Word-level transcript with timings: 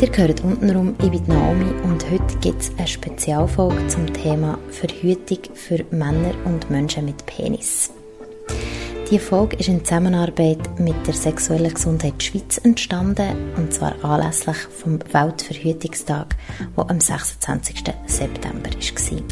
Ihr 0.00 0.10
gehört 0.10 0.44
untenrum, 0.44 0.94
ich 1.02 1.10
bin 1.10 1.24
Naomi 1.26 1.72
und 1.82 2.08
heute 2.08 2.38
gibt 2.40 2.62
es 2.62 2.70
eine 2.78 2.86
Spezialfolge 2.86 3.84
zum 3.88 4.06
Thema 4.12 4.56
Verhütung 4.70 5.38
für 5.54 5.84
Männer 5.90 6.34
und 6.44 6.70
Menschen 6.70 7.06
mit 7.06 7.26
Penis. 7.26 7.90
Die 9.10 9.18
Folge 9.18 9.56
ist 9.56 9.68
in 9.68 9.84
Zusammenarbeit 9.84 10.78
mit 10.78 11.04
der 11.04 11.14
Sexuellen 11.14 11.74
Gesundheit 11.74 12.22
Schweiz 12.22 12.58
entstanden 12.58 13.52
und 13.56 13.74
zwar 13.74 13.92
anlässlich 14.04 14.58
vom 14.58 15.00
Weltverhütungstag, 15.00 16.36
der 16.76 16.90
am 16.90 17.00
26. 17.00 17.82
September 18.06 18.70
war. 18.70 19.22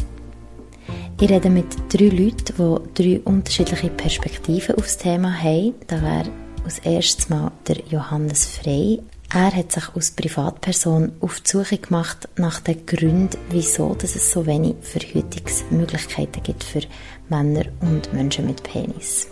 Ich 1.21 1.29
rede 1.29 1.49
mit 1.49 1.77
drei 1.87 2.09
Leuten, 2.09 2.81
die 2.97 3.03
drei 3.03 3.21
unterschiedliche 3.23 3.89
Perspektiven 3.89 4.75
auf 4.75 4.83
das 4.83 4.97
Thema 4.97 5.31
haben. 5.31 5.75
Da 5.87 6.01
wäre 6.01 6.29
als 6.65 6.79
erstes 6.79 7.29
mal 7.29 7.53
der 7.65 7.77
Johannes 7.89 8.45
Frey. 8.45 8.99
Er 9.33 9.53
hat 9.53 9.73
sich 9.73 9.83
als 9.93 10.11
Privatperson 10.11 11.11
auf 11.19 11.41
die 11.41 11.49
Suche 11.49 11.77
gemacht 11.77 12.29
nach 12.37 12.61
den 12.61 12.85
Gründen, 12.85 13.37
wieso 13.49 13.93
dass 13.93 14.15
es 14.15 14.31
so 14.31 14.45
wenig 14.45 14.75
Verhütungsmöglichkeiten 14.81 16.43
gibt 16.43 16.63
für 16.63 16.81
Männer 17.27 17.65
und 17.81 18.13
Menschen 18.13 18.45
mit 18.47 18.63
Penis. 18.63 19.27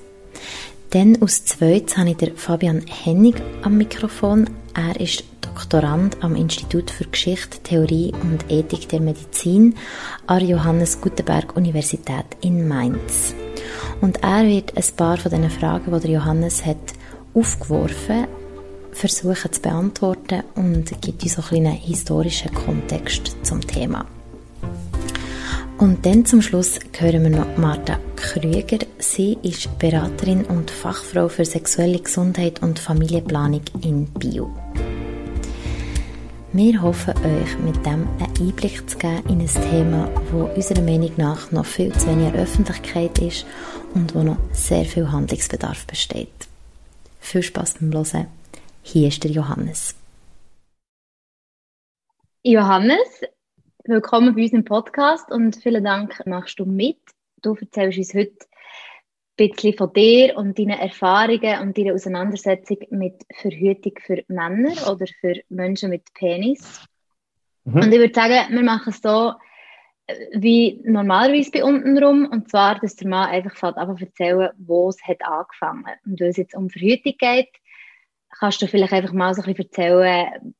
Dann 0.89 1.21
aus 1.21 1.45
zweites 1.45 1.97
habe 1.97 2.09
ich 2.09 2.17
den 2.17 2.35
Fabian 2.35 2.81
Hennig 2.87 3.41
am 3.63 3.77
Mikrofon. 3.77 4.49
Er 4.73 4.99
ist 4.99 5.23
Doktorand 5.39 6.21
am 6.21 6.35
Institut 6.35 6.91
für 6.91 7.05
Geschichte, 7.05 7.59
Theorie 7.59 8.11
und 8.21 8.51
Ethik 8.51 8.89
der 8.89 8.99
Medizin 8.99 9.75
an 10.27 10.39
der 10.39 10.49
Johannes 10.49 10.99
Gutenberg 10.99 11.55
Universität 11.55 12.25
in 12.41 12.67
Mainz. 12.67 13.33
Und 14.01 14.21
er 14.23 14.45
wird 14.45 14.75
ein 14.75 14.95
paar 14.97 15.17
von 15.17 15.31
diesen 15.31 15.49
Fragen, 15.49 15.93
die 15.93 15.99
der 16.01 16.11
Johannes 16.11 16.65
hat, 16.65 16.93
aufgeworfen, 17.33 18.27
versuchen 18.95 19.51
zu 19.51 19.61
beantworten 19.61 20.43
und 20.55 21.01
gibt 21.01 21.21
uns 21.23 21.35
so 21.35 21.55
einen 21.55 21.73
historischen 21.73 22.53
Kontext 22.53 23.35
zum 23.43 23.61
Thema. 23.61 24.05
Und 25.77 26.05
dann 26.05 26.25
zum 26.25 26.41
Schluss 26.41 26.79
hören 26.97 27.23
wir 27.23 27.29
noch 27.29 27.57
Martha 27.57 27.99
Krüger. 28.15 28.79
Sie 28.97 29.37
ist 29.43 29.77
Beraterin 29.77 30.45
und 30.45 30.71
Fachfrau 30.71 31.27
für 31.27 31.43
sexuelle 31.43 31.99
Gesundheit 31.99 32.63
und 32.63 32.79
Familienplanung 32.79 33.61
in 33.81 34.05
Bio. 34.05 34.49
Wir 36.53 36.81
hoffen, 36.81 37.13
euch 37.17 37.59
mit 37.59 37.85
dem 37.85 38.07
einen 38.07 38.39
Einblick 38.39 38.89
zu 38.89 38.97
geben 38.97 39.27
in 39.27 39.41
ein 39.41 39.69
Thema, 39.69 40.09
das 40.31 40.55
unserer 40.55 40.81
Meinung 40.81 41.11
nach 41.17 41.51
noch 41.51 41.65
viel 41.65 41.91
zu 41.91 42.07
wenig 42.07 42.33
Öffentlichkeit 42.33 43.19
ist 43.19 43.45
und 43.93 44.15
wo 44.15 44.23
noch 44.23 44.37
sehr 44.53 44.85
viel 44.85 45.11
Handlungsbedarf 45.11 45.85
besteht. 45.85 46.29
Viel 47.19 47.43
Spaß 47.43 47.75
beim 47.81 47.91
Hören. 47.91 48.27
Hier 48.87 49.07
ist 49.07 49.23
der 49.23 49.31
Johannes. 49.31 49.95
Johannes, 52.43 53.23
willkommen 53.83 54.35
bei 54.35 54.43
uns 54.43 54.53
im 54.53 54.63
Podcast 54.63 55.31
und 55.31 55.55
vielen 55.55 55.83
Dank, 55.83 56.21
machst 56.27 56.59
du 56.59 56.65
mit. 56.65 56.99
Du 57.41 57.55
erzählst 57.55 57.97
uns 57.97 58.13
heute 58.13 58.35
ein 59.39 59.47
bisschen 59.49 59.75
von 59.75 59.91
dir 59.91 60.37
und 60.37 60.59
deinen 60.59 60.79
Erfahrungen 60.79 61.61
und 61.61 61.75
deiner 61.75 61.95
Auseinandersetzung 61.95 62.77
mit 62.91 63.25
Verhütung 63.33 63.93
für 64.05 64.23
Männer 64.27 64.73
oder 64.87 65.07
für 65.19 65.33
Menschen 65.49 65.89
mit 65.89 66.13
Penis. 66.13 66.85
Mhm. 67.63 67.81
Und 67.81 67.91
ich 67.91 67.99
würde 67.99 68.13
sagen, 68.13 68.55
wir 68.55 68.63
machen 68.63 68.93
es 68.93 69.01
so 69.01 69.33
äh, 70.05 70.13
wie 70.33 70.79
normalerweise 70.85 71.49
bei 71.49 71.63
unten 71.63 71.97
rum. 71.97 72.29
Und 72.31 72.51
zwar, 72.51 72.79
dass 72.79 72.95
der 72.95 73.07
Mann 73.07 73.29
einfach 73.29 73.55
fällt, 73.55 73.77
einfach 73.77 73.99
erzählen, 73.99 74.51
wo 74.59 74.89
es 74.89 75.01
hat 75.01 75.23
angefangen. 75.23 75.95
Und 76.05 76.19
wenn 76.19 76.29
es 76.29 76.37
jetzt 76.37 76.55
um 76.55 76.69
Verhütung 76.69 77.15
geht, 77.17 77.49
kannst 78.39 78.61
du 78.61 78.67
vielleicht 78.67 78.93
einfach 78.93 79.13
mal 79.13 79.33
so 79.33 79.41
ein 79.41 79.53
bisschen 79.53 79.65
erzählen, 79.69 80.55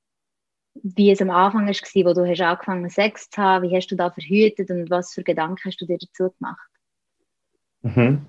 wie 0.84 1.12
es 1.12 1.22
am 1.22 1.30
Anfang 1.30 1.68
war, 1.68 2.06
wo 2.06 2.14
du 2.14 2.30
hast 2.30 2.42
angefangen 2.42 2.90
Sex 2.90 3.30
zu 3.30 3.42
haben, 3.42 3.70
wie 3.70 3.76
hast 3.76 3.88
du 3.88 3.96
da 3.96 4.12
verhütet 4.12 4.70
und 4.70 4.90
was 4.90 5.14
für 5.14 5.24
Gedanken 5.24 5.62
hast 5.66 5.80
du 5.80 5.86
dir 5.86 5.98
dazu 5.98 6.34
gemacht? 6.38 6.70
Mhm. 7.82 8.26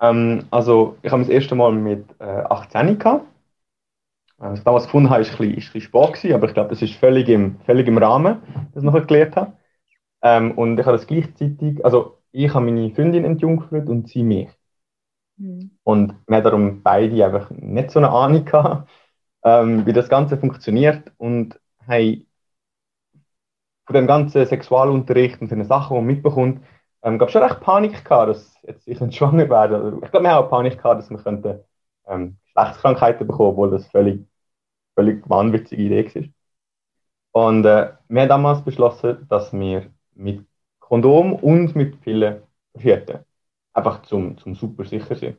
Ähm, 0.00 0.44
also 0.50 0.96
ich 1.02 1.10
habe 1.10 1.22
das 1.22 1.30
erste 1.30 1.54
Mal 1.54 1.72
mit 1.72 2.04
äh, 2.20 2.24
18 2.24 2.98
gehabt. 2.98 3.26
Was 4.38 4.60
ich 4.60 4.64
damals 4.64 4.84
gefunden 4.84 5.10
habe, 5.10 5.24
war 5.24 5.40
ein 5.40 5.54
bisschen, 5.54 5.80
spät, 5.80 6.12
gewesen, 6.12 6.32
aber 6.32 6.46
ich 6.46 6.54
glaube, 6.54 6.70
das 6.70 6.80
ist 6.80 6.94
völlig 6.94 7.28
im, 7.28 7.58
völlig 7.66 7.88
im 7.88 7.98
Rahmen, 7.98 8.40
das 8.72 8.84
ich 8.84 8.90
noch 8.90 9.06
gelernt 9.06 9.34
habe. 9.34 9.52
Ähm, 10.22 10.52
und 10.52 10.78
ich 10.78 10.86
habe 10.86 10.96
das 10.96 11.08
gleichzeitig, 11.08 11.84
also 11.84 12.18
ich 12.30 12.54
habe 12.54 12.64
meine 12.64 12.94
Freundin 12.94 13.24
entjungfert 13.24 13.88
und 13.88 14.08
sie 14.08 14.22
mich. 14.22 14.48
Mhm. 15.38 15.78
Und 15.84 16.14
wir 16.26 16.36
haben 16.36 16.44
darum 16.44 16.82
beide 16.82 17.24
einfach 17.24 17.50
nicht 17.50 17.90
so 17.90 18.00
eine 18.00 18.10
Ahnung 18.10 18.44
gehabt, 18.44 18.88
ähm, 19.44 19.86
wie 19.86 19.92
das 19.92 20.08
Ganze 20.08 20.36
funktioniert 20.36 21.12
und 21.16 21.58
haben 21.86 22.26
von 23.86 23.94
dem 23.94 24.06
ganzen 24.06 24.44
Sexualunterricht 24.44 25.40
und 25.40 25.50
den 25.50 25.64
Sachen, 25.64 25.94
die 25.94 26.00
man 26.00 26.06
mitbekommt, 26.06 26.62
ähm, 27.02 27.18
gab 27.18 27.30
schon 27.30 27.42
recht 27.42 27.60
Panik 27.60 28.04
gehabt, 28.04 28.30
dass 28.30 28.54
jetzt 28.62 28.86
ich 28.86 28.98
schwanger 29.16 29.48
werde. 29.48 29.98
Ich 30.04 30.10
glaube, 30.10 30.24
wir 30.24 30.32
haben 30.32 30.44
auch 30.44 30.50
Panik 30.50 30.76
gehabt, 30.78 31.00
dass 31.00 31.10
wir 31.10 31.18
könnten, 31.18 31.60
ähm, 32.06 32.38
Geschlechtskrankheiten 32.44 33.26
bekommen, 33.26 33.50
obwohl 33.50 33.70
das 33.70 33.86
völlig, 33.88 34.26
völlig 34.94 35.28
wahnwitzige 35.28 35.82
Idee 35.82 36.32
war. 37.32 37.44
Und 37.46 37.64
äh, 37.64 37.92
wir 38.08 38.22
haben 38.22 38.28
damals 38.28 38.64
beschlossen, 38.64 39.26
dass 39.28 39.52
wir 39.52 39.90
mit 40.14 40.44
Kondom 40.80 41.34
und 41.34 41.76
mit 41.76 42.00
Pillen 42.00 42.42
verhüten. 42.74 43.27
Einfach 43.78 44.02
zum, 44.02 44.36
zum 44.38 44.54
super 44.54 44.84
sicher 44.84 45.16
sein. 45.16 45.36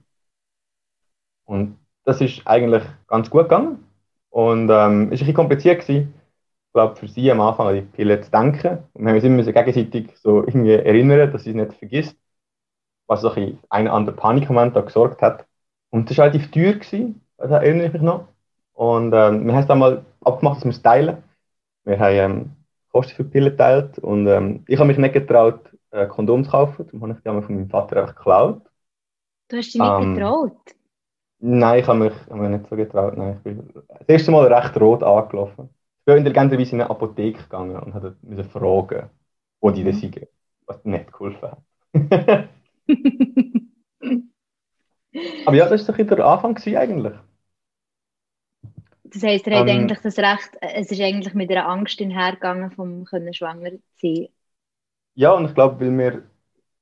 Und 1.45 1.77
das 2.05 2.21
ist 2.21 2.45
eigentlich 2.45 2.83
ganz 3.07 3.29
gut 3.29 3.43
gegangen. 3.43 3.83
Und 4.29 4.63
ähm, 4.63 4.69
war 4.69 4.89
ein 4.89 5.09
bisschen 5.09 5.33
kompliziert. 5.33 5.81
Gewesen 5.81 6.13
ich 6.69 6.73
glaube, 6.73 6.95
für 6.97 7.07
sie 7.07 7.31
am 7.31 7.41
Anfang 7.41 7.67
an 7.67 7.75
die 7.75 7.81
Pille 7.81 8.21
zu 8.21 8.29
denken. 8.29 8.83
Und 8.93 9.01
wir 9.03 9.09
haben 9.09 9.15
uns 9.15 9.23
immer 9.23 9.43
gegenseitig 9.43 10.15
so 10.17 10.41
irgendwie 10.43 10.73
erinnern, 10.73 11.31
dass 11.31 11.43
sie 11.43 11.49
es 11.49 11.55
nicht 11.55 11.73
vergisst. 11.73 12.15
Was 13.07 13.21
so 13.21 13.31
ein 13.31 13.87
anderen 13.87 14.15
Panikmoment 14.15 14.75
da 14.75 14.81
gesorgt 14.81 15.23
hat. 15.23 15.47
Und 15.89 16.09
das 16.09 16.19
war 16.19 16.25
relativ 16.25 16.51
teuer, 16.51 16.73
gewesen, 16.73 17.21
das 17.37 17.49
erinnere 17.49 17.87
ich 17.87 17.93
mich 17.93 18.03
noch. 18.03 18.27
Und 18.73 19.13
ähm, 19.13 19.47
wir 19.47 19.53
haben 19.53 19.61
es 19.61 19.67
dann 19.67 19.79
mal 19.79 20.05
abgemacht, 20.23 20.57
dass 20.57 20.65
wir 20.65 20.71
es 20.71 20.81
teilen. 20.83 21.23
Wir 21.85 21.99
haben 21.99 22.15
ähm, 22.15 22.51
Kosten 22.91 23.15
für 23.15 23.23
Pillen 23.23 23.51
geteilt 23.51 23.97
und 23.97 24.27
ähm, 24.27 24.63
ich 24.67 24.77
habe 24.77 24.87
mich 24.87 24.97
nicht 24.99 25.13
getraut, 25.13 25.61
äh, 25.91 26.07
Kondom 26.07 26.43
zu 26.43 26.51
kaufen. 26.51 26.85
Darum 26.85 27.01
habe 27.01 27.13
ich 27.13 27.19
die 27.19 27.45
von 27.45 27.55
meinem 27.55 27.69
Vater 27.69 27.97
einfach 27.97 28.15
geklaut. 28.15 28.61
Du 29.47 29.57
hast 29.57 29.73
dich 29.73 29.81
nicht 29.81 29.91
ähm, 29.91 30.15
getraut? 30.15 30.57
Nein, 31.39 31.79
ich 31.79 31.87
habe 31.87 31.99
mich, 31.99 32.13
habe 32.29 32.41
mich 32.41 32.59
nicht 32.59 32.69
so 32.69 32.75
getraut. 32.75 33.17
Nein, 33.17 33.37
ich 33.37 33.43
bin 33.43 33.73
das 33.73 34.07
erste 34.07 34.31
Mal 34.31 34.51
recht 34.51 34.79
rot 34.79 35.03
angelaufen 35.03 35.69
bin 36.15 36.25
intelligenterweise 36.25 36.75
in 36.75 36.81
eine 36.81 36.89
Apotheke 36.89 37.43
gegangen 37.43 37.77
und 37.77 37.93
musste 38.23 38.43
fragen, 38.45 39.09
wo 39.61 39.69
die 39.69 39.83
das 39.83 39.97
mhm. 39.97 39.99
sind, 39.99 40.27
was 40.65 40.83
nicht 40.85 41.11
geholfen 41.11 41.51
hat. 41.51 41.61
Aber 45.45 45.55
ja, 45.55 45.67
das 45.67 45.87
war 45.87 45.95
doch 45.95 46.15
der 46.15 46.25
Anfang 46.25 46.57
eigentlich. 46.75 47.13
Das 49.03 49.23
heisst, 49.23 49.47
er 49.47 49.59
hat 49.59 49.67
ähm, 49.67 49.77
eigentlich 49.77 49.99
das 49.99 50.17
Recht, 50.19 50.51
es 50.61 50.91
ist 50.91 51.01
eigentlich 51.01 51.33
mit 51.33 51.49
einer 51.49 51.67
Angst 51.67 51.97
hinhergegangen, 51.97 52.69
vom 52.71 53.05
können 53.05 53.33
schwanger 53.33 53.71
zu 53.71 53.79
sein. 54.01 54.27
Ja, 55.19 55.33
und 55.33 55.45
ich 55.45 55.53
glaube, 55.53 55.81
weil 55.81 55.97
wir 55.97 56.23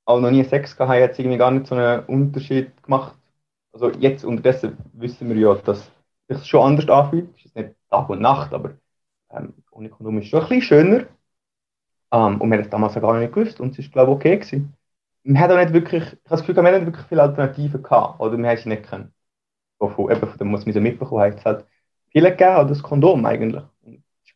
auch 0.05 0.19
noch 0.19 0.29
nie 0.29 0.43
Sex 0.43 0.77
hatten, 0.77 0.91
hat 0.91 1.11
es 1.11 1.19
irgendwie 1.19 1.39
gar 1.39 1.49
nicht 1.49 1.65
so 1.65 1.73
einen 1.75 2.05
Unterschied 2.05 2.71
gemacht. 2.83 3.17
Also 3.73 3.89
jetzt 3.91 4.23
unterdessen 4.25 4.77
wissen 4.93 5.27
wir 5.29 5.35
ja, 5.37 5.55
dass 5.55 5.91
es 6.27 6.39
sich 6.41 6.47
schon 6.47 6.63
anders 6.67 6.87
anfühlt. 6.87 7.35
Es 7.37 7.45
ist 7.45 7.55
nicht 7.55 7.71
Tag 7.89 8.09
und 8.09 8.21
Nacht, 8.21 8.53
aber 8.53 8.77
ähm, 9.31 9.55
ohne 9.71 9.89
Kondom 9.89 10.19
ist 10.19 10.27
schon 10.27 10.41
ein 10.41 10.49
bisschen 10.49 10.61
schöner. 10.61 11.07
Ähm, 12.11 12.39
und 12.41 12.49
wir 12.51 12.57
haben 12.57 12.63
das 12.63 12.69
damals 12.69 12.95
auch 12.97 13.01
gar 13.01 13.19
nicht 13.19 13.33
gewusst 13.33 13.59
und 13.59 13.77
es 13.79 13.85
war, 13.85 13.91
glaube 14.05 14.11
ich, 14.11 14.17
okay 14.17 14.37
gewesen. 14.37 14.73
Wir 15.23 15.39
haben 15.39 15.51
auch 15.53 15.57
nicht 15.57 15.73
wirklich, 15.73 16.03
ich 16.03 16.11
habe 16.11 16.21
das 16.29 16.41
Gefühl, 16.41 16.55
wir 16.57 16.63
haben 16.63 16.75
nicht 16.75 16.85
wirklich 16.85 17.07
viele 17.07 17.23
Alternativen 17.23 17.83
gehabt, 17.83 18.19
oder 18.19 18.37
wir 18.37 18.49
haben 18.49 18.57
sie 18.57 18.69
nicht 18.69 18.83
können. 18.83 19.13
Von, 19.79 20.11
eben 20.11 20.27
von 20.27 20.37
dem, 20.37 20.53
was 20.53 20.65
wir 20.65 20.73
so 20.73 20.81
mitbekommen 20.81 21.23
haben, 21.23 21.37
es 21.37 21.45
hat 21.45 21.65
viele 22.11 22.31
gegeben, 22.31 22.57
oder 22.57 22.65
das 22.65 22.83
Kondom 22.83 23.25
eigentlich. 23.25 23.63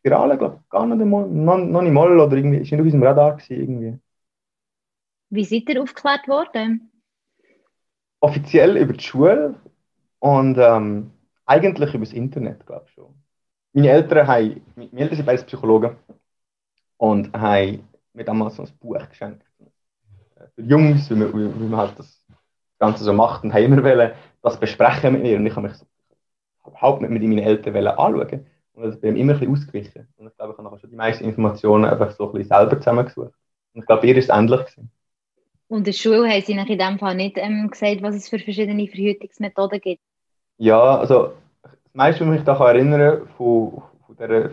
Spirale, 0.02 0.36
glaube 0.36 0.58
ich, 0.60 0.68
gar 0.68 0.86
nicht 0.86 1.00
einmal, 1.00 1.28
noch, 1.28 1.58
noch 1.58 1.82
nicht 1.82 1.92
mal, 1.92 2.18
oder 2.18 2.36
irgendwie, 2.36 2.58
ist 2.58 2.70
nicht 2.72 2.80
auf 2.80 2.84
unserem 2.84 3.04
Radar 3.04 3.36
gewesen, 3.36 3.60
irgendwie. 3.60 3.98
Wie 5.30 5.44
seid 5.44 5.68
ihr 5.68 5.80
aufgeklärt 5.80 6.28
worden? 6.28 6.90
Offiziell 8.20 8.76
über 8.76 8.92
die 8.92 9.02
Schule 9.02 9.54
und 10.18 10.58
ähm, 10.58 11.12
eigentlich 11.46 11.94
über 11.94 12.04
das 12.04 12.12
Internet, 12.12 12.66
glaube 12.66 12.84
ich 12.86 12.92
schon 12.92 13.14
meine 13.72 13.88
Eltern 13.88 14.26
haben, 14.26 14.60
meine 14.76 15.00
Eltern 15.00 15.16
sind 15.16 15.26
beide 15.26 15.42
Psychologen 15.44 15.96
und 16.98 17.32
haben 17.32 17.88
mir 18.12 18.24
damals 18.24 18.56
so 18.56 18.62
ein 18.62 18.70
Buch 18.80 19.08
geschenkt. 19.08 19.42
Für 20.54 20.62
Jungs, 20.62 21.08
wie 21.10 21.14
man, 21.14 21.32
wie 21.32 21.64
man 21.64 21.76
halt 21.76 21.98
das 21.98 22.24
Ganze 22.78 23.04
so 23.04 23.12
macht 23.12 23.44
und 23.44 23.54
haben 23.54 23.64
immer 23.64 23.82
wollen, 23.82 24.12
das 24.42 24.58
besprechen 24.58 25.14
mit 25.14 25.22
mir 25.22 25.36
und 25.38 25.46
ich 25.46 25.56
habe 25.56 25.68
mich 25.68 25.76
so 25.76 25.86
überhaupt 26.66 27.00
nicht 27.00 27.10
mit 27.10 27.22
meinen 27.22 27.38
Eltern 27.38 27.86
anschauen 27.86 28.46
und 28.74 28.84
das 28.84 29.00
bin 29.00 29.16
immer 29.16 29.34
ein 29.34 29.40
bisschen 29.40 29.52
ausgewichen 29.52 30.08
und 30.16 30.28
ich 30.28 30.36
glaube, 30.36 30.52
ich 30.52 30.58
habe 30.58 30.62
nachher 30.64 30.78
schon 30.78 30.90
die 30.90 30.96
meisten 30.96 31.24
Informationen 31.24 31.84
einfach 31.84 32.10
so 32.12 32.26
ein 32.26 32.32
bisschen 32.32 32.48
selber 32.48 32.78
zusammengesucht 32.78 33.34
und 33.74 33.80
ich 33.80 33.86
glaube, 33.86 34.06
ihr 34.06 34.16
ist 34.16 34.30
es 34.30 34.36
ähnlich 34.36 34.60
gewesen. 34.60 34.90
Und 35.68 35.78
in 35.78 35.84
der 35.84 35.92
Schule 35.92 36.28
haben 36.28 36.42
sie 36.42 36.52
in 36.52 36.78
dem 36.78 36.98
Fall 36.98 37.14
nicht 37.14 37.38
ähm, 37.38 37.70
gesagt, 37.70 38.02
was 38.02 38.14
es 38.14 38.28
für 38.28 38.38
verschiedene 38.38 38.86
Verhütungsmethoden 38.88 39.80
gibt? 39.80 40.02
Ja, 40.58 40.98
also 40.98 41.32
das 41.62 41.72
meiste, 41.94 42.20
was 42.20 42.26
ich 42.28 42.34
mich 42.34 42.44
da 42.44 42.68
erinnern 42.68 43.26
von, 43.38 43.82
von 44.06 44.16
dieser 44.16 44.50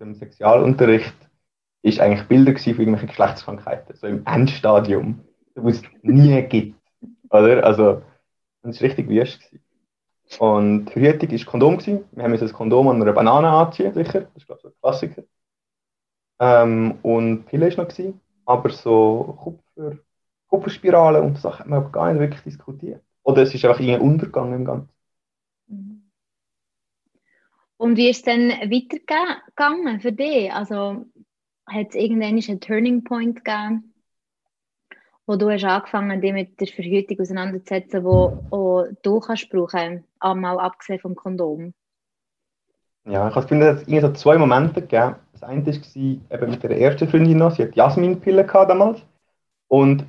dem 0.00 0.14
Sexualunterricht 0.14 1.14
ist 1.82 2.00
eigentlich 2.00 2.26
Bilder 2.28 2.56
von 2.58 2.72
irgendwelchen 2.72 3.08
Geschlechtskrankheiten, 3.08 3.96
so 3.96 4.06
im 4.06 4.24
Endstadium, 4.26 5.20
wo 5.54 5.68
es 5.68 5.82
nie 6.02 6.40
gibt. 6.42 6.78
Oder? 7.30 7.64
Also, 7.64 8.02
das 8.62 8.80
war 8.80 8.88
richtig 8.88 9.08
wüst. 9.08 9.40
Und 10.38 10.90
Verhütung 10.90 11.30
war 11.30 11.46
Kondom. 11.46 11.78
Gewesen. 11.78 12.04
Wir 12.12 12.24
haben 12.24 12.32
ein 12.34 12.52
Kondom 12.52 12.88
an 12.88 13.00
einer 13.00 13.12
Banane 13.12 13.48
anziehen, 13.48 13.94
sicher. 13.94 14.22
Das 14.22 14.36
ist, 14.36 14.46
glaube 14.46 14.58
ich, 14.58 14.62
so 14.62 14.68
ein 14.68 14.74
Klassiker. 14.80 15.22
Ähm, 16.38 16.98
und 17.02 17.46
Pille 17.46 17.70
war 17.70 17.84
noch. 17.84 17.90
Gewesen. 17.90 18.20
Aber 18.44 18.70
so 18.70 19.36
Kupfer, 19.38 19.98
Kupferspirale 20.48 21.22
und 21.22 21.38
Sachen 21.38 21.72
haben 21.72 21.84
wir 21.84 21.90
gar 21.90 22.12
nicht 22.12 22.20
wirklich 22.20 22.42
diskutiert. 22.42 23.02
Oder 23.22 23.42
es 23.42 23.54
ist 23.54 23.64
einfach 23.64 23.80
irgendwie 23.80 24.00
Untergang 24.00 24.54
im 24.54 24.64
Ganzen. 24.64 24.88
Mhm. 25.66 26.10
Und 27.76 27.96
wie 27.96 28.08
ist 28.08 28.18
es 28.18 28.22
dann 28.22 28.50
weitergegangen 28.50 30.00
für 30.00 30.12
dich? 30.12 30.52
Also 30.52 31.06
hat 31.66 31.88
es 31.90 31.94
irgendwann 31.94 32.40
einen 32.40 32.60
Turning 32.60 33.04
Point 33.04 33.44
gegeben, 33.44 33.92
wo 35.26 35.36
du 35.36 35.50
hast 35.50 35.64
angefangen 35.64 36.20
dich 36.20 36.32
mit 36.32 36.60
der 36.60 36.68
Verhütung 36.68 37.20
auseinanderzusetzen, 37.20 38.04
wo 38.04 38.44
auch 38.50 38.86
du 39.02 39.20
kannst 39.20 39.50
brauchen, 39.50 40.04
einmal 40.20 40.58
abgesehen 40.58 41.00
vom 41.00 41.16
Kondom? 41.16 41.74
Ja, 43.04 43.28
ich 43.28 43.44
finde, 43.46 43.84
es 43.86 44.02
hat 44.02 44.02
so 44.02 44.12
zwei 44.12 44.38
Momente 44.38 44.82
gegeben. 44.82 45.16
Das 45.32 45.42
eine 45.42 45.66
war 45.66 45.74
eben 45.74 46.50
mit 46.50 46.62
der 46.62 46.80
ersten 46.80 47.08
Freundin 47.08 47.38
noch, 47.38 47.52
sie 47.52 47.64
hat 47.64 47.76
Jasminpille 47.76 48.44
damals. 48.44 49.02
Und 49.68 50.06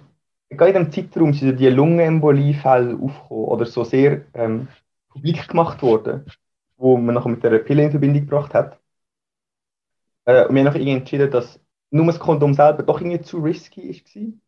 gerade 0.50 0.72
in 0.72 0.84
dem 0.84 0.92
Zeitraum 0.92 1.34
sind 1.34 1.60
die 1.60 1.70
Lungenembolie-Fälle 1.70 2.96
aufgekommen 2.96 3.46
oder 3.46 3.66
so 3.66 3.84
sehr 3.84 4.22
ähm, 4.34 4.68
publik 5.10 5.48
gemacht 5.48 5.82
worden, 5.82 6.26
wo 6.78 6.98
man 6.98 7.16
nachher 7.16 7.30
mit 7.30 7.44
der 7.44 7.60
Pille 7.60 7.84
in 7.84 7.92
Verbindung 7.92 8.22
gebracht 8.22 8.54
hat. 8.54 8.80
Äh, 10.26 10.46
und 10.46 10.56
wir 10.56 10.66
haben 10.66 10.76
irgendwie 10.76 10.92
entschieden, 10.92 11.32
dass 11.32 11.60
nur 11.90 12.06
das 12.06 12.20
Kondom 12.20 12.54
selber 12.54 12.84
doch 12.84 13.02
irgendwie 13.02 13.22
zu 13.22 13.40
risky 13.40 13.90
war. 13.90 14.47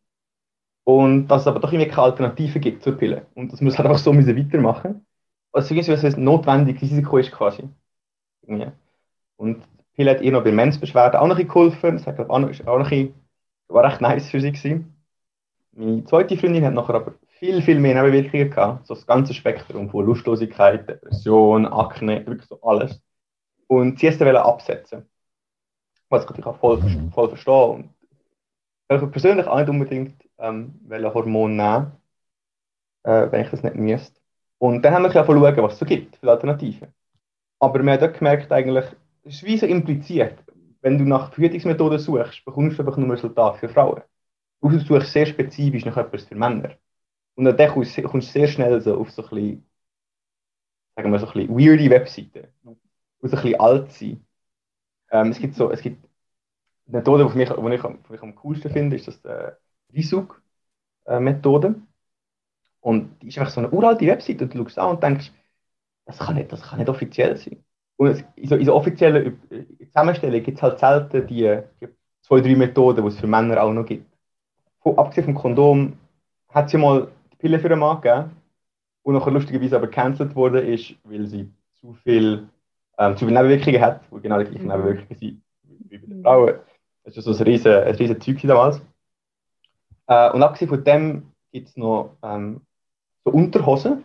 Und 0.84 1.28
dass 1.28 1.42
es 1.42 1.46
aber 1.46 1.60
doch 1.60 1.72
irgendwie 1.72 1.90
keine 1.90 2.04
Alternative 2.04 2.58
gibt 2.58 2.82
zur 2.82 2.96
Pille. 2.96 3.26
Und 3.34 3.58
wir 3.60 3.68
es 3.68 3.78
halt 3.78 3.86
einfach 3.86 4.02
so 4.02 4.12
müssen 4.12 4.36
weitermachen 4.36 5.06
Also 5.52 5.74
irgendwie 5.74 5.96
so 5.96 6.06
ein 6.06 6.24
notwendiges 6.24 6.82
Risiko 6.82 7.18
ist 7.18 7.32
quasi. 7.32 7.68
Ja. 8.46 8.72
Und 9.36 9.62
Pille 9.94 10.10
hat 10.10 10.22
ihr 10.22 10.32
noch 10.32 10.44
bei 10.44 10.52
Menzbeschwerden 10.52 11.20
auch 11.20 11.26
noch 11.26 11.38
geholfen. 11.38 11.96
Das 11.96 12.06
hat, 12.06 12.16
glaube 12.16 12.50
ich, 12.50 12.66
auch 12.66 12.78
noch, 12.78 12.90
war 13.68 13.84
recht 13.84 14.00
nice 14.00 14.30
für 14.30 14.40
sie 14.40 14.52
gewesen. 14.52 14.94
Meine 15.72 16.04
zweite 16.04 16.36
Freundin 16.36 16.64
hat 16.64 16.74
nachher 16.74 16.94
aber 16.94 17.14
viel, 17.38 17.62
viel 17.62 17.78
mehr 17.78 17.94
Nebenwirkungen 17.94 18.50
gehabt. 18.50 18.86
So 18.86 18.94
das 18.94 19.06
ganze 19.06 19.34
Spektrum 19.34 19.88
von 19.88 20.04
Lustlosigkeit, 20.04 20.88
Depression, 20.88 21.66
Akne, 21.66 22.26
wirklich 22.26 22.48
so 22.48 22.60
alles. 22.62 23.00
Und 23.68 24.00
sie 24.00 24.08
ist 24.08 24.20
dann 24.20 24.34
absetzen 24.34 25.06
was 26.10 26.26
ich 26.28 26.44
auch 26.44 26.58
voll, 26.58 26.78
mhm. 26.78 27.10
voll 27.12 27.28
verstehe. 27.28 27.64
Und 27.66 27.90
ich 28.90 29.10
persönlich 29.12 29.46
auch 29.46 29.58
nicht 29.58 29.68
unbedingt 29.68 30.28
ähm, 30.40 30.80
Hormon 30.90 31.56
nehmen, 31.56 31.92
äh, 33.04 33.30
wenn 33.30 33.42
ich 33.44 33.50
das 33.50 33.62
nicht 33.62 33.76
müsste. 33.76 34.20
Und 34.58 34.82
dann 34.82 34.94
haben 34.94 35.02
wir 35.04 35.12
ja 35.12 35.24
schauen, 35.24 35.42
was 35.42 35.74
es 35.74 35.78
so 35.78 35.86
gibt 35.86 36.16
für 36.16 36.30
Alternativen. 36.30 36.88
Aber 37.58 37.82
wir 37.82 37.92
haben 37.92 38.00
dort 38.00 38.18
gemerkt, 38.18 38.52
eigentlich, 38.52 38.86
es 39.24 39.36
ist 39.36 39.44
wie 39.44 39.58
so 39.58 39.66
impliziert, 39.66 40.38
wenn 40.82 40.98
du 40.98 41.04
nach 41.04 41.32
Verhütungsmethoden 41.32 41.98
suchst, 41.98 42.44
bekommst 42.44 42.78
du 42.78 42.82
einfach 42.82 42.96
nur 42.96 43.12
Resultate 43.12 43.58
für 43.58 43.68
Frauen. 43.68 44.02
Du 44.62 44.78
suchst 44.78 45.12
sehr 45.12 45.26
spezifisch 45.26 45.84
nach 45.84 45.96
etwas 45.96 46.24
für 46.24 46.34
Männer. 46.34 46.76
Und 47.34 47.44
dann 47.44 47.70
kommst 47.72 47.96
du 47.96 48.20
sehr 48.20 48.48
schnell 48.48 48.80
so 48.80 48.98
auf 48.98 49.10
so 49.10 49.22
ein 49.24 49.30
bisschen, 49.30 49.66
sagen 50.96 51.12
wir 51.12 51.18
so 51.18 51.26
ein 51.28 51.32
bisschen 51.32 51.58
weirde 51.58 51.90
Webseiten, 51.90 52.48
die 52.62 53.28
so 53.28 53.36
ein 53.36 53.42
bisschen 53.42 53.60
alt 53.60 53.92
sind 53.92 54.24
ähm, 55.10 55.30
es 55.30 55.38
gibt 55.38 55.54
so, 55.54 55.70
es 55.70 55.82
gibt 55.82 56.04
eine 56.86 56.98
Methode, 56.98 57.24
die 57.24 57.42
ich, 57.42 57.48
die 57.48 57.74
ich, 57.74 57.82
die 57.82 58.14
ich 58.14 58.22
am 58.22 58.34
coolsten 58.36 58.70
finde, 58.70 58.96
ist 58.96 59.08
das 59.08 59.20
die 59.92 59.98
Risuk-Methode. 59.98 61.74
Und 62.80 63.22
die 63.22 63.28
ist 63.28 63.38
einfach 63.38 63.52
so 63.52 63.60
eine 63.60 63.70
uralte 63.70 64.06
Website 64.06 64.40
und 64.42 64.54
du 64.54 64.58
schaust 64.64 64.78
an 64.78 64.90
und 64.90 65.02
denkst, 65.02 65.32
das 66.06 66.18
kann 66.18 66.34
nicht, 66.34 66.50
das 66.50 66.62
kann 66.62 66.78
nicht 66.78 66.88
offiziell 66.88 67.36
sein. 67.36 67.62
Und 67.96 68.24
in 68.36 68.48
so, 68.48 68.56
in 68.56 68.64
so 68.64 68.74
offiziellen 68.74 69.38
Zusammenstellungen 69.86 70.42
gibt 70.42 70.56
es 70.56 70.62
halt 70.62 70.78
selten 70.78 71.26
die, 71.26 71.60
die 71.80 71.88
zwei, 72.22 72.40
drei 72.40 72.56
Methoden, 72.56 73.02
die 73.02 73.08
es 73.08 73.20
für 73.20 73.26
Männer 73.26 73.62
auch 73.62 73.72
noch 73.72 73.84
gibt. 73.84 74.06
Von, 74.80 74.98
abgesehen 74.98 75.26
vom 75.26 75.34
Kondom 75.34 75.98
hat 76.48 76.66
es 76.66 76.72
ja 76.72 76.78
mal 76.78 77.08
die 77.32 77.36
Pille 77.36 77.58
für 77.58 77.70
einen 77.70 77.80
Mann 77.80 78.00
gegeben, 78.00 78.30
und 79.02 79.14
nachher 79.14 79.30
lustigerweise 79.30 79.76
aber 79.76 79.86
gecancelt 79.86 80.34
wurde, 80.34 80.60
ist, 80.60 80.94
weil 81.04 81.26
sie 81.26 81.50
zu 81.80 81.94
viel 81.94 82.48
ähm, 83.00 83.16
zu 83.16 83.26
viele 83.26 83.42
Nebenwirkungen 83.42 83.80
hat, 83.80 84.02
die 84.12 84.20
genau 84.20 84.38
die 84.38 84.44
gleichen 84.44 84.66
mhm. 84.66 84.72
Nebenwirkungen 84.72 85.18
sind 85.18 85.42
wie 85.88 85.98
bei 85.98 86.06
den. 86.06 86.22
Frauen. 86.22 86.54
Das 87.04 87.16
ist 87.16 87.24
so 87.24 87.32
ein 87.32 87.42
riesen 87.42 88.20
Zeug 88.20 88.40
damals. 88.42 88.82
Äh, 90.10 90.32
und 90.32 90.42
abgesehen 90.42 90.68
von 90.68 90.82
dem 90.82 91.32
gibt 91.52 91.68
es 91.68 91.76
noch 91.76 92.16
ähm, 92.22 92.62
so 93.24 93.30
Unterhosen. 93.30 94.02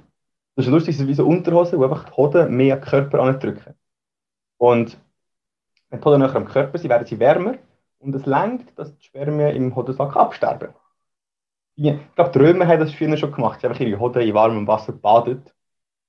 Das 0.55 0.67
ist 0.67 0.71
lustig, 0.71 0.99
wie 0.99 1.13
so 1.13 1.25
Unterhosen, 1.25 1.79
die 1.79 1.83
einfach 1.83 2.05
die 2.05 2.15
Hoden 2.15 2.55
mehr 2.55 2.75
an 2.75 2.81
den 2.81 2.87
Körper 2.87 3.19
andrücken. 3.21 3.73
Und 4.57 4.97
wenn 5.89 5.99
die 5.99 6.05
Hoden 6.05 6.21
näher 6.21 6.35
am 6.35 6.45
Körper 6.45 6.77
sind, 6.77 6.91
werden 6.91 7.07
sie 7.07 7.19
wärmer 7.19 7.55
und 7.97 8.13
es 8.13 8.25
lenkt, 8.27 8.77
dass 8.77 8.95
die 8.95 9.03
Spermien 9.03 9.55
im 9.55 9.75
Hodensack 9.75 10.15
absterben. 10.15 10.75
Ich 11.75 11.97
glaube, 12.13 12.31
die 12.31 12.39
Römer 12.39 12.67
haben 12.67 12.79
das 12.79 12.93
früher 12.93 13.17
schon 13.17 13.31
gemacht. 13.31 13.59
Sie 13.59 13.67
haben 13.67 13.75
ihre 13.75 13.99
Hoden 13.99 14.21
in 14.21 14.33
warmem 14.33 14.67
Wasser 14.67 14.93
badet 14.93 15.53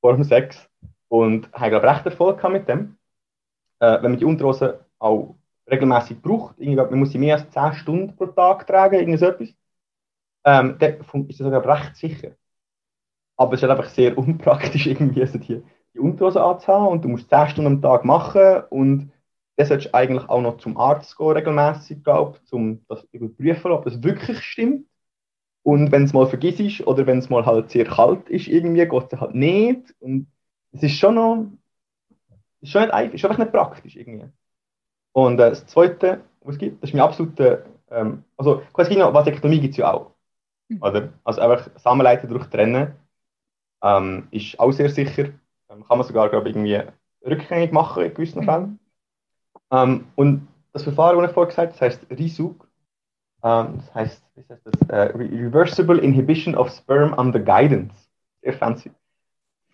vor 0.00 0.12
dem 0.12 0.24
Sex 0.24 0.68
und 1.08 1.50
habe, 1.54 1.70
glaube 1.70 1.86
recht 1.88 2.04
Erfolg 2.04 2.48
mit 2.50 2.68
dem. 2.68 2.98
Äh, 3.80 4.02
wenn 4.02 4.12
man 4.12 4.18
die 4.18 4.26
Unterhose 4.26 4.84
auch 4.98 5.36
regelmäßig 5.70 6.20
braucht, 6.20 6.58
irgendwie, 6.58 6.76
man 6.76 6.98
muss 6.98 7.12
sie 7.12 7.18
mehr 7.18 7.36
als 7.36 7.50
10 7.50 7.72
Stunden 7.72 8.14
pro 8.14 8.26
Tag 8.26 8.66
tragen, 8.66 8.96
irgend 8.96 9.18
so 9.18 9.32
ähm, 10.46 10.76
dann 10.78 11.26
ist 11.28 11.40
das 11.40 11.44
sogar 11.44 11.66
recht 11.66 11.96
sicher. 11.96 12.32
Aber 13.36 13.52
es 13.54 13.62
ist 13.62 13.68
halt 13.68 13.78
einfach 13.78 13.92
sehr 13.92 14.16
unpraktisch, 14.16 14.86
irgendwie 14.86 15.20
also 15.22 15.38
die, 15.38 15.62
die 15.94 15.98
Unterhose 15.98 16.42
anzuhaben 16.42 16.88
und 16.88 17.04
du 17.04 17.08
musst 17.08 17.28
10 17.28 17.48
Stunden 17.48 17.72
am 17.74 17.82
Tag 17.82 18.04
machen 18.04 18.62
und 18.70 19.12
dann 19.56 19.66
solltest 19.66 19.88
du 19.88 19.94
eigentlich 19.94 20.28
auch 20.28 20.40
noch 20.42 20.58
zum 20.58 20.76
Arzt 20.76 21.16
gehen, 21.16 21.30
regelmäßig, 21.30 22.04
glaube 22.04 22.38
um 22.50 22.84
das 22.88 23.02
zu 23.02 23.16
überprüfen, 23.16 23.72
ob 23.72 23.84
das 23.84 24.02
wirklich 24.02 24.40
stimmt. 24.42 24.86
Und 25.62 25.92
wenn 25.92 26.04
es 26.04 26.12
mal 26.12 26.26
vergisst 26.26 26.86
oder 26.86 27.06
wenn 27.06 27.18
es 27.18 27.30
mal 27.30 27.44
halt 27.46 27.70
sehr 27.70 27.84
kalt 27.86 28.28
ist, 28.28 28.48
irgendwie, 28.48 28.86
geht 28.86 29.12
es 29.12 29.20
halt 29.20 29.34
nicht. 29.34 29.94
Und 30.00 30.28
es 30.72 30.82
ist 30.84 30.98
schon 30.98 31.16
noch, 31.16 31.46
ist 32.60 32.70
schon 32.72 32.82
nicht 32.82 32.92
einfach, 32.92 33.14
ist 33.14 33.24
einfach 33.24 33.38
nicht 33.38 33.52
praktisch 33.52 33.96
irgendwie. 33.96 34.28
Und 35.12 35.40
äh, 35.40 35.50
das 35.50 35.66
Zweite, 35.66 36.22
was 36.42 36.54
es 36.56 36.60
gibt, 36.60 36.82
das 36.82 36.90
ist 36.90 36.94
mein 36.94 37.02
absoluter, 37.04 37.64
ähm, 37.90 38.24
also 38.36 38.62
quasi 38.72 38.96
noch, 38.96 39.14
Vasektomie 39.14 39.60
gibt 39.60 39.72
es 39.72 39.78
ja 39.78 39.92
auch. 39.94 40.15
Mhm. 40.68 40.82
Oder? 40.82 41.08
Also 41.24 41.40
einfach 41.40 41.70
Samenleiter 41.76 42.26
durch 42.26 42.46
trennen 42.46 42.94
ähm, 43.82 44.28
ist 44.30 44.58
auch 44.58 44.72
sehr 44.72 44.90
sicher. 44.90 45.24
Ähm, 45.68 45.84
kann 45.86 45.98
man 45.98 46.06
sogar, 46.06 46.28
glaube 46.28 46.48
irgendwie 46.48 46.80
rückgängig 47.24 47.72
machen 47.72 48.04
in 48.04 48.14
gewissen 48.14 48.42
mhm. 48.42 48.44
Fällen. 48.44 48.78
Ähm, 49.70 50.06
und 50.14 50.48
das 50.72 50.82
Verfahren, 50.82 51.18
das 51.18 51.30
ich 51.30 51.34
vorher 51.34 51.48
gesagt 51.48 51.68
habe, 51.68 51.78
das 51.78 51.80
heißt 51.80 52.10
RISUG. 52.10 52.66
Ähm, 53.42 53.78
das 53.78 53.94
heißt, 53.94 54.24
das 54.36 54.50
heißt 54.50 54.66
das, 54.66 54.88
äh, 54.88 55.16
Reversible 55.16 55.98
Inhibition 55.98 56.54
of 56.54 56.70
Sperm 56.70 57.12
Under 57.14 57.40
Guidance. 57.40 57.94
Sehr 58.42 58.52
fancy. 58.52 58.90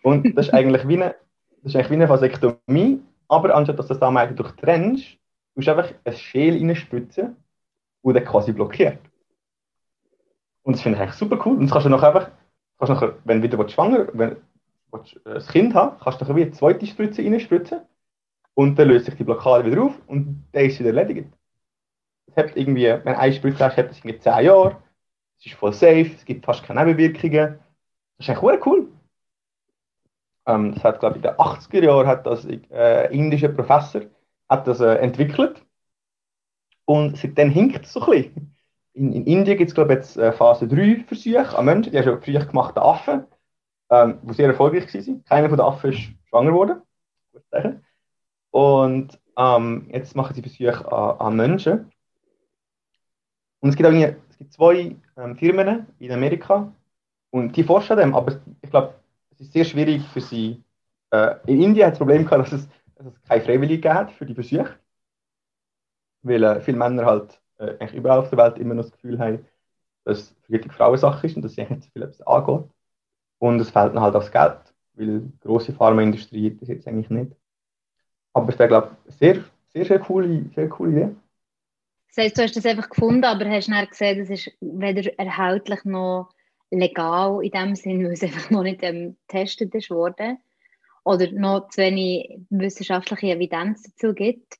Und 0.03 0.37
das 0.37 0.47
ist 0.47 0.53
eigentlich 0.53 0.87
wie 0.87 0.95
eine, 0.95 1.15
das 1.61 1.71
ist 1.71 1.75
eigentlich 1.75 1.91
wie 1.91 1.95
eine 1.95 2.09
Vasektomie, 2.09 3.01
aber 3.27 3.55
anstatt 3.55 3.79
dass 3.79 3.87
du 3.87 3.93
das 3.93 3.99
Samenleiter 3.99 4.33
durchtrennst, 4.33 5.17
tust 5.55 5.67
du 5.67 5.71
einfach 5.71 5.93
ein 6.03 6.13
Schäl 6.13 6.57
reinspritzen, 6.57 7.35
das 8.03 8.13
dann 8.13 8.25
quasi 8.25 8.51
blockiert. 8.51 8.99
Und 10.63 10.73
das 10.73 10.81
finde 10.81 10.97
ich 10.97 11.03
eigentlich 11.03 11.15
super 11.17 11.39
cool. 11.45 11.57
Und 11.57 11.63
das 11.63 11.71
kannst 11.71 11.85
du 11.85 11.89
noch 11.89 12.03
einfach, 12.03 12.31
kannst 12.79 12.93
nachher, 12.93 13.17
wenn 13.25 13.41
du 13.41 13.51
wieder 13.51 13.69
schwanger 13.69 14.07
wenn 14.13 14.37
du 14.91 14.99
ein 15.25 15.47
Kind 15.47 15.73
haben 15.73 15.97
kannst 15.99 16.21
du 16.21 16.35
wie 16.35 16.43
eine 16.43 16.51
zweite 16.51 16.85
Spritze 16.85 17.23
reinspritzen 17.23 17.81
und 18.53 18.77
dann 18.77 18.89
löst 18.89 19.05
sich 19.05 19.15
die 19.15 19.23
Blockade 19.23 19.65
wieder 19.65 19.83
auf 19.83 19.93
und 20.07 20.45
dann 20.51 20.65
ist 20.65 20.77
sie 20.77 20.85
wieder 20.85 20.97
erledigt. 20.97 21.29
Es 22.27 22.37
hat 22.37 22.55
irgendwie, 22.55 22.85
wenn 22.85 23.03
du 23.03 23.17
eine 23.17 23.33
Spritze 23.33 23.65
hast, 23.65 23.77
hat 23.77 23.91
es 23.91 23.97
irgendwie 23.99 24.19
10 24.19 24.45
Jahre, 24.45 24.77
es 25.39 25.47
ist 25.47 25.55
voll 25.55 25.73
safe, 25.73 26.11
es 26.15 26.25
gibt 26.25 26.45
fast 26.45 26.63
keine 26.63 26.85
Nebenwirkungen. 26.85 27.59
Das 28.17 28.27
ist 28.27 28.29
eigentlich 28.29 28.65
cool. 28.65 28.87
Ähm, 30.45 30.73
das 30.73 30.83
hat, 30.83 30.99
glaube 30.99 31.17
ich, 31.17 31.23
in 31.23 31.29
den 31.29 31.37
80er 31.39 31.83
Jahren 31.83 32.07
hat 32.07 32.25
das 32.25 32.45
äh, 32.45 33.13
indische 33.13 33.49
Professor 33.49 34.01
hat 34.49 34.67
das 34.67 34.79
äh, 34.81 34.95
entwickelt. 34.95 35.65
Und 36.85 37.17
seitdem 37.17 37.49
hinkt 37.49 37.85
es 37.85 37.93
so 37.93 38.01
ein 38.01 38.11
bisschen. 38.11 38.52
In, 38.93 39.11
in 39.11 39.25
Indien 39.25 39.57
gibt 39.57 39.69
es, 39.69 39.75
glaube 39.75 39.93
ich, 39.93 39.97
jetzt 39.99 40.17
äh, 40.17 40.31
Phase 40.31 40.67
3 40.67 41.03
Versuche 41.07 41.57
an 41.57 41.65
Menschen, 41.65 41.91
die 41.91 41.97
haben 41.97 42.05
schon 42.05 42.21
früher 42.21 42.45
gemachte 42.45 42.81
Affen, 42.81 43.25
ähm, 43.89 44.19
die 44.23 44.33
sehr 44.33 44.47
erfolgreich 44.47 44.93
waren. 44.93 45.23
Keiner 45.25 45.49
von 45.49 45.57
den 45.57 45.65
Affen 45.65 45.91
ist 45.91 46.01
schwanger 46.29 46.51
geworden. 46.51 46.81
Und 48.51 49.19
ähm, 49.35 49.89
jetzt 49.91 50.15
machen 50.15 50.35
sie 50.35 50.41
Versuche 50.41 50.91
an, 50.91 51.19
an, 51.19 51.35
Menschen. 51.35 51.91
Und 53.61 53.69
es 53.69 53.75
gibt, 53.75 53.89
auch 53.89 53.93
es 53.93 54.37
gibt 54.37 54.53
zwei 54.53 54.95
ähm, 55.17 55.35
Firmen 55.37 55.87
in 55.97 56.11
Amerika 56.11 56.71
und 57.31 57.55
die 57.55 57.63
forschen 57.63 57.93
an 57.93 57.99
dem, 57.99 58.15
aber 58.15 58.39
ich 58.61 58.69
glaube, 58.69 58.93
es 59.31 59.41
ist 59.41 59.53
sehr 59.53 59.65
schwierig 59.65 60.03
für 60.09 60.21
sie. 60.21 60.63
Äh, 61.09 61.35
in 61.47 61.61
Indien 61.61 61.87
hat 61.87 61.93
das 61.93 61.99
Problem 61.99 62.25
gehabt, 62.25 62.43
dass 62.43 62.53
es, 62.53 62.69
dass 62.95 63.07
es 63.07 63.23
keine 63.23 63.41
Freiwillige 63.41 63.91
hat 63.91 64.11
für 64.11 64.25
die 64.25 64.35
Versuche. 64.35 64.77
weil 66.21 66.43
äh, 66.43 66.61
viele 66.61 66.77
Männer 66.77 67.05
halt 67.05 67.41
äh, 67.57 67.71
eigentlich 67.79 67.93
überall 67.93 68.19
auf 68.19 68.29
der 68.29 68.37
Welt 68.37 68.57
immer 68.57 68.73
noch 68.73 68.83
das 68.83 68.91
Gefühl 68.91 69.19
haben, 69.19 69.45
dass 70.05 70.35
Verhütung 70.45 70.71
Frauensache 70.71 71.27
ist 71.27 71.35
und 71.35 71.43
dass 71.43 71.53
sie 71.53 71.63
nicht 71.63 71.83
so 71.83 71.89
viel 71.91 72.03
etwas 72.03 72.21
angeht. 72.21 72.69
Und 73.39 73.59
es 73.59 73.71
fehlt 73.71 73.93
dann 73.93 74.01
halt 74.01 74.15
aufs 74.15 74.31
Geld, 74.31 74.59
weil 74.93 75.21
die 75.21 75.39
grosse 75.39 75.73
Pharmaindustrie 75.73 76.55
das 76.57 76.69
jetzt 76.69 76.87
eigentlich 76.87 77.09
nicht. 77.09 77.31
Aber 78.33 78.49
es 78.49 78.59
wäre, 78.59 78.69
glaube 78.69 78.97
ich, 79.07 79.15
sehr, 79.15 79.43
sehr, 79.73 79.85
sehr 79.85 79.99
coole, 79.99 80.45
sehr 80.55 80.69
coole 80.69 80.91
Idee. 80.91 81.15
Das 82.07 82.25
heisst, 82.25 82.37
du 82.37 82.43
hast 82.43 82.55
das 82.55 82.65
einfach 82.65 82.89
gefunden, 82.89 83.23
aber 83.23 83.49
hast 83.49 83.69
dann 83.69 83.87
gesehen, 83.87 84.19
das 84.19 84.29
ist 84.29 84.51
weder 84.61 85.17
erhältlich 85.17 85.83
noch 85.83 86.29
legal 86.69 87.43
in 87.43 87.51
dem 87.51 87.75
Sinn, 87.75 88.03
weil 88.03 88.13
es 88.13 88.23
einfach 88.23 88.49
noch 88.49 88.63
nicht 88.63 88.83
ähm, 88.83 89.17
getestet 89.27 89.73
ist 89.75 89.89
worden 89.89 90.37
oder 91.03 91.31
noch 91.31 91.69
zu 91.69 91.81
wenig 91.81 92.39
wissenschaftliche 92.49 93.27
Evidenz 93.27 93.83
dazu 93.83 94.13
gibt. 94.13 94.57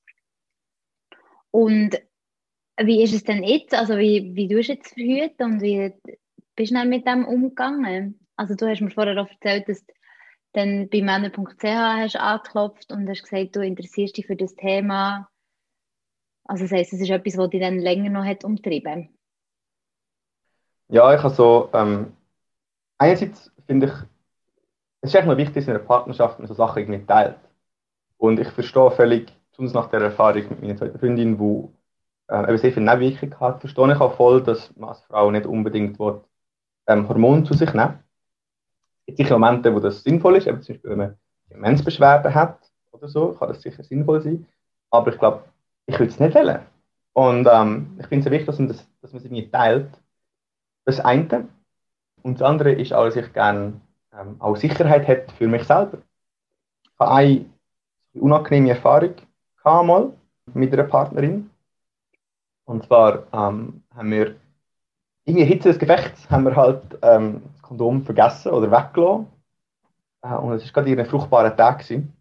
Und 1.52 2.02
wie 2.78 3.04
ist 3.04 3.14
es 3.14 3.24
denn 3.24 3.44
jetzt? 3.44 3.74
Also 3.74 3.98
wie, 3.98 4.36
wie 4.36 4.48
tust 4.48 4.70
du 4.70 4.74
jetzt 4.74 4.94
verhütet 4.94 5.40
und 5.40 5.62
wie 5.62 5.94
bist 6.56 6.72
du 6.72 6.76
dann 6.76 6.90
mit 6.90 7.08
dem 7.08 7.26
umgegangen? 7.26 8.20
Also 8.36 8.56
du 8.56 8.68
hast 8.68 8.82
mir 8.82 8.92
vorher 8.92 9.22
auch 9.22 9.30
erzählt, 9.30 9.70
dass 9.70 9.86
du 9.86 9.94
dann 10.54 10.90
bei 10.90 11.02
männer.ch 11.02 11.64
hast 11.64 12.16
angeklopft 12.16 12.92
und 12.92 13.10
hast 13.10 13.24
gesagt, 13.24 13.56
du 13.56 13.62
interessierst 13.62 14.18
dich 14.18 14.28
für 14.28 14.36
das 14.36 14.56
Thema. 14.56 15.30
Also 16.46 16.66
das 16.66 16.72
heisst, 16.72 16.94
es 16.94 17.02
ist 17.02 17.10
etwas, 17.10 17.38
was 17.38 17.50
dich 17.50 17.62
dann 17.62 17.80
länger 17.80 18.10
noch 18.10 18.26
hat 18.26 18.44
umtrieben 18.44 19.10
Ja, 20.90 21.14
ich 21.16 21.24
habe 21.24 21.34
so, 21.34 21.70
ähm, 21.74 22.14
einerseits 22.98 23.52
finde 23.66 23.88
ich, 23.88 23.94
es 25.02 25.10
ist 25.10 25.16
echt 25.16 25.28
noch 25.28 25.38
wichtig, 25.38 25.56
dass 25.56 25.66
in 25.66 25.72
einer 25.72 25.80
Partnerschaft 25.80 26.40
man 26.40 26.48
so 26.48 26.54
Sachen 26.54 26.84
irgendwie 26.84 27.06
teilt. 27.06 27.38
Und 28.18 28.40
ich 28.40 28.48
verstehe 28.50 28.92
völlig, 28.92 29.34
besonders 29.52 29.74
nach 29.74 29.90
der 29.90 30.02
Erfahrung 30.02 30.48
mit 30.50 30.62
meiner 30.62 30.78
zweiten 30.78 31.00
Freundin, 31.00 31.38
die 31.38 31.68
äh, 32.28 32.58
sehr 32.58 32.72
viele 32.72 32.86
Nebenwirkungen 32.86 33.40
hat, 33.40 33.60
verstehe 33.60 33.94
ich 33.94 34.00
auch 34.00 34.16
voll, 34.16 34.42
dass 34.44 34.76
man 34.76 34.90
als 34.90 35.02
Frau 35.02 35.32
nicht 35.32 35.46
unbedingt 35.46 36.00
will, 36.00 36.22
ähm, 36.88 37.08
Hormone 37.08 37.44
zu 37.44 37.54
sich 37.54 37.74
nehmen 37.74 38.00
Es 39.02 39.08
gibt 39.08 39.18
sicher 39.18 39.38
Momente, 39.38 39.74
wo 39.74 39.80
das 39.80 40.04
sinnvoll 40.04 40.38
ist, 40.38 40.48
eben 40.48 40.62
zum 40.62 40.76
Beispiel, 40.76 40.92
wenn 40.92 40.98
man 40.98 41.18
Demenzbeschwerden 41.50 42.34
hat 42.34 42.60
oder 42.92 43.08
so, 43.08 43.34
kann 43.34 43.50
das 43.50 43.62
sicher 43.62 43.84
sinnvoll 43.84 44.22
sein. 44.22 44.46
Aber 44.90 45.12
ich 45.12 45.20
glaube, 45.20 45.44
ich 45.86 46.00
würde 46.00 46.12
es 46.12 46.20
nicht 46.20 46.36
wählen. 46.36 46.60
Und 47.14 47.48
ähm, 47.52 47.98
ich 48.00 48.08
finde 48.08 48.26
es 48.26 48.32
wichtig, 48.32 48.48
dass 48.48 48.60
man, 48.60 48.68
das, 48.70 48.88
dass 49.02 49.12
man 49.12 49.20
es 49.20 49.26
irgendwie 49.26 49.50
teilt. 49.50 49.90
Das 50.86 51.00
eine. 51.00 51.48
Und 52.24 52.40
das 52.40 52.48
andere 52.48 52.72
ist 52.72 52.94
auch, 52.94 53.06
dass 53.06 53.16
ich 53.16 53.32
gerne 53.34 53.82
ähm, 54.14 54.36
auch 54.40 54.56
Sicherheit 54.56 55.08
hat 55.08 55.32
für 55.34 55.48
mich 55.48 55.64
selber. 55.64 56.00
Ich 56.84 57.00
habe 57.00 57.12
eine 57.12 57.46
unangenehme 58.14 58.70
Erfahrung 58.70 59.16
mal 59.64 60.14
mit 60.54 60.74
einer 60.74 60.84
Partnerin. 60.84 61.50
Und 62.66 62.86
zwar 62.86 63.28
ähm, 63.34 63.84
haben 63.94 64.12
wir 64.12 64.36
in 65.26 65.38
der 65.38 65.46
Hitze 65.46 65.70
des 65.70 65.80
Gefechts 65.80 66.30
haben 66.30 66.44
wir 66.46 66.56
halt 66.56 66.82
ähm, 67.02 67.44
das 67.54 67.62
Kondom 67.62 68.04
vergessen 68.04 68.52
oder 68.52 68.72
weggelassen. 68.72 69.28
Äh, 70.22 70.36
und 70.36 70.54
es 70.54 70.76
war 70.76 70.84
gerade 70.84 71.02
ein 71.02 71.06
fruchtbarer 71.06 71.56
Tag. 71.56 71.80
Gewesen. 71.80 72.14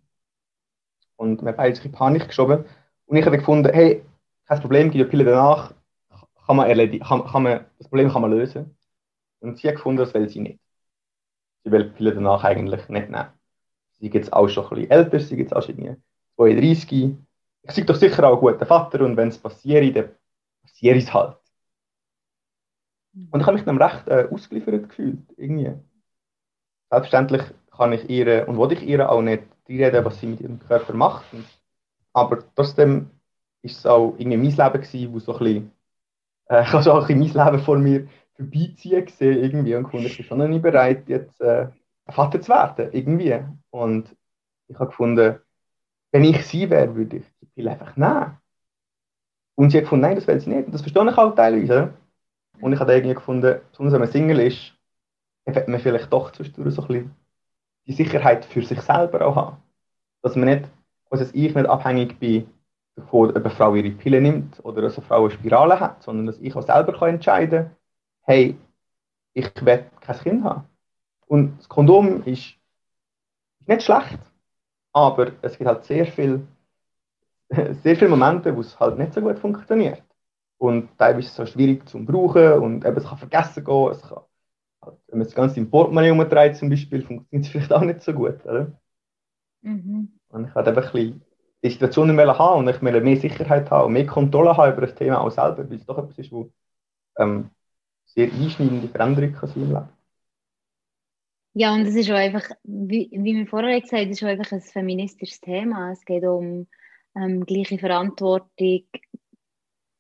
Und 1.16 1.42
wir 1.42 1.48
haben 1.48 1.56
beide 1.56 1.74
sich 1.74 1.84
in 1.84 1.92
Panik 1.92 2.28
geschoben. 2.28 2.64
Und 3.06 3.16
ich 3.16 3.26
habe 3.26 3.38
gefunden, 3.38 3.72
hey, 3.72 4.04
kein 4.46 4.60
Problem, 4.60 4.90
gibt 4.90 5.04
ja 5.04 5.10
Pille 5.10 5.24
danach, 5.24 5.72
kann 6.46 6.56
man, 6.56 6.68
erledigen, 6.68 7.04
kann, 7.04 7.24
kann 7.24 7.42
man, 7.42 7.64
das 7.78 7.88
Problem 7.88 8.10
kann 8.10 8.22
man 8.22 8.30
lösen. 8.32 8.76
Und 9.40 9.58
sie 9.58 9.68
hat 9.68 9.76
gefunden, 9.76 9.98
das 9.98 10.14
will 10.14 10.28
sie 10.28 10.40
nicht. 10.40 10.60
Sie 11.64 11.70
will 11.70 11.90
Pille 11.90 12.14
danach 12.14 12.44
eigentlich 12.44 12.88
nicht 12.88 13.10
nehmen. 13.10 13.26
Sie 13.98 14.08
jetzt 14.08 14.32
auch 14.32 14.48
schon 14.48 14.64
ein 14.64 14.70
bisschen 14.70 14.90
älter, 14.90 15.20
sie 15.20 15.36
jetzt 15.36 15.54
auch 15.54 15.62
schon 15.62 15.96
32. 16.36 16.92
Ich 17.64 17.70
sehe 17.70 17.84
doch 17.84 17.94
sicher 17.94 18.26
auch 18.26 18.34
ein 18.34 18.40
guter 18.40 18.66
Vater 18.66 19.04
und 19.04 19.16
wenn 19.16 19.28
es 19.28 19.38
passiert, 19.38 19.94
dann 19.96 20.10
passiert 20.62 20.96
es 20.96 21.12
halt. 21.12 21.36
Und 23.30 23.40
ich 23.40 23.46
habe 23.46 23.54
mich 23.54 23.64
dann 23.64 23.80
recht 23.80 24.08
äh, 24.08 24.28
ausgeliefert 24.30 24.88
gefühlt, 24.88 25.20
irgendwie. 25.36 25.74
Selbstverständlich 26.90 27.42
kann 27.70 27.92
ich 27.92 28.08
ihr 28.08 28.48
und 28.48 28.56
wollte 28.56 28.74
ich 28.74 28.82
ihr 28.82 29.10
auch 29.10 29.22
nicht 29.22 29.44
reden, 29.68 30.04
was 30.04 30.20
sie 30.20 30.26
mit 30.26 30.40
ihrem 30.40 30.58
Körper 30.60 30.94
macht. 30.94 31.24
Aber 32.12 32.38
trotzdem 32.54 33.10
ist 33.62 33.78
es 33.78 33.86
auch 33.86 34.14
irgendwie 34.18 34.36
mein 34.36 34.50
Leben 34.50 34.82
gewesen, 34.82 35.12
wo 35.12 35.18
so 35.18 35.32
ein 35.34 35.38
bisschen, 35.38 35.72
äh, 36.48 36.62
ich 36.64 36.72
habe 36.72 36.82
so 36.82 36.92
ein 36.92 37.00
bisschen 37.06 37.18
mein 37.18 37.46
Leben 37.46 37.64
vor 37.64 37.78
mir 37.78 38.08
vorbeiziehen 38.36 39.04
gesehen 39.04 39.42
irgendwie 39.42 39.74
und 39.74 39.84
gefunden, 39.84 40.06
ich 40.06 40.16
bin 40.16 40.26
schon 40.26 40.38
noch 40.38 40.48
nicht 40.48 40.62
bereit, 40.62 41.08
jetzt 41.08 41.40
äh, 41.40 41.68
Vater 42.08 42.40
zu 42.40 42.48
werden, 42.50 42.90
irgendwie. 42.92 43.40
Und 43.70 44.14
ich 44.68 44.76
habe 44.78 44.86
gefunden, 44.90 45.38
wenn 46.12 46.24
ich 46.24 46.46
sie 46.46 46.68
wäre, 46.70 46.94
würde 46.94 47.18
ich 47.18 47.24
die 47.40 47.46
Pille 47.46 47.72
einfach 47.72 47.96
nehmen. 47.96 48.38
Und 49.62 49.70
sie 49.70 49.76
hat 49.76 49.84
gefunden, 49.84 50.06
nein, 50.06 50.16
das 50.16 50.26
will 50.26 50.40
sie 50.40 50.50
nicht. 50.50 50.66
Und 50.66 50.72
das 50.72 50.80
verstehe 50.80 51.08
ich 51.08 51.16
auch 51.16 51.36
teilweise. 51.36 51.94
Und 52.60 52.72
ich 52.72 52.80
habe 52.80 52.94
irgendwie 52.94 53.14
gefunden, 53.14 53.60
besonders 53.70 53.92
wenn 53.92 54.00
man 54.00 54.10
Single 54.10 54.40
ist, 54.40 54.72
hat 55.46 55.68
man 55.68 55.78
vielleicht 55.78 56.12
doch 56.12 56.32
zwischendurch 56.32 56.74
so 56.74 56.82
ein 56.82 56.88
bisschen 56.88 57.14
die 57.86 57.92
Sicherheit 57.92 58.44
für 58.44 58.64
sich 58.64 58.80
selber 58.80 59.24
auch 59.24 59.36
haben. 59.36 59.56
Dass 60.20 60.34
man 60.34 60.48
nicht, 60.48 60.64
also 61.10 61.22
dass 61.22 61.32
ich 61.32 61.54
nicht 61.54 61.66
abhängig 61.68 62.18
bin 62.18 62.48
ob 62.96 63.36
eine 63.36 63.50
Frau 63.50 63.76
ihre 63.76 63.92
Pille 63.92 64.20
nimmt 64.20 64.58
oder 64.64 64.82
dass 64.82 64.98
eine 64.98 65.06
Frau 65.06 65.20
eine 65.20 65.30
Spirale 65.30 65.78
hat, 65.78 66.02
sondern 66.02 66.26
dass 66.26 66.40
ich 66.40 66.56
auch 66.56 66.62
selber 66.62 66.98
kann 66.98 67.10
entscheiden 67.10 67.66
kann, 67.66 67.76
hey, 68.22 68.56
ich 69.32 69.48
will 69.64 69.84
kein 70.00 70.18
Kind 70.18 70.42
haben. 70.42 70.64
Und 71.28 71.56
das 71.60 71.68
Kondom 71.68 72.24
ist 72.24 72.54
nicht 73.68 73.82
schlecht, 73.84 74.18
aber 74.92 75.30
es 75.40 75.56
gibt 75.56 75.68
halt 75.68 75.84
sehr 75.84 76.06
viel 76.06 76.48
sehr 77.82 77.96
viele 77.96 78.10
Momente, 78.10 78.54
wo 78.54 78.60
es 78.60 78.78
halt 78.78 78.98
nicht 78.98 79.12
so 79.12 79.20
gut 79.20 79.38
funktioniert. 79.38 80.02
Und 80.58 80.96
teilweise 80.96 81.26
ist 81.26 81.32
es 81.32 81.40
auch 81.40 81.52
schwierig 81.52 81.88
zu 81.88 82.04
brauchen 82.04 82.52
und 82.54 82.84
eben, 82.84 82.96
es 82.96 83.04
kann 83.04 83.18
vergessen 83.18 83.64
gehen. 83.64 83.90
Es 83.90 84.02
kann, 84.02 84.20
halt, 84.82 84.96
wenn 85.08 85.18
man 85.18 85.26
das 85.26 85.34
Ganze 85.34 85.60
im 85.60 85.70
Portemonnaie 85.70 86.10
umdreht 86.10 86.56
zum 86.56 86.70
Beispiel, 86.70 87.02
funktioniert 87.02 87.46
es 87.46 87.48
vielleicht 87.52 87.72
auch 87.72 87.82
nicht 87.82 88.02
so 88.02 88.12
gut. 88.12 88.44
Oder? 88.44 88.72
Mhm. 89.62 90.18
Und 90.28 90.48
ich 90.48 90.54
wollte 90.54 90.70
einfach 90.70 90.86
ein 90.86 90.92
bisschen 90.92 91.22
die 91.64 91.70
Situation 91.70 92.14
mehr 92.14 92.38
haben 92.38 92.60
und 92.60 92.74
ich 92.74 92.82
will 92.82 93.00
mehr 93.00 93.16
Sicherheit 93.16 93.70
haben 93.70 93.86
und 93.86 93.92
mehr 93.92 94.06
Kontrolle 94.06 94.56
haben 94.56 94.72
über 94.72 94.86
das 94.86 94.94
Thema 94.94 95.20
auch 95.20 95.30
selber, 95.30 95.68
weil 95.68 95.76
es 95.76 95.86
doch 95.86 95.98
etwas 95.98 96.18
ist, 96.18 96.32
wo 96.32 96.50
ähm, 97.18 97.50
sehr 98.06 98.32
einschneidende 98.32 98.88
Veränderungen 98.88 99.34
kann 99.34 99.48
sein 99.48 99.62
im 99.62 99.68
Leben. 99.68 99.88
Ja, 101.54 101.74
und 101.74 101.82
es 101.82 101.94
ist 101.94 102.10
auch 102.10 102.14
einfach, 102.14 102.48
wie, 102.62 103.10
wie 103.12 103.36
wir 103.36 103.46
vorher 103.46 103.78
gesagt 103.80 104.00
haben, 104.00 104.10
es 104.10 104.16
ist 104.16 104.24
auch 104.24 104.28
einfach 104.28 104.52
ein 104.52 104.60
feministisches 104.62 105.40
Thema. 105.40 105.92
Es 105.92 106.04
geht 106.04 106.24
um 106.24 106.66
ähm, 107.16 107.44
gleiche 107.44 107.78
Verantwortung 107.78 108.84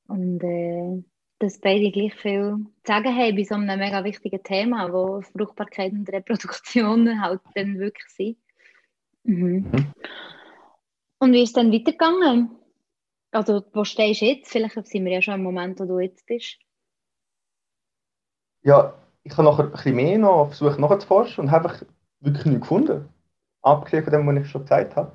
und 0.08 0.42
äh, 0.42 1.02
dass 1.38 1.58
beide 1.58 1.90
gleich 1.90 2.14
viel 2.14 2.66
zu 2.84 2.92
sagen 2.92 3.16
haben 3.16 3.36
bei 3.36 3.42
so 3.42 3.56
einem 3.56 3.78
mega 3.78 4.04
wichtigen 4.04 4.42
Thema, 4.42 4.92
wo 4.92 5.22
Fruchtbarkeit 5.22 5.92
und 5.92 6.08
Reproduktion 6.08 7.20
halt 7.20 7.40
dann 7.54 7.78
wirklich 7.78 8.08
sind. 8.08 8.38
Mhm. 9.24 9.70
mhm. 9.70 9.92
Und 11.18 11.32
wie 11.32 11.42
ist 11.42 11.50
es 11.50 11.54
dann 11.54 11.72
weitergegangen? 11.72 12.50
Also, 13.30 13.64
wo 13.72 13.84
stehst 13.84 14.22
du 14.22 14.26
jetzt? 14.26 14.50
Vielleicht 14.50 14.74
sind 14.86 15.04
wir 15.04 15.12
ja 15.12 15.22
schon 15.22 15.34
im 15.34 15.44
Moment, 15.44 15.78
wo 15.78 15.84
du 15.84 16.00
jetzt 16.00 16.26
bist. 16.26 16.58
Ja, 18.62 18.94
ich 19.22 19.32
habe 19.32 19.44
nachher 19.44 19.64
ein 19.64 19.70
bisschen 19.70 19.94
mehr 19.94 20.18
noch 20.18 20.48
versucht 20.48 20.80
nachzuforschen 20.80 21.44
und 21.44 21.50
habe 21.52 21.86
wirklich 22.20 22.46
nichts 22.46 22.62
gefunden. 22.62 23.08
Abgesehen 23.62 24.02
von 24.02 24.12
dem, 24.12 24.26
was 24.26 24.44
ich 24.44 24.50
schon 24.50 24.62
gesagt 24.62 24.96
habe. 24.96 25.12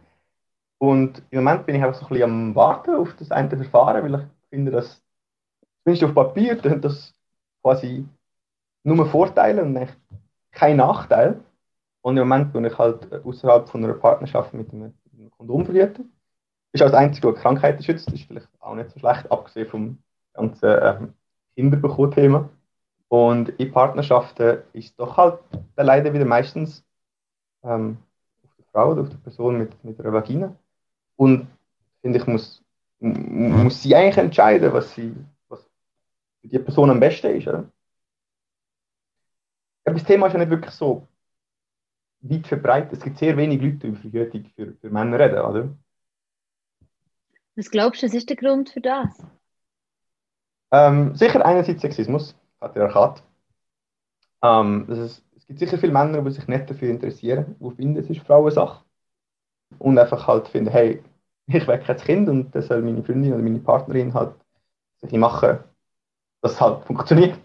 Und 0.80 1.24
im 1.32 1.44
Moment 1.44 1.66
bin 1.66 1.76
ich 1.76 1.84
einfach 1.84 2.00
so 2.00 2.06
ein 2.06 2.10
bisschen 2.10 2.30
am 2.30 2.56
Warten 2.56 2.96
auf 2.96 3.16
das 3.16 3.32
eine 3.32 3.50
Verfahren, 3.50 4.04
weil 4.04 4.22
ich 4.22 4.50
finde, 4.50 4.72
dass 4.72 5.02
zumindest 5.84 6.04
auf 6.06 6.14
Papier 6.14 6.56
das 6.82 7.14
quasi 7.62 8.06
nur 8.84 9.06
Vorteile 9.06 9.64
und 9.64 9.74
nicht 9.74 9.98
kein 10.52 10.78
Nachteil. 10.78 11.40
Und 12.02 12.18
im 12.18 12.28
Moment 12.28 12.54
bin 12.54 12.66
ich 12.66 12.78
halt 12.78 13.12
außerhalb 13.26 13.68
von 13.70 13.84
einer 13.84 13.94
Partnerschaft 13.94 14.54
mit 14.54 14.72
einem, 14.72 14.94
einem 15.14 15.32
Kondom 15.32 15.66
verhütet. 15.66 16.06
Ist 16.72 16.84
auch 16.84 16.88
das 16.88 16.96
Einzige, 16.96 17.34
was 17.34 17.42
Krankheiten 17.42 17.84
schützt. 17.84 18.08
Das 18.08 18.14
ist 18.14 18.28
vielleicht 18.28 18.48
auch 18.60 18.76
nicht 18.76 18.92
so 18.92 19.00
schlecht, 19.00 19.30
abgesehen 19.32 19.68
vom 19.68 19.98
ganzen 20.34 20.70
ähm, 20.82 21.14
Kinderbekommen-Thema. 21.56 22.50
Und 23.10 23.50
in 23.50 23.72
Partnerschaften 23.72 24.60
ist 24.74 25.00
doch 25.00 25.18
halt 25.18 25.40
leider 25.76 26.14
wieder 26.14 26.26
meistens 26.26 26.86
ähm, 27.64 27.98
auf 28.44 28.52
die 28.58 28.64
Frau 28.72 28.92
oder 28.92 29.02
auf 29.02 29.10
die 29.10 29.18
Person 29.18 29.58
mit, 29.58 29.84
mit 29.84 30.00
einer 30.00 30.14
Vagina. 30.14 30.56
Und 31.18 31.48
finde 32.02 32.20
ich, 32.20 32.28
muss, 32.28 32.64
muss 33.00 33.82
sie 33.82 33.96
eigentlich 33.96 34.18
entscheiden, 34.18 34.72
was, 34.72 34.94
sie, 34.96 35.14
was 35.50 35.62
für 36.42 36.48
die 36.48 36.60
Person 36.60 36.90
am 36.90 37.00
besten 37.00 37.36
ist. 37.36 37.48
Oder? 37.48 37.70
Aber 39.84 39.96
das 39.96 40.04
Thema 40.06 40.28
ist 40.28 40.34
ja 40.34 40.40
nicht 40.40 40.50
wirklich 40.50 40.74
so 40.74 41.08
weit 42.22 42.48
verbreitet. 42.48 42.94
Es 42.94 43.04
gibt 43.04 43.18
sehr 43.18 43.36
wenig 43.36 43.62
Leute, 43.62 43.78
die 43.78 43.88
über 43.88 43.98
Verhütung 43.98 44.46
für, 44.56 44.74
für 44.74 44.90
Männer 44.90 45.20
reden, 45.20 45.40
oder? 45.40 45.70
Was 47.56 47.72
glaubst 47.72 48.02
du, 48.02 48.06
was 48.06 48.14
ist 48.14 48.30
der 48.30 48.38
Grund 48.38 48.70
für 48.70 48.82
das? 48.82 49.10
Ähm, 50.72 51.16
sicher 51.16 51.44
einerseits 51.44 51.82
Sexismus, 51.82 52.36
Patriarchat. 52.60 53.24
Ähm, 54.44 54.88
ist, 54.90 55.24
es 55.36 55.48
gibt 55.48 55.60
sicher 55.60 55.78
viele 55.78 55.94
Männer, 55.94 56.22
die 56.22 56.32
sich 56.32 56.48
nicht 56.48 56.70
dafür 56.70 56.90
interessieren, 56.90 57.56
die 57.60 57.76
finden, 57.76 57.98
es 57.98 58.10
ist 58.10 58.22
Frauensache 58.22 58.87
und 59.80 59.98
einfach 59.98 60.28
halt 60.28 60.48
finden, 60.48 60.72
hey, 60.72 61.04
ich 61.48 61.68
wecke 61.68 61.92
ein 61.92 61.98
Kind 61.98 62.30
und 62.30 62.54
das 62.54 62.68
soll 62.68 62.82
meine 62.82 63.04
Freundin 63.04 63.34
oder 63.34 63.42
meine 63.42 63.60
Partnerin 63.60 64.14
halt 64.14 64.34
sich 64.98 65.12
machen, 65.14 65.60
dass 66.42 66.54
es 66.54 66.62
halt 66.62 66.84
funktioniert. 66.86 67.40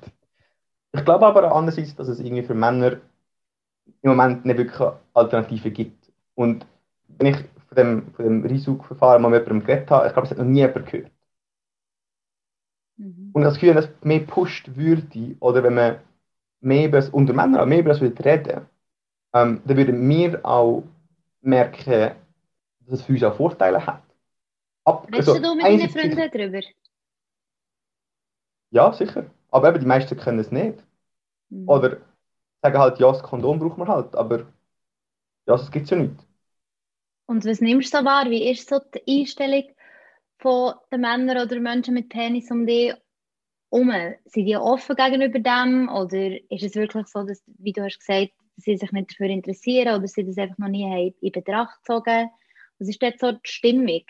Ich 0.93 1.05
glaube 1.05 1.27
aber 1.27 1.53
andererseits, 1.53 1.95
dass 1.95 2.09
es 2.09 2.21
irgendwie 2.21 2.43
für 2.43 2.55
Männer 2.55 2.99
im 4.03 4.11
Moment 4.11 4.45
nicht 4.45 4.59
wirklich 4.59 4.89
Alternativen 5.15 5.73
gibt. 5.73 6.13
Und 6.35 6.67
wenn 7.09 7.29
ich 7.29 7.37
von 7.69 7.77
dem, 7.77 8.15
von 8.15 8.25
dem 8.25 8.45
Risikoverfahren 8.45 9.23
mal 9.23 9.31
mit 9.31 9.45
jemandem 9.45 9.67
geredet 9.67 9.91
habe, 9.91 10.07
ich 10.07 10.13
glaube, 10.13 10.27
es 10.27 10.31
hat 10.31 10.39
noch 10.39 10.45
nie 10.45 10.61
jemand 10.61 10.87
gehört. 10.87 11.11
Mhm. 12.97 13.31
Und 13.33 13.43
das 13.43 13.55
Gefühl, 13.55 13.75
dass 13.75 13.87
es 13.87 14.05
mehr 14.05 14.21
pusht 14.21 14.77
würde, 14.77 15.37
oder 15.41 15.63
wenn 15.63 15.75
man 15.75 15.97
mehr 16.61 16.87
über 16.89 16.99
das, 16.99 17.09
unter 17.09 17.33
Männern 17.33 17.69
mehr 17.69 17.81
über 17.81 17.91
das 17.91 18.01
würde 18.01 18.25
reden, 18.25 18.67
ähm, 19.35 19.63
dann 19.65 19.77
würden 19.77 20.09
wir 20.09 20.45
auch 20.45 20.85
merken, 21.43 22.15
dass 22.81 23.01
es 23.01 23.03
für 23.03 23.13
uns 23.13 23.23
auch 23.23 23.37
Vorteile 23.37 23.85
hat. 23.85 24.03
Ab, 24.85 25.07
Redest 25.09 25.29
also, 25.29 25.43
du 25.43 25.55
mit 25.55 25.65
deinen 25.65 25.91
Freunden 25.91 26.31
darüber? 26.33 26.61
Ja, 28.71 28.93
sicher. 28.93 29.31
Aber 29.51 29.69
eben, 29.69 29.81
die 29.81 29.87
meisten 29.87 30.17
können 30.17 30.39
es 30.39 30.51
nicht. 30.51 30.83
Mhm. 31.51 31.69
Oder 31.69 31.99
sagen 32.63 32.79
halt, 32.79 32.99
ja, 32.99 33.13
das 33.13 33.23
Kondom 33.23 33.59
braucht 33.59 33.79
man 33.79 33.89
halt, 33.89 34.15
aber 34.15 34.41
ja, 35.47 35.57
das 35.57 35.71
gibt 35.71 35.85
es 35.85 35.91
ja 35.91 35.99
nicht. 35.99 36.15
Und 37.27 37.45
was 37.45 37.61
nimmst 37.61 37.93
du 37.93 37.99
so 37.99 38.05
wahr? 38.05 38.29
Wie 38.31 38.51
ist 38.51 38.69
so 38.69 38.79
die 38.79 39.21
Einstellung 39.21 39.65
von 40.39 40.75
den 40.91 41.01
Männern 41.01 41.45
oder 41.47 41.61
Menschen 41.61 41.95
mit 41.95 42.09
Penis 42.09 42.51
um 42.51 42.67
dich 42.67 42.95
herum? 43.71 43.93
Sind 44.25 44.47
die 44.47 44.57
offen 44.57 44.97
gegenüber 44.97 45.39
dem 45.39 45.89
oder 45.89 46.41
ist 46.51 46.63
es 46.63 46.75
wirklich 46.75 47.07
so, 47.07 47.23
dass, 47.25 47.43
wie 47.47 47.73
du 47.73 47.85
hast 47.85 47.99
gesagt, 47.99 48.33
sie 48.63 48.77
sich 48.77 48.93
nicht 48.93 49.11
dafür 49.11 49.27
interessieren 49.27 49.97
oder 49.97 50.07
sie 50.07 50.25
das 50.25 50.39
einfach 50.39 50.59
noch 50.59 50.69
nie 50.69 51.15
in 51.21 51.33
Betracht 51.33 51.79
gezogen 51.79 52.31
Was 52.79 52.89
ist 52.89 53.03
dort 53.03 53.19
so 53.19 53.33
die 53.33 53.41
Stimmung? 53.45 54.03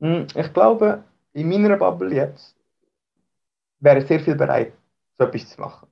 Hm, 0.00 0.26
ich 0.34 0.52
glaube, 0.52 1.04
in 1.32 1.48
meiner 1.48 1.76
Bubble 1.76 2.14
jetzt 2.14 2.56
wäre 3.80 4.00
sehr 4.02 4.20
viel 4.20 4.34
bereit, 4.34 4.72
so 5.18 5.24
etwas 5.24 5.48
zu 5.48 5.60
machen. 5.60 5.88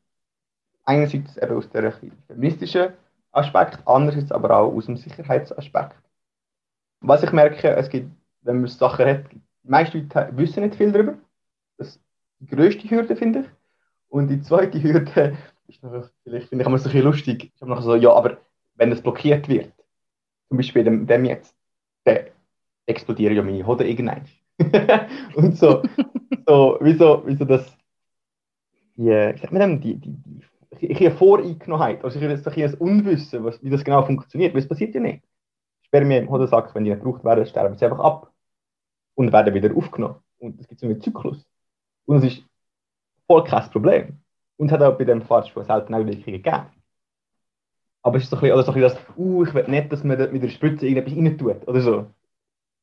Einerseits 0.85 1.37
eben 1.37 1.57
aus 1.57 1.68
der 1.71 1.92
feministischen 2.26 2.95
Aspekt, 3.33 3.78
andererseits 3.87 4.33
aber 4.33 4.57
auch 4.57 4.73
aus 4.73 4.87
dem 4.87 4.97
Sicherheitsaspekt. 4.97 5.97
Was 7.00 7.23
ich 7.23 7.33
merke, 7.33 7.68
es 7.76 7.88
gibt, 7.88 8.11
wenn 8.42 8.61
man 8.61 8.68
Sachen 8.68 9.07
hat, 9.07 9.30
die 9.30 9.40
meisten 9.62 9.99
Leute 9.99 10.37
wissen 10.37 10.62
nicht 10.62 10.76
viel 10.76 10.90
darüber. 10.90 11.18
Das 11.76 11.88
ist 11.88 12.00
die 12.40 12.47
größte 12.47 12.90
Hürde, 12.90 13.14
finde 13.16 13.40
ich. 13.40 13.47
Und 14.09 14.28
die 14.28 14.40
zweite 14.40 14.83
Hürde 14.83 15.37
ist 15.68 15.82
noch, 15.82 16.08
vielleicht 16.25 16.48
finde 16.48 16.62
ich 16.62 16.68
immer 16.68 16.78
so 16.78 16.88
ein 16.88 16.92
bisschen 16.92 17.04
lustig, 17.04 17.52
ich 17.54 17.60
habe 17.60 17.70
noch 17.70 17.82
so, 17.82 17.94
ja, 17.94 18.12
aber 18.12 18.38
wenn 18.75 18.90
das 18.90 19.02
blockiert 19.02 19.48
wird, 19.48 19.72
zum 20.48 20.56
Beispiel 20.56 20.84
dem, 20.84 21.06
dem 21.06 21.25
jetzt, 21.25 21.54
dann 22.04 22.26
explodieren 22.87 23.37
ja 23.37 23.42
meine 23.42 23.66
Hoden 23.66 23.87
irgendwann. 23.87 24.25
und 25.34 25.56
so, 25.56 25.82
so, 26.46 26.78
wieso, 26.80 27.22
wieso 27.26 27.44
das, 27.44 27.76
die, 28.96 29.04
wie 29.06 29.38
sagt 29.38 29.52
man 29.52 29.80
die, 29.80 29.96
die, 29.96 30.10
die 30.10 30.42
ich 30.80 31.00
eine 31.00 31.10
Voreingenommenheit, 31.10 32.04
also 32.04 32.18
ich 32.18 32.25
habe 32.25 32.64
ein 32.64 32.75
Unwissen, 32.75 33.44
was, 33.44 33.62
wie 33.62 33.70
das 33.70 33.84
genau 33.84 34.02
funktioniert, 34.02 34.54
weil 34.54 34.62
es 34.62 34.68
passiert 34.68 34.94
ja 34.94 35.00
nicht. 35.00 35.25
Spermien 35.82 36.25
im 36.25 36.30
Hodensack, 36.30 36.75
wenn 36.75 36.84
die 36.84 36.90
nicht 36.90 37.02
gebraucht 37.02 37.25
werden, 37.25 37.46
sterben 37.46 37.76
sie 37.76 37.84
einfach 37.84 38.00
ab 38.00 38.32
und 39.14 39.32
werden 39.32 39.54
wieder 39.54 39.75
aufgenommen. 39.75 40.16
Und 40.38 40.60
es 40.60 40.68
gibt 40.68 40.80
so 40.80 40.87
einen 40.87 41.00
Zyklus. 41.00 41.44
Und 42.04 42.16
das 42.16 42.32
ist 42.32 42.44
voll 43.26 43.44
kein 43.44 43.70
Problem. 43.70 44.20
Und 44.59 44.71
hat 44.71 44.83
auch 44.83 44.99
bei 44.99 45.05
dem 45.05 45.23
Fahrtspiel 45.23 45.65
selten 45.65 45.93
Nebenwirkungen 45.93 46.43
gegeben. 46.43 46.67
Aber 48.03 48.16
es 48.16 48.25
ist 48.25 48.31
so 48.31 48.37
ein 48.37 48.40
bisschen, 48.40 48.55
oder 48.55 48.64
so 48.64 48.73
ein 48.73 48.81
bisschen 48.81 48.99
das, 49.07 49.16
uh, 49.16 49.44
ich 49.44 49.55
will 49.55 49.68
nicht, 49.68 49.92
dass 49.92 50.05
man 50.05 50.33
mit 50.33 50.42
der 50.42 50.49
Spritze 50.49 50.87
irgendetwas 50.87 51.16
rein 51.16 51.38
tut, 51.38 51.68
oder 51.68 51.81
so. 51.81 52.07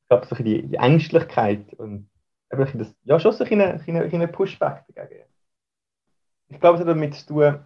Ich 0.02 0.08
glaube, 0.08 0.26
so 0.26 0.34
die, 0.36 0.62
die 0.62 0.76
Ängstlichkeit 0.76 1.74
und 1.74 2.08
eben 2.52 2.78
das, 2.78 2.94
ja, 3.04 3.18
schon 3.18 3.32
so 3.32 3.44
ein, 3.44 3.60
ein, 3.60 4.22
ein 4.22 4.32
Pushback 4.32 4.84
dagegen. 4.94 5.24
Ich 6.48 6.60
glaube, 6.60 6.76
es 6.76 6.80
hat 6.80 6.88
damit 6.88 7.14
zu 7.14 7.26
tun, 7.26 7.58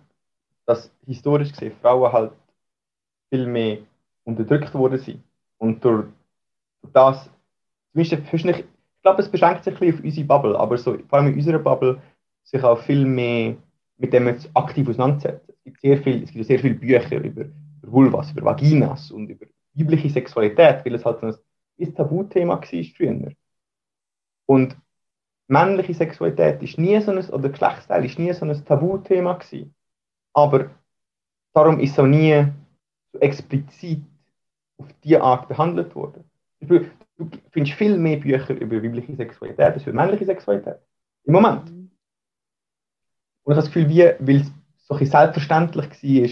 dass 0.66 0.92
historisch 1.07 1.53
gesehen 1.53 1.77
Frauen 1.81 2.12
halt 2.12 2.33
viel 3.29 3.46
mehr 3.46 3.79
unterdrückt 4.25 4.73
worden 4.75 4.99
sind. 4.99 5.23
Und 5.59 5.85
durch 5.85 6.07
das, 6.92 7.31
zumindest 7.92 8.14
ich 8.23 9.03
glaube, 9.03 9.23
es 9.23 9.31
beschränkt 9.31 9.64
sich 9.64 9.75
ein 9.75 9.81
bisschen 9.81 9.99
auf 9.99 10.05
unsere 10.05 10.27
Bubble, 10.27 10.59
aber 10.59 10.79
so, 10.79 10.96
vor 11.09 11.18
allem 11.18 11.29
in 11.29 11.35
unserer 11.35 11.59
Bubble 11.59 12.01
sich 12.44 12.62
auch 12.62 12.79
viel 12.79 13.05
mehr 13.05 13.57
mit 14.00 14.12
dem 14.12 14.26
jetzt 14.26 14.50
aktiv 14.54 14.88
auseinandersetzen. 14.88 15.52
Es 15.52 15.62
gibt 15.64 15.80
sehr 15.80 15.98
viel, 15.98 16.26
sehr 16.44 16.58
viele 16.58 16.74
Bücher 16.74 17.22
über, 17.22 17.42
über 17.42 17.92
Vulvas, 17.92 18.32
über 18.32 18.44
Vaginas 18.44 19.10
und 19.10 19.28
über 19.28 19.46
weibliche 19.74 20.08
Sexualität, 20.08 20.84
weil 20.84 20.94
es 20.94 21.04
halt 21.04 21.22
ein, 21.22 21.34
ein 21.78 21.94
Tabuthema 21.94 22.54
war 22.54 22.62
früher. 22.62 23.32
Und 24.46 24.76
männliche 25.48 25.94
Sexualität 25.94 26.62
ist 26.62 26.78
nie 26.78 26.98
so 27.00 27.12
ein, 27.12 27.18
oder 27.18 27.50
Geschlechtsteil 27.50 28.04
ist 28.04 28.18
nie 28.18 28.32
so 28.32 28.46
ein 28.46 28.64
Tabuthema 28.64 29.34
gewesen. 29.34 29.74
Aber 30.32 30.70
darum 31.52 31.78
ist 31.78 31.92
es 31.92 31.98
auch 31.98 32.06
nie 32.06 32.46
so 33.12 33.18
explizit 33.20 34.02
auf 34.78 34.86
diese 35.04 35.20
Art 35.20 35.46
behandelt 35.46 35.94
worden. 35.94 36.24
Du 36.60 36.86
findest 37.50 37.76
viel 37.76 37.98
mehr 37.98 38.16
Bücher 38.16 38.54
über 38.54 38.82
weibliche 38.82 39.14
Sexualität 39.14 39.74
als 39.74 39.82
über 39.82 39.92
männliche 39.92 40.24
Sexualität. 40.24 40.78
Im 41.24 41.34
Moment. 41.34 41.80
Und 43.50 43.56
ich 43.56 43.64
habe 43.64 43.66
das 43.66 43.74
Gefühl, 43.74 44.16
weil 44.20 44.36
es 44.42 44.52
so 44.86 44.96
selbstverständlich 44.96 45.84
war, 45.84 46.28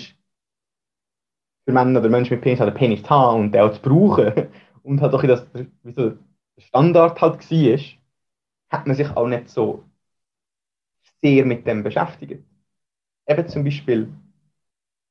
für 1.64 1.72
Männer 1.72 1.98
oder 1.98 2.10
Menschen 2.10 2.34
mit 2.34 2.42
Penis 2.42 2.60
einen 2.60 2.74
Penis 2.74 3.02
zu 3.02 3.10
haben 3.10 3.40
und 3.40 3.52
den 3.52 3.60
auch 3.60 3.72
zu 3.72 3.82
brauchen 3.82 4.48
und 4.84 5.00
halt 5.00 5.12
auch 5.12 5.22
das, 5.24 5.44
wie 5.82 5.92
so 5.92 6.12
Standard 6.58 7.20
halt 7.20 7.50
war, 7.50 7.78
hat 8.70 8.86
man 8.86 8.94
sich 8.94 9.10
auch 9.16 9.26
nicht 9.26 9.48
so 9.48 9.82
sehr 11.20 11.44
mit 11.44 11.66
dem 11.66 11.82
beschäftigt 11.82 12.44
eben 13.26 13.48
zum 13.48 13.64
Beispiel, 13.64 14.12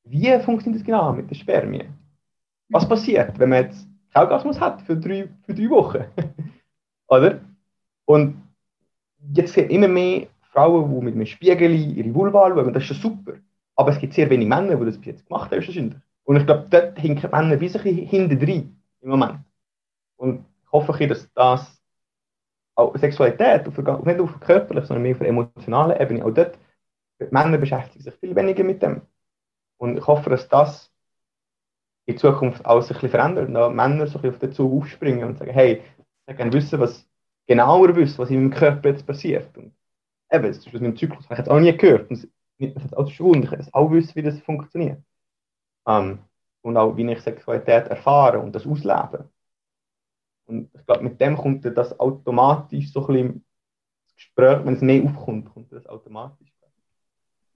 wie 0.06 0.40
funktioniert 0.40 0.80
das 0.80 0.86
genau 0.86 1.12
mit 1.12 1.30
der 1.30 1.36
Spermie? 1.36 1.90
Was 2.70 2.88
passiert, 2.88 3.38
wenn 3.38 3.50
man 3.50 3.66
jetzt 3.66 3.86
Orgasmus 4.14 4.62
hat 4.62 4.82
für 4.84 4.96
drei, 4.96 5.28
für 5.46 5.54
drei 5.54 5.70
Wochen? 5.70 6.06
Oder? 7.10 7.42
Und 8.06 8.42
jetzt 9.34 9.56
sehen 9.56 9.70
immer 9.70 9.90
mehr 9.90 10.28
Frauen, 10.58 10.90
die 10.90 11.06
mit 11.06 11.14
einem 11.14 11.26
Spiegel 11.28 11.72
ihre 11.72 12.16
Vulva 12.16 12.50
schauen, 12.50 12.74
das 12.74 12.82
ist 12.82 12.88
schon 12.88 12.98
super. 12.98 13.34
Aber 13.76 13.92
es 13.92 14.00
gibt 14.00 14.14
sehr 14.14 14.28
wenige 14.28 14.50
Männer, 14.50 14.76
die 14.76 14.86
das 14.86 14.98
bis 14.98 15.06
jetzt 15.06 15.28
gemacht 15.28 15.52
haben. 15.52 16.02
Und 16.24 16.36
ich 16.36 16.46
glaube, 16.48 16.66
dort 16.68 16.98
hinken 16.98 17.30
Männer 17.30 17.60
wie 17.60 17.70
sich 17.70 17.82
hinten 17.84 18.40
drin 18.40 18.82
im 19.02 19.10
Moment. 19.12 19.40
Und 20.16 20.46
ich 20.66 20.72
hoffe, 20.72 21.08
dass 21.08 21.32
das 21.34 21.80
auch 22.74 22.98
Sexualität, 22.98 23.68
auf, 23.68 23.78
nicht 23.78 24.20
auf 24.20 24.40
körperlich, 24.40 24.86
sondern 24.86 25.04
mehr 25.04 25.12
auf 25.12 25.20
der 25.20 25.28
emotionalen 25.28 26.02
Ebene, 26.02 26.26
auch 26.26 26.32
dort 26.32 26.58
Männer 27.30 27.60
beschäftigen 27.60 28.04
sich 28.04 28.14
viel 28.16 28.36
weniger 28.36 28.64
mit 28.64 28.82
dem. 28.82 29.02
Und 29.78 29.98
ich 29.98 30.08
hoffe, 30.08 30.32
dass 30.32 30.50
das 30.50 30.92
in 32.08 32.18
Zukunft 32.18 32.66
auch 32.66 32.82
sich 32.82 32.98
ein 32.98 33.02
bisschen 33.02 33.10
verändert 33.12 33.48
und 33.48 33.76
Männer 33.76 34.08
so 34.08 34.20
ein 34.20 34.30
auf 34.30 34.40
den 34.40 34.54
Zug 34.54 34.74
aufspringen 34.74 35.24
und 35.24 35.38
sagen, 35.38 35.52
hey, 35.52 35.84
ich 36.28 36.36
gerne 36.36 36.52
wissen, 36.52 36.80
was 36.80 37.08
genauer 37.46 37.96
wissen, 37.96 38.18
was 38.18 38.32
in 38.32 38.38
meinem 38.38 38.52
Körper 38.52 38.90
jetzt 38.90 39.06
passiert. 39.06 39.56
Und 39.56 39.77
eben, 40.32 40.44
das 40.48 40.58
ist 40.58 40.68
aus 40.68 40.74
meinem 40.74 40.98
Zyklus, 40.98 41.26
habe 41.26 41.36
ich 41.36 41.40
jetzt 41.40 41.50
auch 41.50 41.60
nie 41.60 41.76
gehört. 41.76 42.10
Und 42.10 42.28
mich 42.58 42.76
hat 42.76 42.96
auch 42.96 43.10
schon 43.10 43.44
ich 43.44 43.52
will 43.52 43.68
auch 43.72 43.92
wissen, 43.92 44.16
wie 44.16 44.24
das 44.24 44.40
funktioniert. 44.42 45.02
Ähm, 45.88 46.20
und 46.62 46.78
auch, 46.78 46.96
wie 46.98 47.10
ich 47.10 47.22
Sexualität 47.22 47.88
erfahre 47.88 48.40
und 48.40 48.54
das 48.54 48.66
auslebe. 48.66 49.30
Und 50.46 50.70
ich 50.74 50.86
glaube, 50.86 51.04
mit 51.04 51.20
dem 51.20 51.38
kommt 51.38 51.66
das 51.66 52.00
automatisch 52.00 52.92
so 52.92 53.02
ein 53.02 53.08
bisschen 53.08 53.46
das 54.06 54.16
Gespräch, 54.16 54.66
wenn 54.66 54.74
es 54.74 54.82
mehr 54.82 55.04
aufkommt, 55.04 55.54
kommt 55.54 55.72
das 55.72 55.86
automatisch 55.88 56.58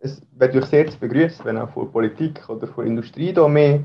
es 0.02 0.22
wäre 0.32 0.52
durch 0.52 0.66
sehr 0.66 0.88
zu 0.88 1.00
begrüßen, 1.00 1.46
wenn 1.46 1.58
auch 1.58 1.72
von 1.72 1.92
Politik 1.92 2.48
oder 2.50 2.68
von 2.68 2.88
Industrie 2.88 3.32
da 3.34 3.48
mehr 3.48 3.84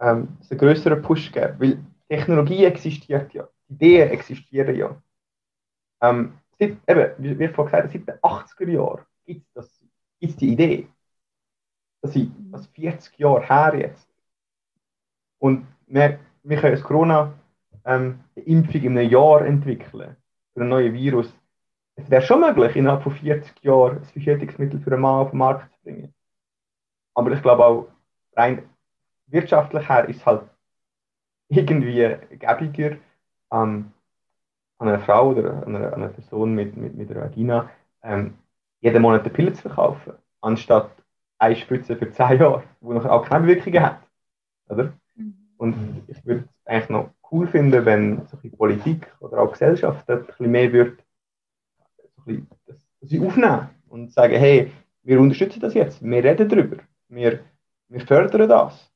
ähm, 0.00 0.28
einen 0.50 0.58
größeren 0.58 1.02
Push 1.02 1.32
gibt. 1.32 1.60
Weil 1.60 1.78
Technologie 2.08 2.64
existiert 2.64 3.34
ja, 3.34 3.48
Ideen 3.68 4.08
existieren 4.10 4.76
ja. 4.76 5.02
Ähm, 6.00 6.34
seit, 6.58 6.76
eben, 6.86 7.12
wie, 7.18 7.38
wie 7.38 7.48
vorhin 7.48 7.82
gesagt, 7.82 7.92
seit 7.92 8.08
den 8.08 8.20
80er 8.22 8.70
Jahren 8.70 9.04
gibt 9.24 9.46
es 9.56 10.36
die 10.36 10.52
Idee. 10.52 10.88
Das 12.00 12.12
sind 12.12 12.52
das 12.52 12.66
40 12.68 13.18
Jahre 13.18 13.46
her 13.46 13.78
jetzt. 13.78 14.08
Und 15.38 15.66
wir, 15.86 16.18
wir 16.42 16.60
können 16.60 16.74
als 16.74 16.82
Corona-Impfung 16.82 18.24
ähm, 18.34 18.86
in 18.86 18.98
einem 18.98 19.10
Jahr 19.10 19.44
entwickeln 19.44 20.16
für 20.54 20.60
ein 20.60 20.68
neues 20.68 20.92
Virus 20.92 21.32
es 21.98 22.08
wäre 22.10 22.22
schon 22.22 22.40
möglich, 22.40 22.76
innerhalb 22.76 23.02
von 23.02 23.12
40 23.12 23.64
Jahren 23.64 23.98
ein 23.98 24.04
Verhütungsmittel 24.04 24.80
für 24.80 24.92
einen 24.92 25.02
Mann 25.02 25.20
auf 25.20 25.30
den 25.30 25.38
Markt 25.38 25.72
zu 25.72 25.80
bringen. 25.82 26.14
Aber 27.14 27.32
ich 27.32 27.42
glaube 27.42 27.64
auch, 27.64 27.88
rein 28.36 28.68
wirtschaftlich 29.26 29.88
her 29.88 30.08
ist 30.08 30.18
es 30.18 30.26
halt 30.26 30.42
irgendwie 31.48 32.16
gäbiger, 32.38 32.98
ähm, 33.52 33.92
an 34.78 34.88
einer 34.88 35.00
Frau 35.00 35.30
oder 35.30 35.66
an 35.66 35.76
einer, 35.76 35.88
an 35.88 36.02
einer 36.02 36.08
Person 36.08 36.54
mit, 36.54 36.76
mit, 36.76 36.94
mit 36.94 37.10
einer 37.10 37.22
Vagina 37.22 37.70
ähm, 38.02 38.34
jeden 38.80 39.02
Monat 39.02 39.22
eine 39.22 39.30
Pille 39.30 39.52
zu 39.52 39.62
verkaufen, 39.62 40.12
anstatt 40.40 40.90
eine 41.38 41.56
Spritze 41.56 41.96
für 41.96 42.10
10 42.10 42.38
Jahre, 42.38 42.62
die 42.80 42.86
nachher 42.88 43.12
auch 43.12 43.26
keine 43.26 43.46
Wirkungen 43.46 43.82
hat. 43.82 44.00
Oder? 44.68 44.92
Mhm. 45.16 45.34
Und 45.56 46.02
ich 46.06 46.24
würde 46.24 46.40
es 46.40 46.66
eigentlich 46.66 46.90
noch 46.90 47.10
cool 47.30 47.46
finden, 47.46 47.84
wenn 47.84 48.26
solche 48.26 48.50
Politik 48.50 49.12
oder 49.20 49.40
auch 49.40 49.52
Gesellschaft 49.52 50.08
ein 50.08 50.24
bisschen 50.24 50.50
mehr 50.50 50.72
wird, 50.72 51.02
so 51.96 52.30
ein 52.30 52.46
bisschen, 52.66 52.88
sie 53.00 53.20
aufnehmen 53.20 53.68
und 53.88 54.12
sagen, 54.12 54.34
hey, 54.34 54.72
wir 55.02 55.20
unterstützen 55.20 55.60
das 55.60 55.74
jetzt, 55.74 56.02
wir 56.02 56.24
reden 56.24 56.48
darüber, 56.48 56.76
wir, 57.08 57.40
wir 57.88 58.00
fördern 58.00 58.48
das. 58.48 58.90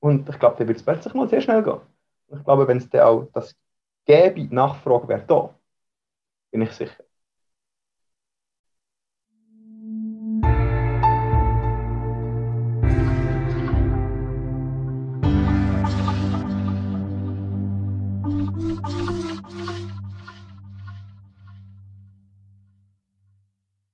Und 0.00 0.28
ich 0.28 0.38
glaube, 0.38 0.56
dann 0.58 0.68
wird 0.68 0.78
es 0.78 0.84
plötzlich 0.84 1.14
mal 1.14 1.28
sehr 1.28 1.40
schnell 1.40 1.62
gehen. 1.62 1.80
Und 2.28 2.38
ich 2.38 2.44
glaube, 2.44 2.66
wenn 2.68 2.78
es 2.78 2.88
dann 2.88 3.02
auch 3.02 3.28
das 3.32 3.54
gäbe, 4.04 4.34
die 4.40 4.54
Nachfrage 4.54 5.08
wäre 5.08 5.24
da, 5.26 5.58
bin 6.50 6.62
ich 6.62 6.72
sicher. 6.72 7.04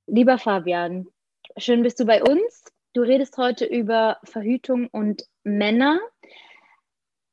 Lieber 0.08 0.38
Fabian, 0.38 1.08
schön 1.58 1.82
bist 1.82 2.00
du 2.00 2.06
bei 2.06 2.22
uns. 2.22 2.64
Du 2.94 3.02
redest 3.02 3.36
heute 3.36 3.66
über 3.66 4.18
Verhütung 4.24 4.88
und 4.88 5.26
Männer. 5.44 6.00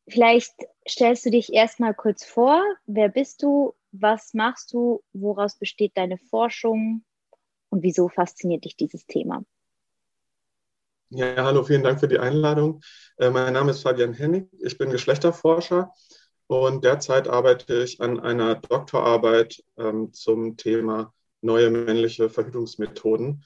Vielleicht 0.07 0.53
stellst 0.87 1.25
du 1.25 1.29
dich 1.29 1.53
erstmal 1.53 1.93
kurz 1.93 2.25
vor. 2.25 2.61
Wer 2.85 3.09
bist 3.09 3.41
du? 3.43 3.73
Was 3.91 4.33
machst 4.33 4.73
du? 4.73 5.01
Woraus 5.13 5.55
besteht 5.57 5.95
deine 5.95 6.17
Forschung? 6.17 7.03
Und 7.69 7.83
wieso 7.83 8.09
fasziniert 8.09 8.65
dich 8.65 8.75
dieses 8.75 9.05
Thema? 9.05 9.43
Ja, 11.09 11.43
hallo, 11.43 11.63
vielen 11.63 11.83
Dank 11.83 11.99
für 11.99 12.07
die 12.07 12.19
Einladung. 12.19 12.81
Äh, 13.17 13.29
mein 13.29 13.53
Name 13.53 13.71
ist 13.71 13.83
Fabian 13.83 14.13
Hennig. 14.13 14.47
Ich 14.63 14.77
bin 14.77 14.89
Geschlechterforscher 14.89 15.93
und 16.47 16.83
derzeit 16.83 17.27
arbeite 17.27 17.83
ich 17.83 18.01
an 18.01 18.19
einer 18.19 18.55
Doktorarbeit 18.55 19.63
ähm, 19.77 20.11
zum 20.11 20.57
Thema 20.57 21.13
neue 21.41 21.69
männliche 21.69 22.29
Verhütungsmethoden 22.29 23.45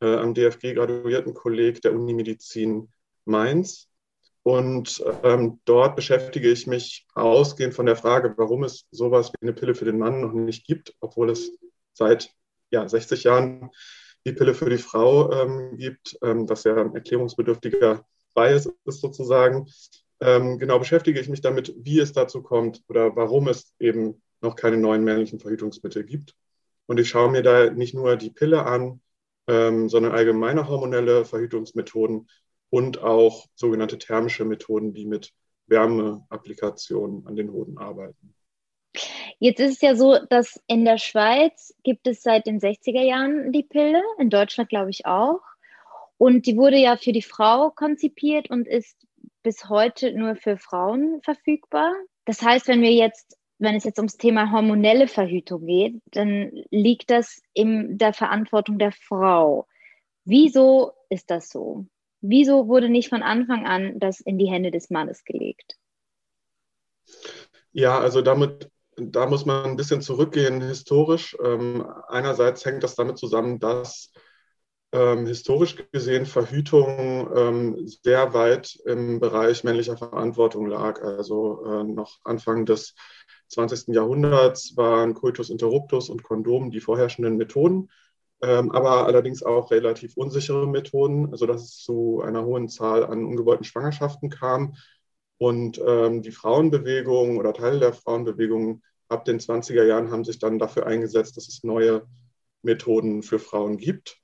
äh, 0.00 0.14
am 0.14 0.34
DFG 0.34 0.74
graduierten 0.74 1.32
Kolleg 1.32 1.80
der 1.80 1.94
Unimedizin 1.94 2.92
Mainz. 3.24 3.88
Und 4.46 5.02
ähm, 5.24 5.58
dort 5.64 5.96
beschäftige 5.96 6.48
ich 6.48 6.68
mich 6.68 7.04
ausgehend 7.14 7.74
von 7.74 7.84
der 7.84 7.96
Frage, 7.96 8.32
warum 8.36 8.62
es 8.62 8.86
sowas 8.92 9.32
wie 9.32 9.44
eine 9.44 9.52
Pille 9.52 9.74
für 9.74 9.86
den 9.86 9.98
Mann 9.98 10.20
noch 10.20 10.32
nicht 10.32 10.64
gibt, 10.64 10.94
obwohl 11.00 11.30
es 11.30 11.50
seit 11.94 12.32
ja, 12.70 12.88
60 12.88 13.24
Jahren 13.24 13.70
die 14.24 14.30
Pille 14.30 14.54
für 14.54 14.70
die 14.70 14.78
Frau 14.78 15.32
ähm, 15.32 15.76
gibt, 15.76 16.16
ähm, 16.22 16.48
was 16.48 16.62
ja 16.62 16.76
ein 16.76 16.94
erklärungsbedürftiger 16.94 18.06
Bias 18.36 18.70
ist 18.84 19.00
sozusagen. 19.00 19.66
Ähm, 20.20 20.60
genau 20.60 20.78
beschäftige 20.78 21.18
ich 21.18 21.28
mich 21.28 21.40
damit, 21.40 21.74
wie 21.78 21.98
es 21.98 22.12
dazu 22.12 22.40
kommt 22.40 22.84
oder 22.86 23.16
warum 23.16 23.48
es 23.48 23.74
eben 23.80 24.22
noch 24.42 24.54
keine 24.54 24.76
neuen 24.76 25.02
männlichen 25.02 25.40
Verhütungsmittel 25.40 26.04
gibt. 26.04 26.36
Und 26.86 27.00
ich 27.00 27.08
schaue 27.08 27.32
mir 27.32 27.42
da 27.42 27.68
nicht 27.70 27.94
nur 27.94 28.14
die 28.14 28.30
Pille 28.30 28.64
an, 28.64 29.00
ähm, 29.48 29.88
sondern 29.88 30.12
allgemeine 30.12 30.68
hormonelle 30.68 31.24
Verhütungsmethoden 31.24 32.28
und 32.70 33.02
auch 33.02 33.46
sogenannte 33.54 33.98
thermische 33.98 34.44
Methoden, 34.44 34.94
die 34.94 35.06
mit 35.06 35.32
Wärmeapplikationen 35.66 37.26
an 37.26 37.36
den 37.36 37.52
Hoden 37.52 37.78
arbeiten. 37.78 38.34
Jetzt 39.38 39.60
ist 39.60 39.74
es 39.74 39.80
ja 39.82 39.94
so, 39.94 40.18
dass 40.30 40.60
in 40.66 40.84
der 40.84 40.98
Schweiz 40.98 41.74
gibt 41.82 42.06
es 42.06 42.22
seit 42.22 42.46
den 42.46 42.60
60er 42.60 43.02
Jahren 43.02 43.52
die 43.52 43.64
Pille, 43.64 44.02
in 44.18 44.30
Deutschland 44.30 44.70
glaube 44.70 44.90
ich 44.90 45.04
auch. 45.04 45.40
Und 46.18 46.46
die 46.46 46.56
wurde 46.56 46.78
ja 46.78 46.96
für 46.96 47.12
die 47.12 47.22
Frau 47.22 47.70
konzipiert 47.70 48.48
und 48.48 48.66
ist 48.66 48.96
bis 49.42 49.68
heute 49.68 50.12
nur 50.12 50.36
für 50.36 50.56
Frauen 50.56 51.20
verfügbar. 51.22 51.92
Das 52.24 52.40
heißt, 52.40 52.68
wenn 52.68 52.80
wir 52.80 52.92
jetzt 52.92 53.36
wenn 53.58 53.74
es 53.74 53.84
jetzt 53.84 53.98
ums 53.98 54.16
Thema 54.16 54.52
hormonelle 54.52 55.08
Verhütung 55.08 55.66
geht, 55.66 56.02
dann 56.06 56.50
liegt 56.70 57.10
das 57.10 57.40
in 57.54 57.98
der 57.98 58.12
Verantwortung 58.12 58.78
der 58.78 58.92
Frau. 58.92 59.66
Wieso 60.24 60.92
ist 61.08 61.30
das 61.30 61.48
so? 61.48 61.86
Wieso 62.20 62.68
wurde 62.68 62.88
nicht 62.88 63.08
von 63.08 63.22
Anfang 63.22 63.66
an 63.66 63.98
das 63.98 64.20
in 64.20 64.38
die 64.38 64.48
Hände 64.48 64.70
des 64.70 64.90
Mannes 64.90 65.24
gelegt? 65.24 65.76
Ja, 67.72 67.98
also 67.98 68.22
damit, 68.22 68.70
da 68.96 69.26
muss 69.26 69.44
man 69.44 69.64
ein 69.64 69.76
bisschen 69.76 70.00
zurückgehen 70.00 70.62
historisch. 70.62 71.36
Ähm, 71.44 71.86
einerseits 72.08 72.64
hängt 72.64 72.82
das 72.82 72.94
damit 72.94 73.18
zusammen, 73.18 73.58
dass 73.58 74.12
ähm, 74.92 75.26
historisch 75.26 75.76
gesehen 75.92 76.26
Verhütung 76.26 77.28
ähm, 77.36 77.86
sehr 77.86 78.32
weit 78.32 78.78
im 78.86 79.20
Bereich 79.20 79.64
männlicher 79.64 79.96
Verantwortung 79.96 80.66
lag. 80.66 81.02
Also 81.02 81.64
äh, 81.66 81.84
noch 81.84 82.18
Anfang 82.24 82.64
des 82.64 82.94
20. 83.48 83.94
Jahrhunderts 83.94 84.76
waren 84.76 85.14
Coitus 85.14 85.50
interruptus 85.50 86.08
und 86.08 86.22
Kondom 86.22 86.70
die 86.70 86.80
vorherrschenden 86.80 87.36
Methoden, 87.36 87.90
ähm, 88.42 88.70
aber 88.70 89.06
allerdings 89.06 89.42
auch 89.42 89.70
relativ 89.70 90.16
unsichere 90.16 90.66
Methoden, 90.66 91.34
sodass 91.36 91.62
es 91.64 91.78
zu 91.78 92.20
einer 92.22 92.44
hohen 92.44 92.68
Zahl 92.68 93.04
an 93.04 93.24
ungewollten 93.24 93.64
Schwangerschaften 93.64 94.30
kam. 94.30 94.76
Und 95.38 95.80
ähm, 95.84 96.22
die 96.22 96.32
Frauenbewegung 96.32 97.38
oder 97.38 97.52
Teile 97.52 97.78
der 97.78 97.92
Frauenbewegung 97.92 98.82
ab 99.08 99.24
den 99.24 99.38
20er 99.38 99.84
Jahren 99.84 100.10
haben 100.10 100.24
sich 100.24 100.38
dann 100.38 100.58
dafür 100.58 100.86
eingesetzt, 100.86 101.36
dass 101.36 101.48
es 101.48 101.62
neue 101.62 102.06
Methoden 102.62 103.22
für 103.22 103.38
Frauen 103.38 103.78
gibt. 103.78 104.18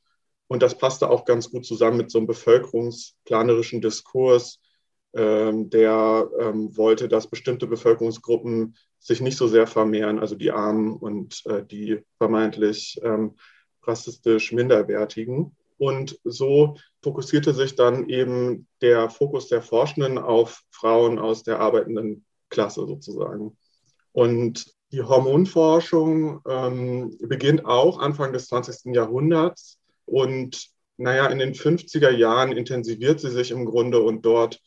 Und 0.48 0.62
das 0.62 0.76
passte 0.76 1.08
auch 1.08 1.24
ganz 1.24 1.50
gut 1.50 1.64
zusammen 1.64 1.96
mit 1.96 2.10
so 2.10 2.18
einem 2.18 2.26
bevölkerungsplanerischen 2.26 3.80
Diskurs, 3.80 4.60
ähm, 5.14 5.70
der 5.70 6.28
ähm, 6.38 6.76
wollte, 6.76 7.08
dass 7.08 7.28
bestimmte 7.28 7.66
Bevölkerungsgruppen 7.66 8.76
sich 8.98 9.20
nicht 9.20 9.36
so 9.36 9.46
sehr 9.46 9.66
vermehren, 9.66 10.18
also 10.18 10.34
die 10.34 10.52
Armen 10.52 10.92
und 10.94 11.42
äh, 11.46 11.64
die 11.64 12.00
vermeintlich 12.18 13.00
ähm, 13.02 13.36
rassistisch 13.84 14.52
Minderwertigen. 14.52 15.56
Und 15.78 16.18
so 16.24 16.76
fokussierte 17.02 17.54
sich 17.54 17.74
dann 17.74 18.08
eben 18.08 18.68
der 18.80 19.10
Fokus 19.10 19.48
der 19.48 19.62
Forschenden 19.62 20.18
auf 20.18 20.62
Frauen 20.70 21.18
aus 21.18 21.42
der 21.42 21.58
arbeitenden 21.58 22.24
Klasse 22.50 22.86
sozusagen. 22.86 23.56
Und 24.12 24.72
die 24.92 25.02
Hormonforschung 25.02 26.40
ähm, 26.46 27.16
beginnt 27.22 27.64
auch 27.64 27.98
Anfang 27.98 28.32
des 28.32 28.48
20. 28.48 28.94
Jahrhunderts 28.94 29.78
und 30.04 30.68
naja, 30.98 31.26
in 31.26 31.38
den 31.38 31.54
50er 31.54 32.10
Jahren 32.10 32.52
intensiviert 32.52 33.18
sie 33.18 33.30
sich 33.30 33.50
im 33.50 33.64
Grunde 33.64 34.02
und 34.02 34.22
dort 34.22 34.60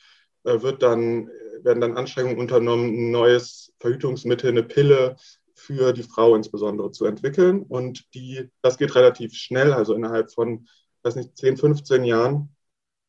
äh, 0.44 0.62
wird 0.62 0.82
dann, 0.82 1.30
werden 1.62 1.82
dann 1.82 1.96
Anstrengungen 1.96 2.40
unternommen, 2.40 2.90
ein 2.90 3.12
neues 3.12 3.74
Verhütungsmittel, 3.80 4.50
eine 4.50 4.64
Pille 4.64 5.16
für 5.56 5.94
die 5.94 6.04
Frau 6.04 6.36
insbesondere 6.36 6.92
zu 6.92 7.06
entwickeln. 7.06 7.64
Und 7.64 8.14
die, 8.14 8.50
das 8.62 8.78
geht 8.78 8.94
relativ 8.96 9.34
schnell, 9.34 9.74
also 9.74 9.94
innerhalb 9.94 10.32
von, 10.32 10.68
weiß 11.04 11.16
nicht, 11.16 11.38
10, 11.38 11.58
15 11.58 12.04
Jahren 12.04 12.56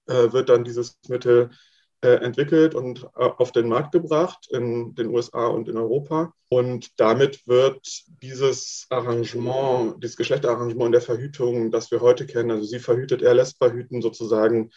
äh, 0.06 0.32
wird 0.32 0.48
dann 0.48 0.64
dieses 0.64 0.98
Mittel 1.08 1.50
äh, 2.02 2.16
entwickelt 2.16 2.74
und 2.74 3.04
äh, 3.16 3.24
auf 3.24 3.52
den 3.52 3.68
Markt 3.68 3.92
gebracht 3.92 4.48
in 4.50 4.94
den 4.94 5.08
USA 5.08 5.46
und 5.46 5.68
in 5.68 5.76
Europa. 5.76 6.34
Und 6.48 7.00
damit 7.00 7.46
wird 7.48 7.80
dieses 8.22 8.86
Arrangement, 8.90 10.02
dieses 10.02 10.16
Geschlechterarrangement 10.16 10.94
der 10.94 11.00
Verhütung, 11.00 11.70
das 11.70 11.90
wir 11.90 12.00
heute 12.00 12.26
kennen, 12.26 12.50
also 12.50 12.64
sie 12.64 12.78
verhütet, 12.78 13.22
er 13.22 13.34
lässt 13.34 13.58
verhüten, 13.58 14.02
sozusagen 14.02 14.70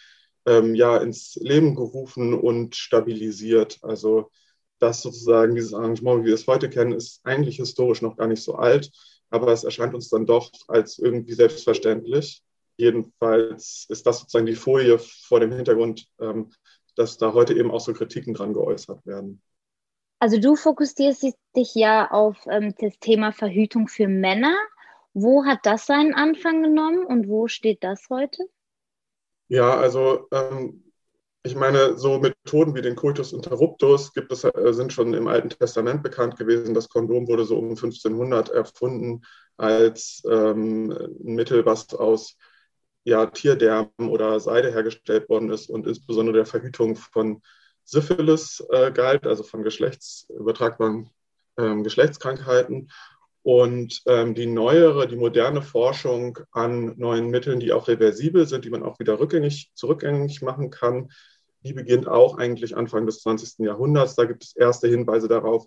ähm, 0.45 0.75
ja 0.75 0.97
ins 0.97 1.35
Leben 1.35 1.75
gerufen 1.75 2.33
und 2.33 2.75
stabilisiert. 2.75 3.77
Also 3.83 4.31
das 4.79 5.01
sozusagen, 5.01 5.55
dieses 5.55 5.73
Arrangement, 5.73 6.23
wie 6.23 6.27
wir 6.27 6.33
es 6.33 6.47
heute 6.47 6.69
kennen, 6.69 6.93
ist 6.93 7.21
eigentlich 7.23 7.57
historisch 7.57 8.01
noch 8.01 8.17
gar 8.17 8.27
nicht 8.27 8.43
so 8.43 8.55
alt, 8.55 8.91
aber 9.29 9.51
es 9.51 9.63
erscheint 9.63 9.93
uns 9.93 10.09
dann 10.09 10.25
doch 10.25 10.51
als 10.67 10.97
irgendwie 10.97 11.33
selbstverständlich. 11.33 12.41
Jedenfalls 12.77 13.85
ist 13.89 14.05
das 14.05 14.19
sozusagen 14.19 14.45
die 14.45 14.55
Folie 14.55 14.99
vor 14.99 15.39
dem 15.39 15.51
Hintergrund, 15.51 16.07
ähm, 16.19 16.51
dass 16.95 17.17
da 17.17 17.33
heute 17.33 17.53
eben 17.53 17.71
auch 17.71 17.81
so 17.81 17.93
Kritiken 17.93 18.33
dran 18.33 18.53
geäußert 18.53 19.05
werden. 19.05 19.41
Also 20.19 20.37
du 20.37 20.55
fokussierst 20.55 21.33
dich 21.55 21.75
ja 21.75 22.11
auf 22.11 22.37
ähm, 22.49 22.73
das 22.79 22.97
Thema 22.99 23.31
Verhütung 23.31 23.87
für 23.87 24.07
Männer. 24.07 24.55
Wo 25.13 25.45
hat 25.45 25.59
das 25.63 25.85
seinen 25.85 26.13
Anfang 26.13 26.61
genommen 26.61 27.05
und 27.05 27.27
wo 27.27 27.47
steht 27.47 27.83
das 27.83 28.09
heute? 28.09 28.43
Ja, 29.47 29.77
also 29.77 30.27
ähm, 30.31 30.88
ich 31.43 31.55
meine, 31.55 31.97
so 31.97 32.19
Methoden 32.19 32.75
wie 32.75 32.81
den 32.81 32.95
Cultus 32.95 33.31
interruptus 33.31 34.13
gibt 34.13 34.31
es, 34.31 34.43
äh, 34.43 34.73
sind 34.73 34.91
schon 34.91 35.13
im 35.13 35.27
Alten 35.27 35.49
Testament 35.49 36.03
bekannt 36.03 36.37
gewesen. 36.37 36.73
Das 36.73 36.89
Kondom 36.89 37.27
wurde 37.27 37.45
so 37.45 37.57
um 37.57 37.69
1500 37.69 38.49
erfunden 38.49 39.21
als 39.57 40.21
ähm, 40.29 40.91
ein 40.91 41.35
Mittel, 41.35 41.65
was 41.65 41.93
aus 41.93 42.35
ja, 43.03 43.25
Tierdärmen 43.27 44.09
oder 44.09 44.39
Seide 44.39 44.71
hergestellt 44.71 45.29
worden 45.29 45.49
ist 45.49 45.69
und 45.69 45.87
insbesondere 45.87 46.37
der 46.37 46.45
Verhütung 46.45 46.95
von 46.95 47.41
Syphilis 47.85 48.63
äh, 48.69 48.91
galt, 48.91 49.25
also 49.25 49.43
von 49.43 49.63
geschlechtsübertragbaren 49.63 51.09
ähm, 51.57 51.83
Geschlechtskrankheiten. 51.83 52.91
Und 53.49 54.03
ähm, 54.05 54.35
die 54.35 54.45
neuere, 54.45 55.07
die 55.07 55.15
moderne 55.15 55.63
Forschung 55.63 56.37
an 56.51 56.93
neuen 56.97 57.31
Mitteln, 57.31 57.59
die 57.59 57.73
auch 57.73 57.87
reversibel 57.87 58.45
sind, 58.45 58.63
die 58.63 58.69
man 58.69 58.83
auch 58.83 58.99
wieder 58.99 59.19
rückgängig, 59.19 59.71
zurückgängig 59.73 60.43
machen 60.43 60.69
kann, 60.69 61.09
die 61.63 61.73
beginnt 61.73 62.07
auch 62.07 62.37
eigentlich 62.37 62.77
Anfang 62.77 63.07
des 63.07 63.21
20. 63.21 63.65
Jahrhunderts. 63.65 64.13
Da 64.13 64.25
gibt 64.25 64.43
es 64.43 64.55
erste 64.55 64.87
Hinweise 64.87 65.27
darauf, 65.27 65.65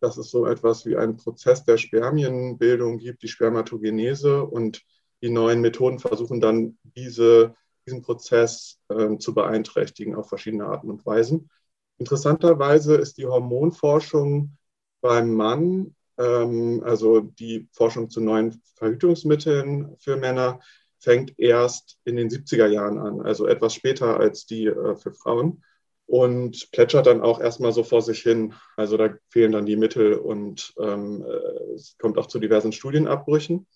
dass 0.00 0.16
es 0.16 0.28
so 0.28 0.44
etwas 0.44 0.84
wie 0.86 0.96
einen 0.96 1.18
Prozess 1.18 1.62
der 1.62 1.78
Spermienbildung 1.78 2.98
gibt, 2.98 3.22
die 3.22 3.28
Spermatogenese. 3.28 4.42
Und 4.42 4.82
die 5.22 5.30
neuen 5.30 5.60
Methoden 5.60 6.00
versuchen 6.00 6.40
dann, 6.40 6.78
diese, 6.82 7.54
diesen 7.86 8.02
Prozess 8.02 8.80
äh, 8.88 9.18
zu 9.18 9.34
beeinträchtigen 9.34 10.16
auf 10.16 10.28
verschiedene 10.28 10.66
Arten 10.66 10.90
und 10.90 11.06
Weisen. 11.06 11.48
Interessanterweise 11.96 12.96
ist 12.96 13.18
die 13.18 13.26
Hormonforschung 13.26 14.56
beim 15.00 15.32
Mann, 15.32 15.94
also 16.20 17.20
die 17.20 17.68
Forschung 17.72 18.10
zu 18.10 18.20
neuen 18.20 18.62
Verhütungsmitteln 18.76 19.96
für 19.98 20.16
Männer, 20.16 20.60
fängt 21.00 21.38
erst 21.38 21.98
in 22.04 22.16
den 22.16 22.28
70er 22.28 22.66
Jahren 22.66 22.98
an, 22.98 23.22
also 23.22 23.46
etwas 23.46 23.74
später 23.74 24.20
als 24.20 24.46
die 24.46 24.66
äh, 24.66 24.96
für 24.96 25.12
Frauen 25.12 25.64
und 26.06 26.70
plätschert 26.72 27.06
dann 27.06 27.22
auch 27.22 27.40
erstmal 27.40 27.72
so 27.72 27.82
vor 27.84 28.02
sich 28.02 28.20
hin. 28.20 28.52
Also 28.76 28.96
da 28.96 29.14
fehlen 29.30 29.52
dann 29.52 29.66
die 29.66 29.76
Mittel 29.76 30.14
und 30.14 30.74
ähm, 30.78 31.24
äh, 31.24 31.74
es 31.74 31.96
kommt 31.98 32.18
auch 32.18 32.26
zu 32.26 32.38
diversen 32.38 32.72
Studienabbrüchen. 32.72 33.66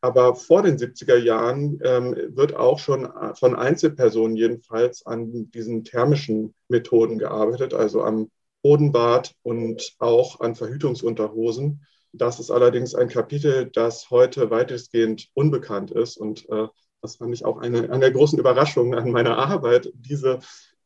Aber 0.00 0.36
vor 0.36 0.62
den 0.62 0.78
70er 0.78 1.16
Jahren 1.16 1.80
ähm, 1.82 2.14
wird 2.28 2.54
auch 2.54 2.78
schon 2.78 3.08
von 3.34 3.56
Einzelpersonen 3.56 4.36
jedenfalls 4.36 5.04
an 5.04 5.50
diesen 5.50 5.82
thermischen 5.82 6.54
Methoden 6.68 7.18
gearbeitet, 7.18 7.74
also 7.74 8.02
am 8.02 8.30
Bodenbad 8.62 9.34
und 9.42 9.94
auch 9.98 10.40
an 10.40 10.54
Verhütungsunterhosen. 10.54 11.84
Das 12.12 12.40
ist 12.40 12.50
allerdings 12.50 12.94
ein 12.94 13.08
Kapitel, 13.08 13.70
das 13.72 14.10
heute 14.10 14.50
weitestgehend 14.50 15.28
unbekannt 15.34 15.90
ist. 15.90 16.16
Und 16.16 16.48
äh, 16.48 16.68
das 17.02 17.16
fand 17.16 17.34
ich 17.34 17.44
auch 17.44 17.58
eine, 17.58 17.90
eine 17.90 18.00
der 18.00 18.12
großen 18.12 18.38
Überraschungen 18.38 18.98
an 18.98 19.10
meiner 19.10 19.36
Arbeit, 19.36 19.90
diese 19.94 20.40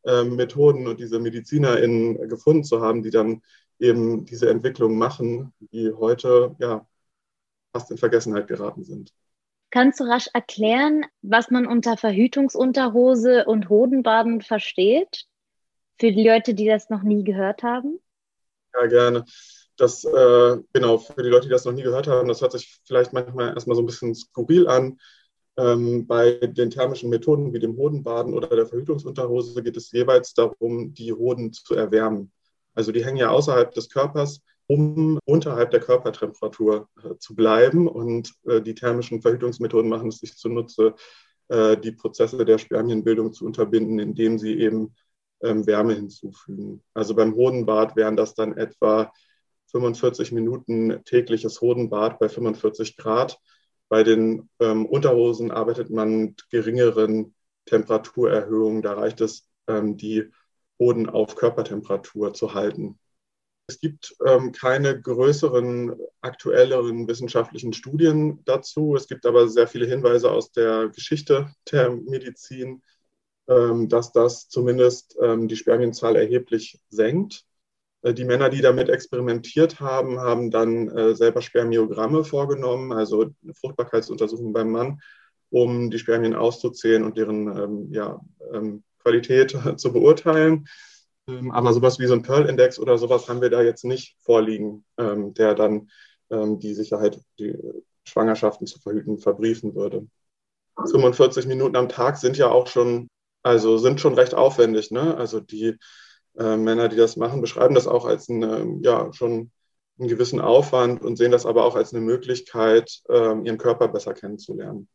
äh, 0.04 0.24
Methoden 0.24 0.86
und 0.86 1.00
diese 1.00 1.20
MedizinerInnen 1.20 2.28
gefunden 2.28 2.64
zu 2.64 2.80
haben, 2.80 3.02
die 3.02 3.10
dann 3.10 3.42
eben 3.78 4.24
diese 4.24 4.50
Entwicklung 4.50 4.98
machen, 4.98 5.52
die 5.60 5.92
heute 5.92 6.54
ja 6.58 6.86
fast 7.72 7.90
in 7.90 7.98
Vergessenheit 7.98 8.48
geraten 8.48 8.84
sind. 8.84 9.12
Kannst 9.70 10.00
du 10.00 10.04
rasch 10.04 10.28
erklären, 10.34 11.06
was 11.22 11.50
man 11.50 11.66
unter 11.66 11.96
Verhütungsunterhose 11.96 13.46
und 13.46 13.70
Hodenbaden 13.70 14.42
versteht? 14.42 15.26
Für 16.02 16.10
die 16.10 16.26
Leute, 16.26 16.52
die 16.52 16.66
das 16.66 16.90
noch 16.90 17.04
nie 17.04 17.22
gehört 17.22 17.62
haben? 17.62 18.00
Ja, 18.74 18.86
gerne. 18.86 19.24
Das, 19.76 20.02
äh, 20.04 20.56
genau, 20.72 20.98
für 20.98 21.22
die 21.22 21.28
Leute, 21.28 21.46
die 21.46 21.52
das 21.52 21.64
noch 21.64 21.74
nie 21.74 21.84
gehört 21.84 22.08
haben, 22.08 22.26
das 22.26 22.40
hört 22.40 22.50
sich 22.50 22.80
vielleicht 22.84 23.12
manchmal 23.12 23.54
erstmal 23.54 23.76
so 23.76 23.82
ein 23.82 23.86
bisschen 23.86 24.12
skurril 24.12 24.66
an. 24.66 24.98
Ähm, 25.56 26.08
bei 26.08 26.40
den 26.42 26.70
thermischen 26.70 27.08
Methoden 27.08 27.52
wie 27.52 27.60
dem 27.60 27.76
Hodenbaden 27.76 28.34
oder 28.34 28.48
der 28.48 28.66
Verhütungsunterhose 28.66 29.62
geht 29.62 29.76
es 29.76 29.92
jeweils 29.92 30.34
darum, 30.34 30.92
die 30.92 31.12
Hoden 31.12 31.52
zu 31.52 31.76
erwärmen. 31.76 32.32
Also 32.74 32.90
die 32.90 33.04
hängen 33.04 33.18
ja 33.18 33.30
außerhalb 33.30 33.70
des 33.70 33.88
Körpers 33.88 34.40
um 34.66 35.20
unterhalb 35.24 35.70
der 35.70 35.80
Körpertemperatur 35.80 36.88
äh, 37.04 37.14
zu 37.20 37.36
bleiben. 37.36 37.86
Und 37.86 38.32
äh, 38.48 38.60
die 38.60 38.74
thermischen 38.74 39.22
Verhütungsmethoden 39.22 39.88
machen 39.88 40.08
es 40.08 40.18
sich 40.18 40.36
zunutze, 40.36 40.96
äh, 41.46 41.76
die 41.76 41.92
Prozesse 41.92 42.44
der 42.44 42.58
Spermienbildung 42.58 43.32
zu 43.32 43.44
unterbinden, 43.46 44.00
indem 44.00 44.38
sie 44.38 44.58
eben 44.58 44.96
Wärme 45.42 45.94
hinzufügen. 45.94 46.82
Also 46.94 47.14
beim 47.14 47.34
Hodenbad 47.34 47.96
wären 47.96 48.16
das 48.16 48.34
dann 48.34 48.56
etwa 48.56 49.12
45 49.72 50.32
Minuten 50.32 51.02
tägliches 51.04 51.60
Hodenbad 51.60 52.18
bei 52.18 52.28
45 52.28 52.96
Grad. 52.96 53.38
Bei 53.88 54.02
den 54.02 54.48
ähm, 54.60 54.86
Unterhosen 54.86 55.50
arbeitet 55.50 55.90
man 55.90 56.18
mit 56.18 56.48
geringeren 56.50 57.34
Temperaturerhöhungen. 57.66 58.82
Da 58.82 58.94
reicht 58.94 59.20
es, 59.20 59.48
ähm, 59.66 59.96
die 59.96 60.30
Hoden 60.78 61.08
auf 61.08 61.34
Körpertemperatur 61.34 62.34
zu 62.34 62.54
halten. 62.54 62.98
Es 63.68 63.78
gibt 63.78 64.14
ähm, 64.26 64.52
keine 64.52 65.00
größeren, 65.00 65.96
aktuelleren 66.20 67.06
wissenschaftlichen 67.08 67.72
Studien 67.72 68.42
dazu. 68.44 68.96
Es 68.96 69.06
gibt 69.06 69.24
aber 69.24 69.48
sehr 69.48 69.68
viele 69.68 69.86
Hinweise 69.86 70.30
aus 70.30 70.52
der 70.52 70.88
Geschichte 70.88 71.54
der 71.70 71.90
Medizin, 71.90 72.70
ähm, 72.70 72.82
dass 73.46 74.12
das 74.12 74.48
zumindest 74.48 75.16
ähm, 75.20 75.48
die 75.48 75.56
Spermienzahl 75.56 76.14
erheblich 76.16 76.80
senkt. 76.88 77.44
Äh, 78.02 78.14
die 78.14 78.24
Männer, 78.24 78.50
die 78.50 78.60
damit 78.60 78.88
experimentiert 78.88 79.80
haben, 79.80 80.20
haben 80.20 80.50
dann 80.50 80.88
äh, 80.88 81.14
selber 81.14 81.42
Spermiogramme 81.42 82.24
vorgenommen, 82.24 82.92
also 82.92 83.30
eine 83.42 83.54
Fruchtbarkeitsuntersuchung 83.54 84.52
beim 84.52 84.70
Mann, 84.70 85.00
um 85.50 85.90
die 85.90 85.98
Spermien 85.98 86.34
auszuzählen 86.34 87.04
und 87.04 87.16
deren 87.16 87.48
ähm, 87.56 87.92
ja, 87.92 88.20
ähm, 88.52 88.82
Qualität 89.02 89.56
zu 89.76 89.92
beurteilen. 89.92 90.66
Ähm, 91.28 91.50
aber 91.52 91.72
sowas 91.72 91.98
wie 91.98 92.06
so 92.06 92.14
ein 92.14 92.22
Pearl-Index 92.22 92.78
oder 92.78 92.98
sowas 92.98 93.28
haben 93.28 93.40
wir 93.40 93.50
da 93.50 93.62
jetzt 93.62 93.84
nicht 93.84 94.16
vorliegen, 94.20 94.84
ähm, 94.98 95.34
der 95.34 95.54
dann 95.54 95.90
ähm, 96.30 96.58
die 96.58 96.74
Sicherheit, 96.74 97.20
die 97.38 97.56
Schwangerschaften 98.04 98.66
zu 98.66 98.80
verhüten, 98.80 99.18
verbriefen 99.18 99.74
würde. 99.74 100.06
45 100.76 101.46
Minuten 101.46 101.76
am 101.76 101.88
Tag 101.88 102.16
sind 102.16 102.36
ja 102.38 102.48
auch 102.48 102.66
schon, 102.66 103.08
also 103.42 103.78
sind 103.78 104.00
schon 104.00 104.14
recht 104.14 104.34
aufwendig. 104.34 104.90
Ne? 104.90 105.16
Also 105.16 105.40
die 105.40 105.76
äh, 106.38 106.56
Männer, 106.56 106.88
die 106.88 106.96
das 106.96 107.16
machen, 107.16 107.40
beschreiben 107.40 107.74
das 107.74 107.86
auch 107.86 108.04
als 108.04 108.28
eine, 108.28 108.78
ja, 108.82 109.12
schon 109.12 109.50
einen 109.98 110.08
gewissen 110.08 110.40
Aufwand 110.40 111.02
und 111.02 111.16
sehen 111.16 111.32
das 111.32 111.46
aber 111.46 111.64
auch 111.64 111.76
als 111.76 111.92
eine 111.92 112.02
Möglichkeit, 112.02 113.02
ähm, 113.08 113.44
ihren 113.44 113.58
Körper 113.58 113.88
besser 113.88 114.14
kennenzulernen. 114.14 114.88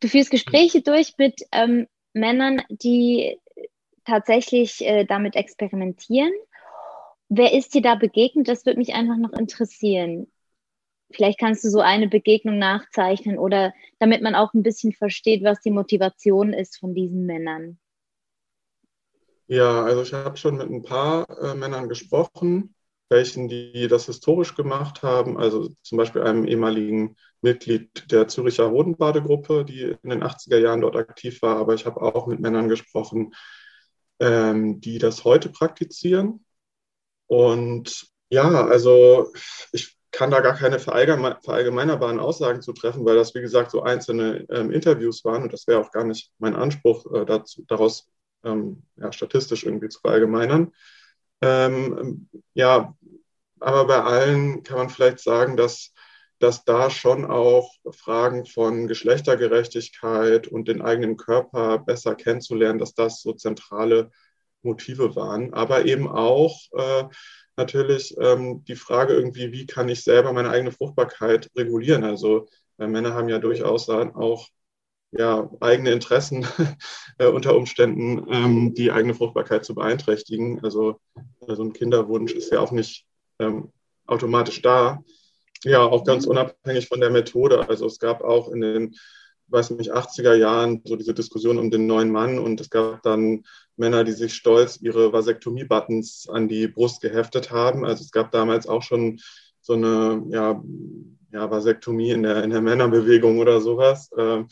Du 0.00 0.08
führst 0.08 0.30
Gespräche 0.30 0.80
durch 0.80 1.14
mit 1.18 1.40
ähm, 1.52 1.86
Männern, 2.12 2.62
die 2.70 3.38
tatsächlich 4.04 4.80
äh, 4.80 5.04
damit 5.04 5.36
experimentieren. 5.36 6.32
Wer 7.28 7.52
ist 7.52 7.74
dir 7.74 7.82
da 7.82 7.94
begegnet? 7.94 8.48
Das 8.48 8.64
würde 8.64 8.78
mich 8.78 8.94
einfach 8.94 9.16
noch 9.16 9.32
interessieren. 9.32 10.30
Vielleicht 11.10 11.38
kannst 11.38 11.64
du 11.64 11.68
so 11.68 11.80
eine 11.80 12.08
Begegnung 12.08 12.58
nachzeichnen 12.58 13.38
oder 13.38 13.74
damit 13.98 14.22
man 14.22 14.34
auch 14.34 14.54
ein 14.54 14.62
bisschen 14.62 14.92
versteht, 14.92 15.42
was 15.42 15.60
die 15.60 15.70
Motivation 15.70 16.52
ist 16.52 16.78
von 16.78 16.94
diesen 16.94 17.26
Männern. 17.26 17.78
Ja, 19.48 19.82
also 19.84 20.02
ich 20.02 20.12
habe 20.12 20.36
schon 20.36 20.56
mit 20.58 20.70
ein 20.70 20.82
paar 20.82 21.28
äh, 21.40 21.54
Männern 21.54 21.88
gesprochen, 21.88 22.74
welchen 23.08 23.48
die 23.48 23.88
das 23.88 24.06
historisch 24.06 24.54
gemacht 24.54 25.02
haben. 25.02 25.38
Also 25.38 25.70
zum 25.82 25.98
Beispiel 25.98 26.22
einem 26.22 26.44
ehemaligen 26.46 27.16
Mitglied 27.40 28.10
der 28.12 28.28
Züricher 28.28 28.70
Hodenbadegruppe, 28.70 29.64
die 29.64 29.96
in 30.02 30.10
den 30.10 30.22
80er 30.22 30.58
Jahren 30.58 30.82
dort 30.82 30.96
aktiv 30.96 31.40
war. 31.42 31.56
Aber 31.56 31.74
ich 31.74 31.86
habe 31.86 32.02
auch 32.02 32.26
mit 32.26 32.40
Männern 32.40 32.68
gesprochen, 32.68 33.32
ähm, 34.20 34.80
die 34.80 34.98
das 34.98 35.24
heute 35.24 35.50
praktizieren. 35.50 36.44
Und 37.26 38.06
ja, 38.30 38.66
also 38.66 39.32
ich 39.72 39.96
kann 40.12 40.30
da 40.30 40.40
gar 40.40 40.54
keine 40.56 40.78
verallgemeinerbaren 40.80 42.20
Aussagen 42.20 42.62
zu 42.62 42.72
treffen, 42.72 43.04
weil 43.06 43.16
das, 43.16 43.34
wie 43.34 43.42
gesagt, 43.42 43.70
so 43.70 43.82
einzelne 43.82 44.46
ähm, 44.50 44.70
Interviews 44.72 45.24
waren 45.24 45.42
und 45.44 45.52
das 45.52 45.66
wäre 45.66 45.80
auch 45.80 45.92
gar 45.92 46.04
nicht 46.04 46.32
mein 46.38 46.56
Anspruch, 46.56 47.06
äh, 47.14 47.26
dazu, 47.26 47.64
daraus 47.68 48.08
ähm, 48.44 48.82
ja, 48.96 49.12
statistisch 49.12 49.64
irgendwie 49.64 49.88
zu 49.88 50.00
verallgemeinern. 50.00 50.72
Ähm, 51.40 52.28
ja, 52.54 52.94
aber 53.60 53.86
bei 53.86 54.00
allen 54.02 54.62
kann 54.62 54.78
man 54.78 54.90
vielleicht 54.90 55.20
sagen, 55.20 55.56
dass 55.56 55.92
dass 56.38 56.64
da 56.64 56.90
schon 56.90 57.24
auch 57.24 57.72
Fragen 57.90 58.46
von 58.46 58.86
Geschlechtergerechtigkeit 58.86 60.46
und 60.46 60.68
den 60.68 60.82
eigenen 60.82 61.16
Körper 61.16 61.78
besser 61.78 62.14
kennenzulernen, 62.14 62.78
dass 62.78 62.94
das 62.94 63.22
so 63.22 63.32
zentrale 63.32 64.10
Motive 64.62 65.16
waren. 65.16 65.52
Aber 65.54 65.84
eben 65.84 66.08
auch 66.08 66.60
äh, 66.72 67.04
natürlich 67.56 68.16
ähm, 68.20 68.64
die 68.64 68.76
Frage 68.76 69.14
irgendwie, 69.14 69.52
wie 69.52 69.66
kann 69.66 69.88
ich 69.88 70.04
selber 70.04 70.32
meine 70.32 70.50
eigene 70.50 70.72
Fruchtbarkeit 70.72 71.50
regulieren? 71.56 72.04
Also 72.04 72.48
äh, 72.78 72.86
Männer 72.86 73.14
haben 73.14 73.28
ja 73.28 73.38
durchaus 73.38 73.88
auch 73.88 74.48
ja, 75.10 75.50
eigene 75.60 75.92
Interessen 75.92 76.46
äh, 77.18 77.26
unter 77.26 77.56
Umständen, 77.56 78.26
ähm, 78.30 78.74
die 78.74 78.92
eigene 78.92 79.14
Fruchtbarkeit 79.14 79.64
zu 79.64 79.74
beeinträchtigen. 79.74 80.62
Also 80.62 81.00
so 81.40 81.46
also 81.46 81.62
ein 81.62 81.72
Kinderwunsch 81.72 82.32
ist 82.32 82.52
ja 82.52 82.60
auch 82.60 82.72
nicht 82.72 83.06
ähm, 83.38 83.72
automatisch 84.06 84.60
da. 84.62 85.02
Ja, 85.64 85.82
auch 85.82 86.04
ganz 86.04 86.26
mhm. 86.26 86.32
unabhängig 86.32 86.88
von 86.88 87.00
der 87.00 87.10
Methode. 87.10 87.68
Also 87.68 87.86
es 87.86 87.98
gab 87.98 88.22
auch 88.22 88.50
in 88.50 88.60
den, 88.60 88.94
weiß 89.48 89.70
nicht, 89.70 89.92
80er 89.92 90.34
Jahren 90.34 90.82
so 90.84 90.96
diese 90.96 91.14
Diskussion 91.14 91.58
um 91.58 91.70
den 91.70 91.86
neuen 91.86 92.10
Mann 92.10 92.38
und 92.38 92.60
es 92.60 92.70
gab 92.70 93.02
dann 93.02 93.44
Männer, 93.76 94.04
die 94.04 94.12
sich 94.12 94.34
stolz 94.34 94.78
ihre 94.80 95.12
Vasektomie-Buttons 95.12 96.28
an 96.28 96.48
die 96.48 96.68
Brust 96.68 97.00
geheftet 97.00 97.50
haben. 97.50 97.84
Also 97.84 98.02
es 98.02 98.10
gab 98.10 98.30
damals 98.30 98.66
auch 98.66 98.82
schon 98.82 99.20
so 99.60 99.72
eine 99.72 100.22
ja, 100.28 100.62
ja, 101.32 101.50
Vasektomie 101.50 102.10
in 102.10 102.22
der, 102.22 102.44
in 102.44 102.50
der 102.50 102.60
Männerbewegung 102.60 103.38
oder 103.38 103.60
sowas. 103.60 104.10
Ähm, 104.16 104.48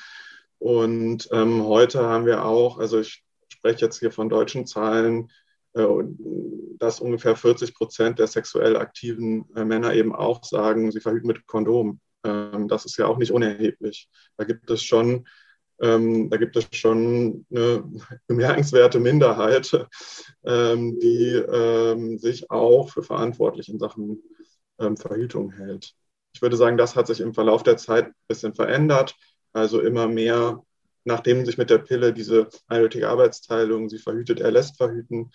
und 0.59 1.29
ähm, 1.33 1.65
heute 1.65 2.03
haben 2.03 2.27
wir 2.27 2.45
auch, 2.45 2.79
also 2.79 3.01
ich 3.01 3.25
spreche 3.49 3.85
jetzt 3.85 3.99
hier 3.99 4.11
von 4.11 4.29
deutschen 4.29 4.67
Zahlen, 4.67 5.31
äh, 5.75 5.87
dass 6.79 7.01
ungefähr 7.01 7.37
40 7.37 7.75
Prozent 7.75 8.19
der 8.19 8.27
sexuell 8.27 8.77
aktiven 8.77 9.47
äh, 9.55 9.65
Männer 9.65 9.95
eben 9.95 10.15
auch 10.15 10.43
sagen, 10.45 10.91
sie 10.91 11.01
verhüten 11.01 11.27
mit 11.27 11.47
Kondom. 11.47 12.01
Ähm, 12.25 12.69
das 12.69 12.85
ist 12.87 12.97
ja 12.97 13.07
auch 13.07 13.19
nicht 13.19 13.33
unerheblich. 13.33 14.09
Da 14.37 14.45
gibt 14.45 14.71
es 14.71 14.83
schon, 14.83 15.27
ähm, 15.81 16.31
da 16.31 16.39
gibt 16.39 16.57
es 16.57 16.67
schon 16.73 17.47
eine 17.51 17.85
bemerkenswerte 18.27 19.01
Minderheit, 19.01 19.87
ähm, 20.45 20.99
die 20.99 22.19
sich 22.19 22.51
auch 22.51 22.91
für 22.91 23.03
verantwortlich 23.03 23.69
in 23.69 23.79
Sachen 23.79 24.23
ähm, 24.79 24.97
Verhütung 24.97 25.51
hält. 25.51 25.93
Ich 26.33 26.43
würde 26.43 26.57
sagen, 26.57 26.77
das 26.77 26.97
hat 26.97 27.07
sich 27.07 27.21
im 27.21 27.35
Verlauf 27.35 27.63
der 27.63 27.77
Zeit 27.77 28.07
ein 28.07 28.15
bisschen 28.29 28.55
verändert. 28.55 29.15
Also 29.57 29.81
immer 29.81 30.07
mehr, 30.07 30.63
nachdem 31.05 31.47
sich 31.47 31.57
mit 31.57 31.71
der 31.71 31.79
Pille 31.79 32.13
diese 32.13 32.49
eindeutige 32.69 33.09
Arbeitsteilung, 33.09 33.89
sie 33.89 33.99
verhütet, 33.99 34.39
er 34.39 34.51
lässt 34.51 34.77
verhüten, 34.77 35.31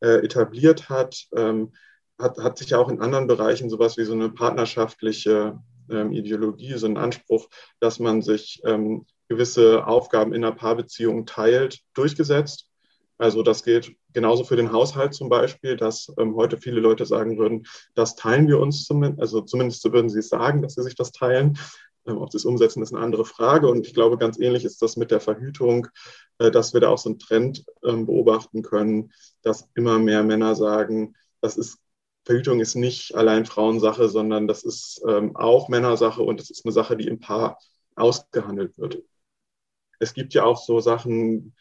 äh, 0.00 0.22
etabliert 0.22 0.90
hat, 0.90 1.26
ähm, 1.34 1.72
hat, 2.18 2.36
hat 2.38 2.58
sich 2.58 2.70
ja 2.70 2.78
auch 2.78 2.90
in 2.90 3.00
anderen 3.00 3.26
Bereichen 3.26 3.70
sowas 3.70 3.96
wie 3.96 4.04
so 4.04 4.12
eine 4.12 4.28
partnerschaftliche 4.28 5.58
ähm, 5.90 6.12
Ideologie, 6.12 6.74
so 6.74 6.86
ein 6.86 6.98
Anspruch, 6.98 7.48
dass 7.80 7.98
man 7.98 8.20
sich 8.20 8.60
ähm, 8.66 9.06
gewisse 9.28 9.86
Aufgaben 9.86 10.34
in 10.34 10.44
einer 10.44 10.54
Paarbeziehung 10.54 11.24
teilt, 11.24 11.80
durchgesetzt. 11.94 12.68
Also 13.16 13.42
das 13.42 13.64
gilt 13.64 13.92
genauso 14.12 14.44
für 14.44 14.56
den 14.56 14.72
Haushalt 14.72 15.14
zum 15.14 15.30
Beispiel, 15.30 15.76
dass 15.76 16.12
ähm, 16.18 16.36
heute 16.36 16.58
viele 16.58 16.80
Leute 16.80 17.06
sagen 17.06 17.38
würden, 17.38 17.66
das 17.94 18.14
teilen 18.14 18.46
wir 18.46 18.60
uns 18.60 18.84
zumindest, 18.84 19.20
also 19.20 19.40
zumindest 19.40 19.90
würden 19.90 20.10
sie 20.10 20.18
es 20.18 20.28
sagen, 20.28 20.60
dass 20.60 20.74
sie 20.74 20.82
sich 20.82 20.94
das 20.94 21.12
teilen. 21.12 21.58
Ähm, 22.08 22.18
ob 22.18 22.30
sie 22.32 22.38
es 22.38 22.44
umsetzen, 22.44 22.82
ist 22.82 22.94
eine 22.94 23.02
andere 23.02 23.24
Frage. 23.24 23.68
Und 23.68 23.86
ich 23.86 23.94
glaube, 23.94 24.18
ganz 24.18 24.38
ähnlich 24.38 24.64
ist 24.64 24.82
das 24.82 24.96
mit 24.96 25.10
der 25.10 25.20
Verhütung, 25.20 25.88
äh, 26.38 26.50
dass 26.50 26.72
wir 26.72 26.80
da 26.80 26.88
auch 26.88 26.98
so 26.98 27.10
einen 27.10 27.18
Trend 27.18 27.64
ähm, 27.84 28.06
beobachten 28.06 28.62
können, 28.62 29.12
dass 29.42 29.68
immer 29.74 29.98
mehr 29.98 30.22
Männer 30.24 30.54
sagen, 30.54 31.14
das 31.40 31.56
ist 31.56 31.78
Verhütung 32.24 32.60
ist 32.60 32.74
nicht 32.74 33.14
allein 33.14 33.46
Frauensache, 33.46 34.08
sondern 34.08 34.48
das 34.48 34.62
ist 34.62 35.00
ähm, 35.08 35.34
auch 35.36 35.68
Männersache 35.68 36.22
und 36.22 36.40
das 36.40 36.50
ist 36.50 36.64
eine 36.64 36.72
Sache, 36.72 36.96
die 36.96 37.08
im 37.08 37.20
Paar 37.20 37.58
ausgehandelt 37.94 38.76
wird. 38.76 39.02
Es 39.98 40.12
gibt 40.12 40.34
ja 40.34 40.44
auch 40.44 40.58
so 40.58 40.80
Sachen, 40.80 41.54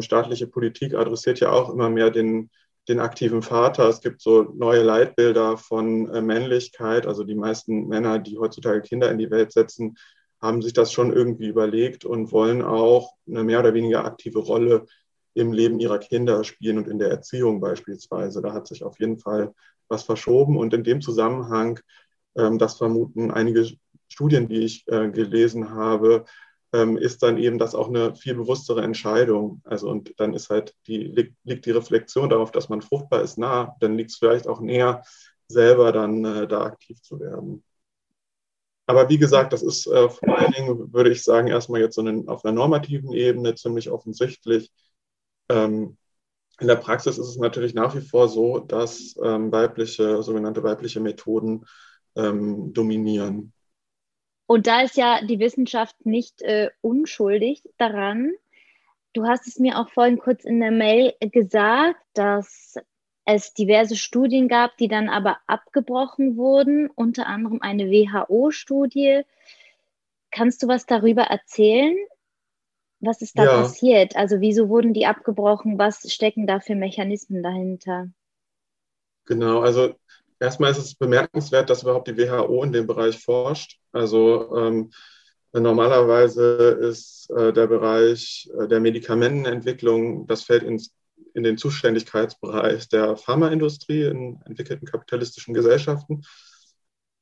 staatliche 0.00 0.48
Politik 0.48 0.94
adressiert 0.94 1.38
ja 1.38 1.52
auch 1.52 1.70
immer 1.70 1.88
mehr 1.88 2.10
den, 2.10 2.50
den 2.88 3.00
aktiven 3.00 3.42
Vater. 3.42 3.88
Es 3.88 4.00
gibt 4.00 4.20
so 4.22 4.42
neue 4.42 4.82
Leitbilder 4.82 5.56
von 5.56 6.08
äh, 6.08 6.22
Männlichkeit. 6.22 7.06
Also 7.06 7.24
die 7.24 7.34
meisten 7.34 7.86
Männer, 7.88 8.18
die 8.18 8.38
heutzutage 8.38 8.80
Kinder 8.80 9.10
in 9.10 9.18
die 9.18 9.30
Welt 9.30 9.52
setzen, 9.52 9.96
haben 10.40 10.62
sich 10.62 10.72
das 10.72 10.92
schon 10.92 11.12
irgendwie 11.12 11.48
überlegt 11.48 12.04
und 12.04 12.32
wollen 12.32 12.62
auch 12.62 13.14
eine 13.26 13.44
mehr 13.44 13.60
oder 13.60 13.74
weniger 13.74 14.04
aktive 14.04 14.38
Rolle 14.38 14.86
im 15.34 15.52
Leben 15.52 15.80
ihrer 15.80 15.98
Kinder 15.98 16.42
spielen 16.44 16.78
und 16.78 16.88
in 16.88 16.98
der 16.98 17.10
Erziehung 17.10 17.60
beispielsweise. 17.60 18.40
Da 18.40 18.52
hat 18.52 18.66
sich 18.66 18.82
auf 18.84 18.98
jeden 18.98 19.18
Fall 19.18 19.52
was 19.88 20.04
verschoben. 20.04 20.56
Und 20.56 20.74
in 20.74 20.84
dem 20.84 21.00
Zusammenhang, 21.00 21.80
ähm, 22.36 22.58
das 22.58 22.76
vermuten 22.76 23.30
einige 23.30 23.68
Studien, 24.08 24.48
die 24.48 24.64
ich 24.64 24.88
äh, 24.88 25.10
gelesen 25.10 25.70
habe, 25.70 26.24
ist 26.72 27.22
dann 27.22 27.38
eben 27.38 27.58
das 27.58 27.74
auch 27.74 27.88
eine 27.88 28.14
viel 28.14 28.34
bewusstere 28.34 28.82
Entscheidung. 28.82 29.62
Also 29.64 29.88
und 29.88 30.12
dann 30.20 30.34
ist 30.34 30.50
halt 30.50 30.74
die, 30.86 30.98
liegt, 30.98 31.34
liegt 31.44 31.66
die 31.66 31.70
Reflexion 31.70 32.28
darauf, 32.28 32.52
dass 32.52 32.68
man 32.68 32.82
fruchtbar 32.82 33.22
ist, 33.22 33.38
nah. 33.38 33.74
Dann 33.80 33.96
liegt 33.96 34.10
es 34.10 34.16
vielleicht 34.16 34.46
auch 34.46 34.60
näher, 34.60 35.02
selber 35.48 35.92
dann 35.92 36.24
äh, 36.24 36.46
da 36.46 36.62
aktiv 36.64 37.00
zu 37.02 37.20
werden. 37.20 37.64
Aber 38.86 39.08
wie 39.10 39.18
gesagt, 39.18 39.52
das 39.52 39.62
ist 39.62 39.86
äh, 39.86 40.08
vor 40.08 40.38
allen 40.38 40.52
Dingen, 40.52 40.92
würde 40.92 41.10
ich 41.10 41.22
sagen, 41.22 41.48
erstmal 41.48 41.80
jetzt 41.80 41.94
so 41.96 42.00
einen, 42.00 42.28
auf 42.28 42.44
einer 42.44 42.54
normativen 42.54 43.12
Ebene 43.12 43.54
ziemlich 43.54 43.90
offensichtlich. 43.90 44.72
Ähm, 45.50 45.98
in 46.60 46.66
der 46.66 46.76
Praxis 46.76 47.18
ist 47.18 47.28
es 47.28 47.36
natürlich 47.36 47.74
nach 47.74 47.94
wie 47.94 48.00
vor 48.00 48.28
so, 48.28 48.58
dass 48.58 49.14
ähm, 49.22 49.52
weibliche, 49.52 50.22
sogenannte 50.22 50.62
weibliche 50.62 51.00
Methoden 51.00 51.66
ähm, 52.16 52.72
dominieren. 52.72 53.52
Und 54.48 54.66
da 54.66 54.80
ist 54.80 54.96
ja 54.96 55.20
die 55.22 55.40
Wissenschaft 55.40 56.06
nicht 56.06 56.40
äh, 56.40 56.70
unschuldig 56.80 57.62
daran. 57.76 58.32
Du 59.12 59.26
hast 59.26 59.46
es 59.46 59.58
mir 59.58 59.78
auch 59.78 59.90
vorhin 59.90 60.18
kurz 60.18 60.42
in 60.42 60.58
der 60.58 60.70
Mail 60.70 61.12
gesagt, 61.20 62.00
dass 62.14 62.76
es 63.26 63.52
diverse 63.52 63.94
Studien 63.94 64.48
gab, 64.48 64.78
die 64.78 64.88
dann 64.88 65.10
aber 65.10 65.36
abgebrochen 65.46 66.38
wurden, 66.38 66.88
unter 66.88 67.26
anderem 67.26 67.60
eine 67.60 67.90
WHO-Studie. 67.90 69.20
Kannst 70.30 70.62
du 70.62 70.68
was 70.68 70.86
darüber 70.86 71.24
erzählen? 71.24 71.98
Was 73.00 73.20
ist 73.20 73.38
da 73.38 73.44
ja. 73.44 73.60
passiert? 73.60 74.16
Also 74.16 74.40
wieso 74.40 74.70
wurden 74.70 74.94
die 74.94 75.04
abgebrochen? 75.04 75.78
Was 75.78 76.10
stecken 76.10 76.46
da 76.46 76.58
für 76.58 76.74
Mechanismen 76.74 77.42
dahinter? 77.42 78.08
Genau, 79.26 79.60
also 79.60 79.94
erstmal 80.40 80.70
ist 80.70 80.78
es 80.78 80.94
bemerkenswert, 80.94 81.70
dass 81.70 81.82
überhaupt 81.82 82.08
die 82.08 82.16
WHO 82.16 82.62
in 82.64 82.72
dem 82.72 82.86
Bereich 82.86 83.18
forscht. 83.22 83.78
Also 83.92 84.56
ähm, 84.56 84.90
normalerweise 85.52 86.78
ist 86.80 87.30
äh, 87.30 87.52
der 87.52 87.66
Bereich 87.66 88.48
äh, 88.58 88.68
der 88.68 88.80
Medikamentenentwicklung, 88.80 90.26
das 90.26 90.42
fällt 90.42 90.62
ins, 90.62 90.94
in 91.34 91.42
den 91.42 91.58
Zuständigkeitsbereich 91.58 92.88
der 92.88 93.16
Pharmaindustrie 93.16 94.04
in 94.04 94.40
entwickelten 94.44 94.86
kapitalistischen 94.86 95.54
Gesellschaften. 95.54 96.22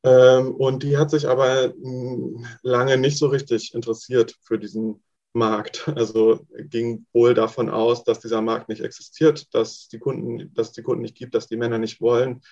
Ähm, 0.04 0.54
und 0.54 0.82
die 0.82 0.96
hat 0.96 1.10
sich 1.10 1.28
aber 1.28 1.72
mh, 1.76 2.46
lange 2.62 2.96
nicht 2.96 3.18
so 3.18 3.28
richtig 3.28 3.74
interessiert 3.74 4.34
für 4.42 4.58
diesen 4.58 5.02
Markt. 5.32 5.88
Also 5.94 6.46
ging 6.58 7.06
wohl 7.12 7.34
davon 7.34 7.70
aus, 7.70 8.04
dass 8.04 8.20
dieser 8.20 8.42
Markt 8.42 8.68
nicht 8.68 8.82
existiert, 8.82 9.54
dass 9.54 9.88
die 9.88 9.98
Kunden, 9.98 10.52
dass 10.54 10.72
die 10.72 10.82
Kunden 10.82 11.02
nicht 11.02 11.16
gibt, 11.16 11.34
dass 11.34 11.46
die 11.46 11.56
Männer 11.56 11.78
nicht 11.78 12.00
wollen 12.00 12.42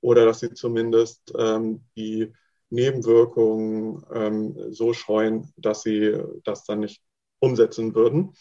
oder 0.00 0.24
dass 0.24 0.40
sie 0.40 0.52
zumindest 0.54 1.32
ähm, 1.36 1.82
die 1.96 2.32
Nebenwirkungen 2.70 4.04
ähm, 4.12 4.72
so 4.72 4.92
scheuen, 4.92 5.52
dass 5.56 5.82
sie 5.82 6.16
das 6.44 6.64
dann 6.64 6.80
nicht 6.80 7.02
umsetzen 7.40 7.94
würden. 7.94 8.34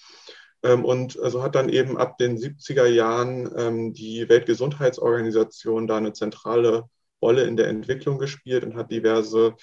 Ähm, 0.64 0.86
und 0.86 1.14
so 1.14 1.24
also 1.24 1.44
hat 1.44 1.56
dann 1.56 1.70
eben 1.70 1.98
ab 1.98 2.18
den 2.18 2.38
70er 2.38 2.88
Jahren 2.88 3.50
ähm, 3.56 3.94
die 3.94 4.28
Weltgesundheitsorganisation 4.28 5.88
da 5.88 5.98
eine 5.98 6.14
zentrale 6.14 6.86
Rolle 7.22 7.44
in 7.44 7.58
der 7.58 7.68
Entwicklung 7.68 8.18
gespielt 8.18 8.64
und 8.64 8.76
hat 8.76 8.92
diverse 8.92 9.56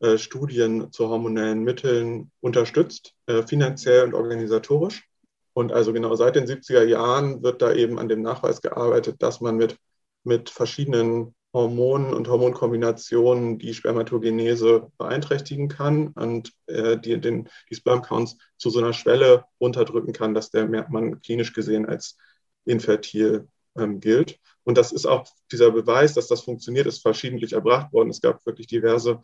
äh, 0.00 0.18
Studien 0.18 0.92
zu 0.92 1.08
hormonellen 1.08 1.62
Mitteln 1.62 2.30
unterstützt, 2.40 3.14
äh, 3.26 3.42
finanziell 3.42 4.04
und 4.04 4.14
organisatorisch. 4.14 5.04
Und 5.52 5.72
also 5.72 5.94
genau 5.94 6.14
seit 6.16 6.36
den 6.36 6.44
70er 6.44 6.84
Jahren 6.84 7.42
wird 7.42 7.62
da 7.62 7.72
eben 7.72 7.98
an 7.98 8.08
dem 8.08 8.20
Nachweis 8.20 8.60
gearbeitet, 8.60 9.16
dass 9.22 9.40
man 9.40 9.56
mit 9.56 9.78
mit 10.26 10.50
verschiedenen 10.50 11.34
Hormonen 11.52 12.12
und 12.12 12.28
Hormonkombinationen 12.28 13.58
die 13.58 13.72
Spermatogenese 13.72 14.92
beeinträchtigen 14.98 15.68
kann 15.68 16.08
und 16.08 16.52
äh, 16.66 16.98
die, 16.98 17.18
den, 17.18 17.48
die 17.70 17.76
Spermcounts 17.76 18.36
zu 18.58 18.68
so 18.68 18.78
einer 18.78 18.92
Schwelle 18.92 19.44
runterdrücken 19.58 20.12
kann, 20.12 20.34
dass 20.34 20.50
der 20.50 20.68
Mann 20.68 21.22
klinisch 21.22 21.54
gesehen 21.54 21.86
als 21.86 22.18
infertil 22.66 23.48
ähm, 23.76 24.00
gilt. 24.00 24.38
Und 24.64 24.76
das 24.76 24.92
ist 24.92 25.06
auch 25.06 25.26
dieser 25.50 25.70
Beweis, 25.70 26.12
dass 26.12 26.28
das 26.28 26.42
funktioniert, 26.42 26.86
ist 26.86 27.00
verschiedentlich 27.00 27.54
erbracht 27.54 27.92
worden. 27.92 28.10
Es 28.10 28.20
gab 28.20 28.44
wirklich 28.44 28.66
diverse 28.66 29.20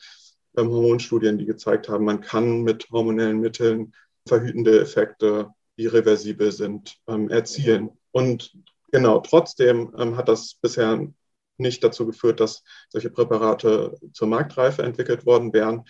ähm, 0.57 0.71
Hormonstudien, 0.71 1.37
die 1.37 1.47
gezeigt 1.47 1.89
haben, 1.89 2.05
man 2.05 2.21
kann 2.21 2.63
mit 2.63 2.89
hormonellen 2.91 3.41
Mitteln 3.41 3.93
verhütende 4.27 4.81
Effekte, 4.81 5.51
die 5.77 5.87
reversibel 5.87 6.53
sind, 6.53 6.97
ähm, 7.09 7.29
erzielen. 7.29 7.91
Und 8.13 8.55
Genau, 8.93 9.21
trotzdem 9.21 9.93
ähm, 9.99 10.17
hat 10.17 10.29
das 10.29 10.55
bisher 10.61 11.09
nicht 11.57 11.83
dazu 11.83 12.07
geführt, 12.07 12.41
dass 12.41 12.63
solche 12.91 13.11
Präparate 13.11 13.99
zur 14.13 14.29
Marktreife 14.29 14.83
entwickelt 14.83 15.25
worden 15.27 15.53
wären. 15.53 15.85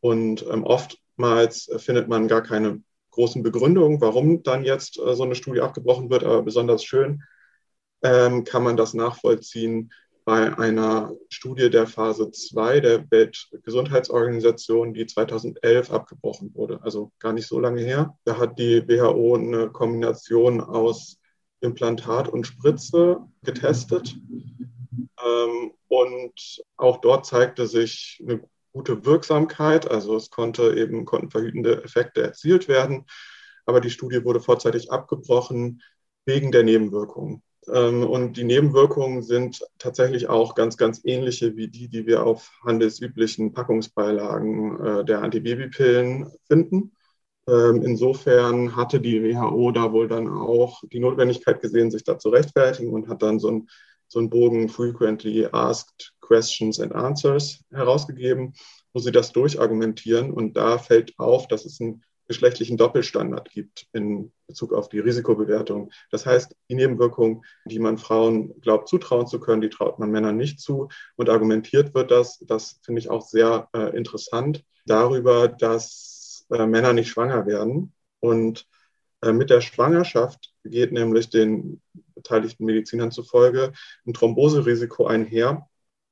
Und 0.00 0.44
ähm, 0.50 0.64
oftmals 0.64 1.70
findet 1.78 2.08
man 2.08 2.28
gar 2.28 2.42
keine 2.42 2.82
großen 3.10 3.42
Begründungen, 3.42 4.00
warum 4.00 4.42
dann 4.42 4.64
jetzt 4.64 4.98
äh, 4.98 5.14
so 5.14 5.22
eine 5.22 5.34
Studie 5.34 5.60
abgebrochen 5.62 6.10
wird. 6.10 6.24
Aber 6.24 6.42
besonders 6.42 6.84
schön 6.84 7.22
ähm, 8.02 8.44
kann 8.44 8.62
man 8.62 8.76
das 8.76 8.94
nachvollziehen 8.94 9.90
bei 10.24 10.56
einer 10.56 11.12
Studie 11.30 11.70
der 11.70 11.86
Phase 11.86 12.30
2 12.30 12.80
der 12.80 13.10
Weltgesundheitsorganisation, 13.10 14.94
die 14.94 15.06
2011 15.06 15.90
abgebrochen 15.90 16.54
wurde, 16.54 16.80
also 16.82 17.10
gar 17.18 17.32
nicht 17.32 17.48
so 17.48 17.58
lange 17.58 17.80
her. 17.80 18.16
Da 18.24 18.38
hat 18.38 18.58
die 18.58 18.86
WHO 18.86 19.34
eine 19.36 19.70
Kombination 19.70 20.60
aus 20.60 21.18
Implantat 21.62 22.28
und 22.28 22.46
Spritze 22.46 23.20
getestet. 23.42 24.16
Ähm, 25.24 25.72
und 25.88 26.62
auch 26.76 27.00
dort 27.00 27.26
zeigte 27.26 27.66
sich 27.66 28.22
eine 28.26 28.42
gute 28.72 29.04
Wirksamkeit. 29.04 29.90
Also 29.90 30.16
es 30.16 30.30
konnte 30.30 30.74
eben, 30.76 31.04
konnten 31.04 31.30
verhütende 31.30 31.82
Effekte 31.84 32.22
erzielt 32.22 32.68
werden. 32.68 33.06
Aber 33.66 33.80
die 33.80 33.90
Studie 33.90 34.24
wurde 34.24 34.40
vorzeitig 34.40 34.90
abgebrochen 34.90 35.82
wegen 36.24 36.52
der 36.52 36.64
Nebenwirkungen. 36.64 37.42
Ähm, 37.68 38.04
und 38.04 38.36
die 38.36 38.44
Nebenwirkungen 38.44 39.22
sind 39.22 39.64
tatsächlich 39.78 40.28
auch 40.28 40.54
ganz, 40.54 40.76
ganz 40.76 41.00
ähnliche 41.04 41.56
wie 41.56 41.68
die, 41.68 41.88
die 41.88 42.06
wir 42.06 42.24
auf 42.24 42.50
handelsüblichen 42.64 43.52
Packungsbeilagen 43.52 44.84
äh, 44.84 45.04
der 45.04 45.22
Antibabypillen 45.22 46.30
finden. 46.48 46.92
Ähm, 47.48 47.82
insofern 47.82 48.76
hatte 48.76 49.00
die 49.00 49.22
WHO 49.22 49.72
da 49.72 49.92
wohl 49.92 50.08
dann 50.08 50.28
auch 50.28 50.82
die 50.92 51.00
Notwendigkeit 51.00 51.60
gesehen, 51.60 51.90
sich 51.90 52.04
da 52.04 52.18
zu 52.18 52.28
rechtfertigen 52.28 52.92
und 52.92 53.08
hat 53.08 53.22
dann 53.22 53.38
so 53.40 53.50
ein 53.50 53.68
so 54.12 54.18
einen 54.18 54.28
Bogen 54.28 54.68
Frequently 54.68 55.48
Asked 55.50 56.12
Questions 56.20 56.78
and 56.78 56.94
Answers 56.94 57.64
herausgegeben, 57.70 58.52
wo 58.92 59.00
sie 59.00 59.10
das 59.10 59.32
durchargumentieren. 59.32 60.30
Und 60.30 60.54
da 60.54 60.76
fällt 60.76 61.18
auf, 61.18 61.48
dass 61.48 61.64
es 61.64 61.80
ein 61.80 62.04
geschlechtlichen 62.28 62.76
Doppelstandard 62.76 63.50
gibt 63.50 63.86
in 63.92 64.30
Bezug 64.46 64.74
auf 64.74 64.90
die 64.90 64.98
Risikobewertung. 64.98 65.90
Das 66.10 66.26
heißt, 66.26 66.54
die 66.68 66.74
Nebenwirkungen, 66.74 67.42
die 67.64 67.78
man 67.78 67.96
Frauen 67.96 68.60
glaubt 68.60 68.88
zutrauen 68.88 69.26
zu 69.26 69.40
können, 69.40 69.62
die 69.62 69.70
traut 69.70 69.98
man 69.98 70.10
Männern 70.10 70.36
nicht 70.36 70.60
zu. 70.60 70.88
Und 71.16 71.30
argumentiert 71.30 71.94
wird 71.94 72.10
das, 72.10 72.38
das 72.40 72.80
finde 72.82 73.00
ich 73.00 73.08
auch 73.08 73.22
sehr 73.22 73.68
äh, 73.74 73.96
interessant, 73.96 74.62
darüber, 74.84 75.48
dass 75.48 76.11
äh, 76.52 76.66
Männer 76.66 76.92
nicht 76.92 77.08
schwanger 77.08 77.46
werden. 77.46 77.92
Und 78.20 78.66
äh, 79.22 79.32
mit 79.32 79.50
der 79.50 79.60
Schwangerschaft 79.60 80.52
geht 80.64 80.92
nämlich 80.92 81.30
den 81.30 81.80
beteiligten 82.14 82.64
Medizinern 82.64 83.10
zufolge 83.10 83.72
ein 84.06 84.14
Thromboserisiko 84.14 85.06
einher, 85.06 85.68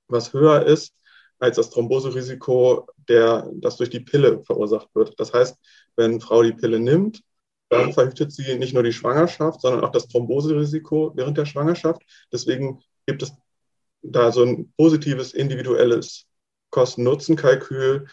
was 0.09 0.33
höher 0.33 0.67
ist 0.67 0.95
als 1.39 1.57
das 1.57 1.71
Thromboserisiko, 1.71 2.87
der, 3.09 3.51
das 3.55 3.77
durch 3.77 3.91
die 3.91 4.01
Pille 4.01 4.43
verursacht 4.45 4.89
wird. 4.95 5.19
Das 5.19 5.33
heißt, 5.33 5.57
wenn 5.97 6.21
Frau 6.21 6.43
die 6.43 6.53
Pille 6.53 6.79
nimmt, 6.79 7.23
dann 7.71 7.93
verhütet 7.93 8.33
sie 8.33 8.57
nicht 8.57 8.75
nur 8.75 8.83
die 8.83 8.93
Schwangerschaft, 8.93 9.61
sondern 9.63 9.83
auch 9.83 9.93
das 9.93 10.09
Thromboserisiko 10.09 11.13
während 11.15 11.39
der 11.39 11.47
Schwangerschaft. 11.47 12.03
Deswegen 12.33 12.83
gibt 13.07 13.23
es 13.23 13.33
da 14.03 14.33
so 14.33 14.45
ein 14.45 14.73
positives 14.77 15.33
individuelles 15.33 16.27
Kosten-Nutzen-Kalkül 16.71 18.07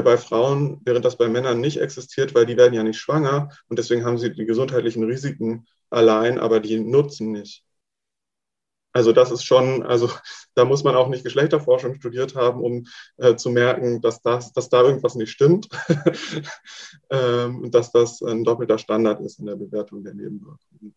bei 0.00 0.16
Frauen, 0.16 0.80
während 0.84 1.04
das 1.04 1.18
bei 1.18 1.28
Männern 1.28 1.60
nicht 1.60 1.78
existiert, 1.78 2.34
weil 2.34 2.46
die 2.46 2.56
werden 2.56 2.72
ja 2.72 2.82
nicht 2.82 2.98
schwanger 2.98 3.50
und 3.68 3.78
deswegen 3.78 4.04
haben 4.04 4.16
sie 4.16 4.32
die 4.32 4.46
gesundheitlichen 4.46 5.04
Risiken 5.04 5.66
allein, 5.90 6.38
aber 6.38 6.60
die 6.60 6.80
Nutzen 6.80 7.32
nicht. 7.32 7.62
Also 8.94 9.12
das 9.12 9.30
ist 9.30 9.44
schon, 9.44 9.82
also 9.82 10.08
da 10.54 10.64
muss 10.64 10.84
man 10.84 10.96
auch 10.96 11.08
nicht 11.08 11.24
Geschlechterforschung 11.24 11.94
studiert 11.94 12.34
haben, 12.34 12.60
um 12.60 12.86
äh, 13.16 13.36
zu 13.36 13.50
merken, 13.50 14.00
dass, 14.00 14.22
das, 14.22 14.52
dass 14.52 14.68
da 14.68 14.82
irgendwas 14.82 15.14
nicht 15.14 15.30
stimmt 15.30 15.68
ähm, 17.10 17.62
und 17.62 17.74
dass 17.74 17.90
das 17.90 18.22
ein 18.22 18.44
doppelter 18.44 18.78
Standard 18.78 19.20
ist 19.20 19.40
in 19.40 19.46
der 19.46 19.56
Bewertung 19.56 20.04
der 20.04 20.14
Nebenwirkungen. 20.14 20.94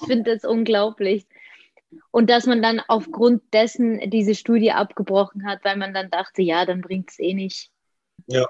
Ich 0.00 0.06
finde 0.06 0.34
das 0.34 0.44
unglaublich. 0.44 1.26
Und 2.10 2.28
dass 2.28 2.46
man 2.46 2.62
dann 2.62 2.82
aufgrund 2.86 3.42
dessen 3.52 4.10
diese 4.10 4.34
Studie 4.34 4.72
abgebrochen 4.72 5.46
hat, 5.46 5.64
weil 5.64 5.76
man 5.76 5.94
dann 5.94 6.10
dachte, 6.10 6.42
ja, 6.42 6.66
dann 6.66 6.82
bringt 6.82 7.10
es 7.10 7.18
eh 7.18 7.34
nicht. 7.34 7.72
Ja, 8.28 8.46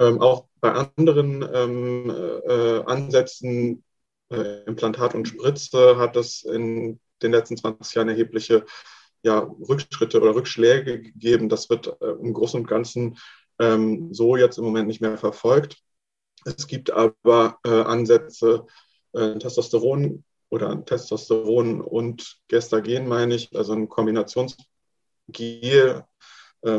ähm, 0.00 0.20
auch 0.22 0.48
bei 0.60 0.72
anderen 0.72 1.48
ähm, 1.54 2.10
äh, 2.48 2.82
Ansätzen, 2.86 3.84
äh, 4.30 4.64
Implantat 4.64 5.14
und 5.14 5.28
Spritze, 5.28 5.98
hat 5.98 6.16
es 6.16 6.42
in 6.44 7.00
den 7.22 7.32
letzten 7.32 7.56
20 7.58 7.96
Jahren 7.96 8.08
erhebliche 8.10 8.64
ja, 9.22 9.38
Rückschritte 9.40 10.20
oder 10.20 10.34
Rückschläge 10.34 11.00
gegeben. 11.02 11.48
Das 11.48 11.70
wird 11.70 11.88
äh, 12.02 12.06
im 12.12 12.32
Großen 12.34 12.60
und 12.60 12.66
Ganzen 12.68 13.18
ähm, 13.60 14.12
so 14.14 14.36
jetzt 14.36 14.58
im 14.58 14.64
Moment 14.64 14.88
nicht 14.88 15.00
mehr 15.02 15.18
verfolgt. 15.18 15.78
Es 16.44 16.66
gibt 16.66 16.90
aber 16.90 17.58
äh, 17.66 17.70
Ansätze, 17.82 18.66
äh, 19.12 19.38
Testosteron 19.38 20.24
oder 20.50 20.84
Testosteron 20.84 21.80
und 21.82 22.40
Gestagen, 22.48 23.08
meine 23.08 23.34
ich, 23.36 23.54
also 23.56 23.74
ein 23.74 23.88
Kombinationsgel 23.88 24.66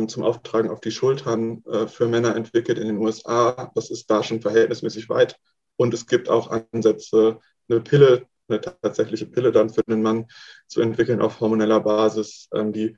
zum 0.07 0.23
Auftragen 0.23 0.69
auf 0.69 0.79
die 0.79 0.91
Schultern 0.91 1.63
äh, 1.65 1.88
für 1.88 2.07
Männer 2.07 2.36
entwickelt 2.36 2.77
in 2.77 2.88
den 2.88 2.97
USA. 2.97 3.71
Das 3.75 3.89
ist 3.89 4.09
da 4.09 4.23
schon 4.23 4.41
verhältnismäßig 4.41 5.09
weit. 5.09 5.38
Und 5.75 5.93
es 5.93 6.05
gibt 6.05 6.29
auch 6.29 6.51
Ansätze, 6.51 7.39
eine 7.67 7.82
Pille 7.82 8.27
eine 8.51 8.61
tatsächliche 8.61 9.25
Pille 9.25 9.51
dann 9.51 9.69
für 9.69 9.84
den 9.84 10.01
Mann 10.01 10.27
zu 10.67 10.82
entwickeln 10.82 11.21
auf 11.21 11.39
hormoneller 11.39 11.79
Basis, 11.79 12.49
ähm, 12.53 12.73
die 12.73 12.97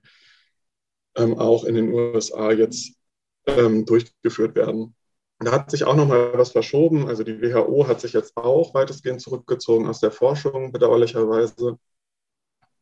ähm, 1.15 1.37
auch 1.37 1.63
in 1.63 1.75
den 1.75 1.93
USA 1.93 2.51
jetzt 2.51 2.95
ähm, 3.45 3.85
durchgeführt 3.85 4.55
werden. 4.55 4.95
Da 5.39 5.51
hat 5.51 5.71
sich 5.71 5.83
auch 5.83 5.95
noch 5.95 6.07
mal 6.07 6.37
was 6.37 6.51
verschoben. 6.51 7.07
Also 7.07 7.23
die 7.23 7.41
WHO 7.41 7.87
hat 7.87 8.01
sich 8.01 8.13
jetzt 8.13 8.37
auch 8.37 8.73
weitestgehend 8.73 9.21
zurückgezogen 9.21 9.87
aus 9.87 9.99
der 9.99 10.11
Forschung, 10.11 10.71
bedauerlicherweise. 10.71 11.77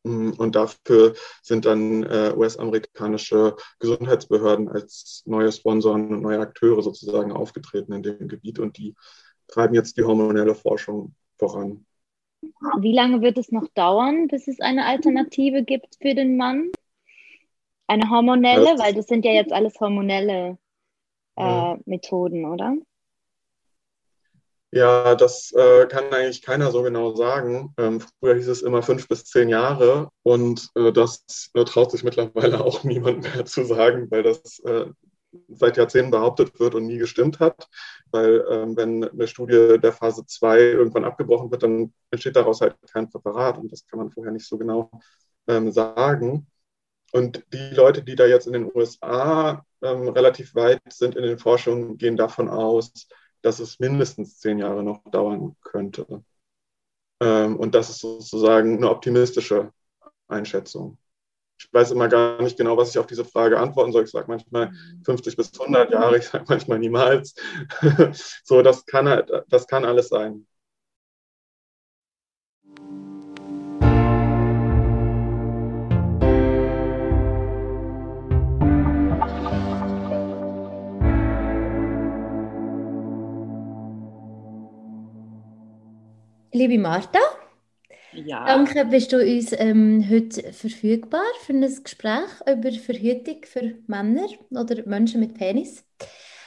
Mm, 0.04 0.32
und 0.38 0.56
dafür 0.56 1.14
sind 1.42 1.66
dann 1.66 2.04
äh, 2.04 2.34
US-amerikanische 2.36 3.56
Gesundheitsbehörden 3.80 4.70
als 4.70 5.24
neue 5.26 5.52
Sponsoren 5.52 6.10
und 6.14 6.22
neue 6.22 6.40
Akteure 6.40 6.82
sozusagen 6.82 7.32
aufgetreten 7.32 7.94
in 7.94 8.04
dem 8.04 8.28
Gebiet 8.28 8.60
und 8.60 8.78
die 8.78 8.96
treiben 9.48 9.76
jetzt 9.76 9.98
die 9.98 10.04
hormonelle 10.04 10.56
Forschung 10.56 11.14
voran. 11.38 11.86
Wie 12.80 12.94
lange 12.94 13.22
wird 13.22 13.38
es 13.38 13.52
noch 13.52 13.68
dauern, 13.76 14.28
bis 14.28 14.48
es 14.48 14.60
eine 14.60 14.86
Alternative 14.86 15.64
gibt 15.64 15.98
für 16.02 16.16
den 16.16 16.38
Mann? 16.38 16.72
Eine 17.86 18.10
hormonelle, 18.10 18.80
weil 18.80 18.94
das 18.94 19.08
sind 19.08 19.26
ja 19.26 19.32
jetzt 19.32 19.52
alles 19.52 19.80
hormonelle 19.80 20.58
äh, 21.36 21.44
ja. 21.44 21.78
Methoden, 21.86 22.46
oder? 22.46 22.76
Ja, 24.74 25.16
das 25.16 25.52
äh, 25.52 25.86
kann 25.88 26.14
eigentlich 26.14 26.42
keiner 26.42 26.72
so 26.72 26.82
genau 26.82 27.14
sagen. 27.16 27.74
Ähm, 27.78 28.02
früher 28.20 28.36
hieß 28.36 28.48
es 28.48 28.62
immer 28.62 28.82
fünf 28.82 29.08
bis 29.10 29.26
zehn 29.26 29.50
Jahre 29.50 30.10
und 30.24 30.70
äh, 30.76 30.94
das 30.94 31.52
äh, 31.54 31.66
traut 31.66 31.92
sich 31.92 32.04
mittlerweile 32.04 32.62
auch 32.64 32.84
niemand 32.84 33.24
mehr 33.24 33.46
zu 33.46 33.66
sagen, 33.66 34.10
weil 34.12 34.24
das 34.24 34.60
äh, 34.60 34.86
seit 35.50 35.78
Jahrzehnten 35.78 36.12
behauptet 36.12 36.58
wird 36.60 36.76
und 36.76 36.86
nie 36.88 36.98
gestimmt 36.98 37.40
hat. 37.40 37.68
Weil 38.12 38.46
ähm, 38.50 38.78
wenn 38.78 39.04
eine 39.04 39.28
Studie 39.28 39.78
der 39.78 39.92
Phase 39.92 40.26
2 40.26 40.60
irgendwann 40.60 41.06
abgebrochen 41.06 41.52
wird, 41.52 41.64
dann 41.64 41.94
entsteht 42.10 42.36
daraus 42.38 42.62
halt 42.62 42.76
kein 42.94 43.10
Präparat 43.10 43.58
und 43.58 43.72
das 43.72 43.86
kann 43.88 44.00
man 44.00 44.12
vorher 44.12 44.32
nicht 44.32 44.48
so 44.48 44.58
genau 44.58 44.90
ähm, 45.48 45.72
sagen. 45.72 46.48
Und 47.12 47.44
die 47.54 47.76
Leute, 47.76 48.04
die 48.04 48.16
da 48.16 48.26
jetzt 48.26 48.48
in 48.48 48.54
den 48.54 48.72
USA 48.74 49.66
ähm, 49.82 50.08
relativ 50.10 50.56
weit 50.56 50.82
sind 50.90 51.16
in 51.16 51.24
den 51.24 51.40
Forschungen, 51.40 51.98
gehen 51.98 52.16
davon 52.16 52.48
aus, 52.50 53.08
dass 53.42 53.60
es 53.60 53.80
mindestens 53.80 54.40
zehn 54.40 54.60
Jahre 54.60 54.84
noch 54.84 55.04
dauern 55.12 55.56
könnte. 55.62 56.24
Ähm, 57.22 57.58
und 57.58 57.76
das 57.76 57.90
ist 57.90 58.00
sozusagen 58.00 58.78
eine 58.78 58.90
optimistische 58.90 59.72
Einschätzung 60.28 60.98
ich 61.62 61.72
weiß 61.72 61.92
immer 61.92 62.08
gar 62.08 62.42
nicht 62.42 62.58
genau, 62.58 62.76
was 62.76 62.90
ich 62.90 62.98
auf 62.98 63.06
diese 63.06 63.26
Frage 63.26 63.60
antworten 63.60 63.92
soll. 63.92 64.04
Ich 64.04 64.12
sage 64.12 64.26
manchmal 64.28 64.72
50 65.06 65.36
bis 65.38 65.52
100 65.60 65.92
Jahre, 65.92 66.18
ich 66.18 66.28
sage 66.28 66.46
manchmal 66.48 66.80
niemals. 66.80 67.36
so, 68.44 68.62
das 68.62 68.86
kann, 68.86 69.24
das 69.48 69.68
kann 69.68 69.86
alles 69.86 70.10
sein. 70.10 70.48
Liebe 86.54 86.78
Martha, 86.78 87.20
ja. 88.14 88.46
Danke, 88.46 88.84
bist 88.86 89.14
du 89.14 89.22
uns 89.22 89.54
ähm, 89.54 90.06
heute 90.10 90.52
verfügbar 90.52 91.24
für 91.46 91.54
ein 91.54 91.84
Gespräch 91.84 92.30
über 92.46 92.72
Verhütung 92.74 93.38
für 93.46 93.76
Männer 93.88 94.28
oder 94.50 94.86
Menschen 94.86 95.22
mit 95.22 95.34
Penis. 95.34 95.86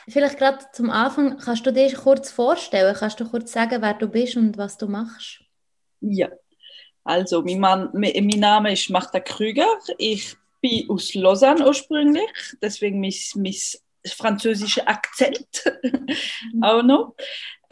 Vielleicht 0.07 0.37
gerade 0.37 0.59
zum 0.75 0.91
Anfang, 0.91 1.39
kannst 1.39 1.65
du 1.65 1.73
dir 1.73 1.91
kurz 1.95 2.31
vorstellen? 2.31 2.95
Kannst 2.95 3.19
du 3.19 3.25
kurz 3.27 3.53
sagen, 3.53 3.81
wer 3.81 3.95
du 3.95 4.09
bist 4.09 4.37
und 4.37 4.59
was 4.59 4.77
du 4.77 4.87
machst? 4.89 5.41
Ja, 6.01 6.29
also 7.03 7.41
mein, 7.41 7.61
Mann, 7.61 7.89
mein 7.95 8.29
Name 8.29 8.73
ist 8.75 8.91
Martha 8.91 9.21
Krüger. 9.21 9.67
Ich 9.97 10.37
bin 10.61 10.91
aus 10.91 11.15
Lausanne 11.15 11.67
ursprünglich, 11.67 12.29
deswegen 12.61 13.01
mein, 13.01 13.15
mein 13.37 13.55
französischer 14.07 14.89
Akzent 14.89 15.65
auch 16.63 16.83
noch. 16.83 17.15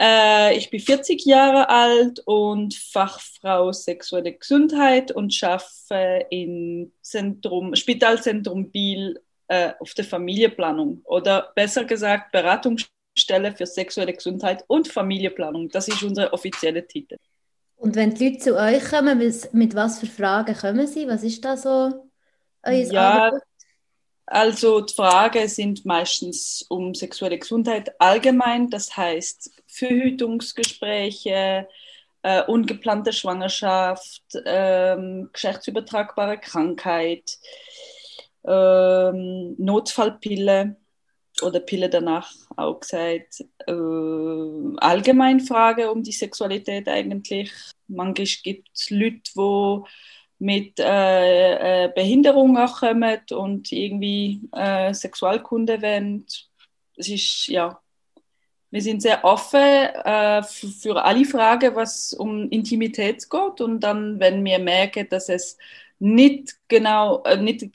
Äh, 0.01 0.57
ich 0.57 0.69
bin 0.69 0.79
40 0.79 1.25
Jahre 1.25 1.69
alt 1.69 2.21
und 2.25 2.73
Fachfrau 2.73 3.71
sexuelle 3.71 4.33
Gesundheit 4.33 5.11
und 5.11 5.33
arbeite 5.43 6.27
im 6.29 6.91
Zentrum, 7.01 7.75
Spitalzentrum 7.75 8.71
Biel 8.71 9.21
äh, 9.47 9.73
auf 9.79 9.93
der 9.93 10.05
Familienplanung 10.05 11.01
oder 11.05 11.51
besser 11.55 11.85
gesagt 11.85 12.31
Beratungsstelle 12.31 13.53
für 13.55 13.65
sexuelle 13.65 14.13
Gesundheit 14.13 14.63
und 14.67 14.87
Familienplanung. 14.87 15.69
Das 15.69 15.87
ist 15.87 16.03
unser 16.03 16.33
offizieller 16.33 16.87
Titel. 16.87 17.17
Und 17.75 17.95
wenn 17.95 18.13
die 18.13 18.29
Leute 18.29 18.39
zu 18.39 18.55
euch 18.55 18.83
kommen, 18.85 19.19
mit 19.19 19.75
was 19.75 19.99
für 19.99 20.05
Fragen 20.05 20.55
kommen 20.55 20.87
sie? 20.87 21.07
Was 21.07 21.23
ist 21.23 21.43
da 21.43 21.57
so 21.57 22.09
euer 22.63 22.73
ja, 22.73 23.23
Angebot? 23.23 23.43
Also 24.25 24.81
die 24.81 24.93
Fragen 24.93 25.47
sind 25.47 25.85
meistens 25.85 26.65
um 26.69 26.95
sexuelle 26.95 27.37
Gesundheit 27.37 27.91
allgemein, 27.99 28.69
das 28.69 28.95
heißt 28.95 29.51
Verhütungsgespräche, 29.67 31.67
äh, 32.21 32.43
ungeplante 32.45 33.11
Schwangerschaft, 33.11 34.23
ähm, 34.45 35.29
geschlechtsübertragbare 35.33 36.37
Krankheit, 36.37 37.37
ähm, 38.45 39.55
Notfallpille 39.57 40.77
oder 41.41 41.59
Pille 41.59 41.89
danach 41.89 42.31
auch 42.55 42.79
gesagt. 42.79 43.43
Äh, 43.67 43.73
allgemein 44.77 45.41
Frage 45.41 45.91
um 45.91 46.01
die 46.01 46.11
Sexualität 46.11 46.87
eigentlich. 46.87 47.51
Manchmal 47.87 48.27
gibt 48.43 48.69
es 48.73 48.89
Leute, 48.89 49.21
die 49.35 49.83
mit 50.43 50.77
äh, 50.77 51.85
äh, 51.85 51.91
Behinderung 51.95 52.57
auch 52.57 52.81
kommen 52.81 53.21
und 53.31 53.71
irgendwie 53.71 54.41
äh, 54.51 54.93
Sexualkunde 54.93 55.81
werden. 55.81 56.25
Es 56.97 57.07
ist 57.07 57.47
ja 57.47 57.79
Wir 58.69 58.81
sind 58.81 59.01
sehr 59.01 59.23
offen 59.23 59.61
äh, 59.61 60.43
für 60.43 61.01
alle 61.01 61.25
Fragen, 61.25 61.75
was 61.75 62.11
um 62.13 62.49
Intimität 62.49 63.29
geht. 63.29 63.61
Und 63.61 63.79
dann, 63.81 64.19
wenn 64.19 64.43
wir 64.43 64.59
merken, 64.59 65.07
dass 65.09 65.29
es 65.29 65.57
nicht 65.99 66.57
genau, 66.67 67.23
äh, 67.23 67.37
nicht 67.37 67.71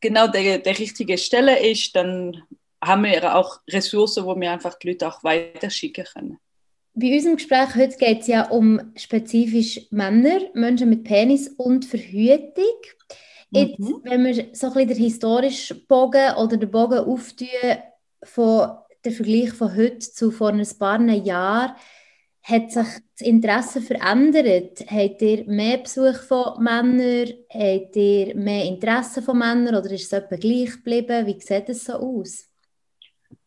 genau 0.00 0.26
der, 0.26 0.58
der 0.58 0.78
richtige 0.78 1.16
Stelle 1.16 1.58
ist, 1.60 1.96
dann 1.96 2.42
haben 2.84 3.04
wir 3.04 3.36
auch 3.36 3.60
Ressourcen, 3.68 4.26
wo 4.26 4.38
wir 4.38 4.52
einfach 4.52 4.74
die 4.78 4.88
Leute 4.88 5.08
auch 5.08 5.24
weiterschicken 5.24 6.04
können. 6.04 6.38
Bei 6.98 7.12
unserem 7.12 7.36
Gespräch 7.36 7.74
heute 7.74 7.98
geht 7.98 8.22
es 8.22 8.26
ja 8.26 8.48
um 8.48 8.80
spezifisch 8.96 9.86
Männer, 9.90 10.40
Menschen 10.54 10.88
mit 10.88 11.04
Penis 11.04 11.46
und 11.46 11.84
Verhütung. 11.84 12.64
Jetzt, 13.50 13.78
mhm. 13.78 14.00
wenn 14.04 14.24
wir 14.24 14.46
so 14.54 14.68
ein 14.68 14.72
bisschen 14.72 14.88
den 14.88 14.96
historischen 14.96 15.86
Bogen 15.86 16.34
oder 16.38 16.56
den 16.56 16.70
Bogen 16.70 17.00
auftun 17.00 17.48
von 18.22 18.78
der 19.04 19.12
Vergleich 19.12 19.52
von 19.52 19.76
heute 19.76 19.98
zu 19.98 20.30
vor 20.30 20.48
ein 20.48 20.66
paar 20.78 21.02
Jahren, 21.02 21.76
hat 22.42 22.70
sich 22.70 22.86
das 23.18 23.26
Interesse 23.26 23.82
verändert? 23.82 24.86
Habt 24.90 25.20
ihr 25.20 25.44
mehr 25.44 25.76
Besuch 25.76 26.16
von 26.22 26.64
Männern? 26.64 27.30
Habt 27.50 27.94
ihr 27.94 28.34
mehr 28.34 28.64
Interesse 28.64 29.20
von 29.20 29.36
Männern 29.36 29.74
oder 29.74 29.90
ist 29.90 30.04
es 30.04 30.12
etwa 30.14 30.36
gleich 30.36 30.72
geblieben? 30.72 31.26
Wie 31.26 31.38
sieht 31.40 31.68
es 31.68 31.84
so 31.84 31.92
aus? 31.92 32.46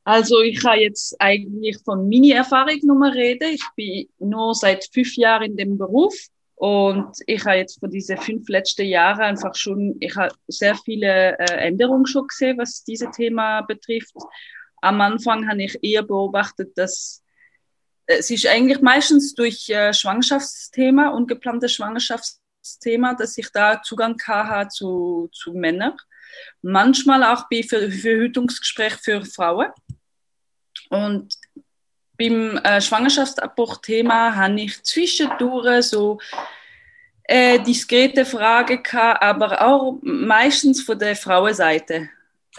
Also 0.10 0.42
ich 0.42 0.60
kann 0.60 0.80
jetzt 0.80 1.16
eigentlich 1.20 1.78
von 1.86 2.10
meiner 2.10 2.38
Erfahrung 2.38 2.80
nur 2.82 3.14
reden. 3.14 3.54
Ich 3.54 3.64
bin 3.76 4.10
nur 4.18 4.56
seit 4.56 4.90
fünf 4.92 5.16
Jahren 5.16 5.52
in 5.52 5.56
dem 5.56 5.78
Beruf 5.78 6.16
und 6.56 7.12
ich 7.28 7.46
habe 7.46 7.58
jetzt 7.58 7.80
von 7.80 7.92
diesen 7.92 8.18
fünf 8.18 8.50
letzten 8.50 8.88
Jahren 8.88 9.22
einfach 9.22 9.54
schon, 9.54 9.98
ich 10.00 10.16
habe 10.16 10.34
sehr 10.48 10.74
viele 10.74 11.38
äh, 11.38 11.68
Änderungen 11.68 12.08
schon 12.08 12.26
gesehen, 12.26 12.58
was 12.58 12.84
dieses 12.84 13.12
Thema 13.12 13.62
betrifft. 13.62 14.16
Am 14.82 15.00
Anfang 15.00 15.48
habe 15.48 15.62
ich 15.62 15.78
eher 15.84 16.02
beobachtet, 16.02 16.76
dass 16.76 17.24
äh, 18.08 18.16
es 18.16 18.32
ist 18.32 18.48
eigentlich 18.48 18.82
meistens 18.82 19.36
durch 19.36 19.70
äh, 19.70 19.94
Schwangerschaftsthema, 19.94 21.10
ungeplante 21.10 21.70
Schwangerschaftsthema, 21.70 23.14
dass 23.14 23.38
ich 23.38 23.52
da 23.52 23.80
Zugang 23.84 24.18
habe 24.26 24.70
zu, 24.70 25.30
zu 25.32 25.54
Männern. 25.54 25.94
Manchmal 26.64 27.24
auch 27.24 27.48
bei 27.48 27.62
Verhütungsgespräch 27.62 28.96
für 28.96 29.24
Frauen. 29.24 29.68
Und 30.90 31.36
beim 32.18 32.58
äh, 32.58 32.82
Schwangerschaftsabbruch-Thema 32.82 34.36
habe 34.36 34.62
ich 34.62 34.84
zwischendurch 34.84 35.84
so 35.84 36.20
äh, 37.24 37.60
diskrete 37.60 38.26
Fragen 38.26 38.84
gehabt, 38.84 39.24
aber 39.24 39.62
auch 39.62 40.00
meistens 40.02 40.82
von 40.82 41.00
der 41.00 41.16
Frauenseite. 41.16 42.10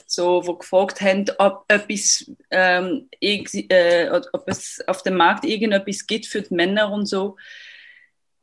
So, 0.06 0.46
wo 0.46 0.54
gefragt 0.54 1.00
haben, 1.00 1.26
ob, 1.38 1.64
etwas, 1.68 2.30
ähm, 2.50 3.08
äh, 3.20 4.08
ob 4.10 4.42
es 4.46 4.82
auf 4.86 5.02
dem 5.02 5.16
Markt 5.16 5.44
irgendetwas 5.44 6.06
gibt 6.06 6.26
für 6.26 6.42
die 6.42 6.54
Männer 6.54 6.90
und 6.90 7.06
so. 7.06 7.36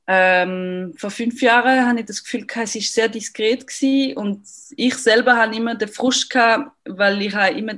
Ähm, 0.06 0.94
vor 0.98 1.10
fünf 1.10 1.42
Jahren 1.42 1.86
hatte 1.86 2.02
ich 2.02 2.06
das 2.06 2.24
Gefühl, 2.24 2.46
es 2.50 2.76
war 2.76 2.82
sehr 2.82 3.10
diskret 3.10 3.68
gewesen 3.68 4.18
und 4.18 4.48
ich 4.76 4.96
selber 4.96 5.36
hatte 5.36 5.58
immer 5.58 5.76
den 5.76 5.90
Frust, 5.90 6.30
gehabt, 6.30 6.72
weil 6.86 7.22
ich 7.22 7.34
immer 7.34 7.76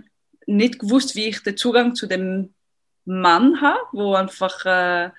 nicht 0.49 0.79
gewusst, 0.79 1.15
wie 1.15 1.27
ich 1.27 1.43
den 1.43 1.57
Zugang 1.57 1.95
zu 1.95 2.07
dem 2.07 2.53
Mann 3.05 3.61
habe, 3.61 3.79
wo 3.91 4.15
einfach 4.15 4.65
äh, 4.65 5.11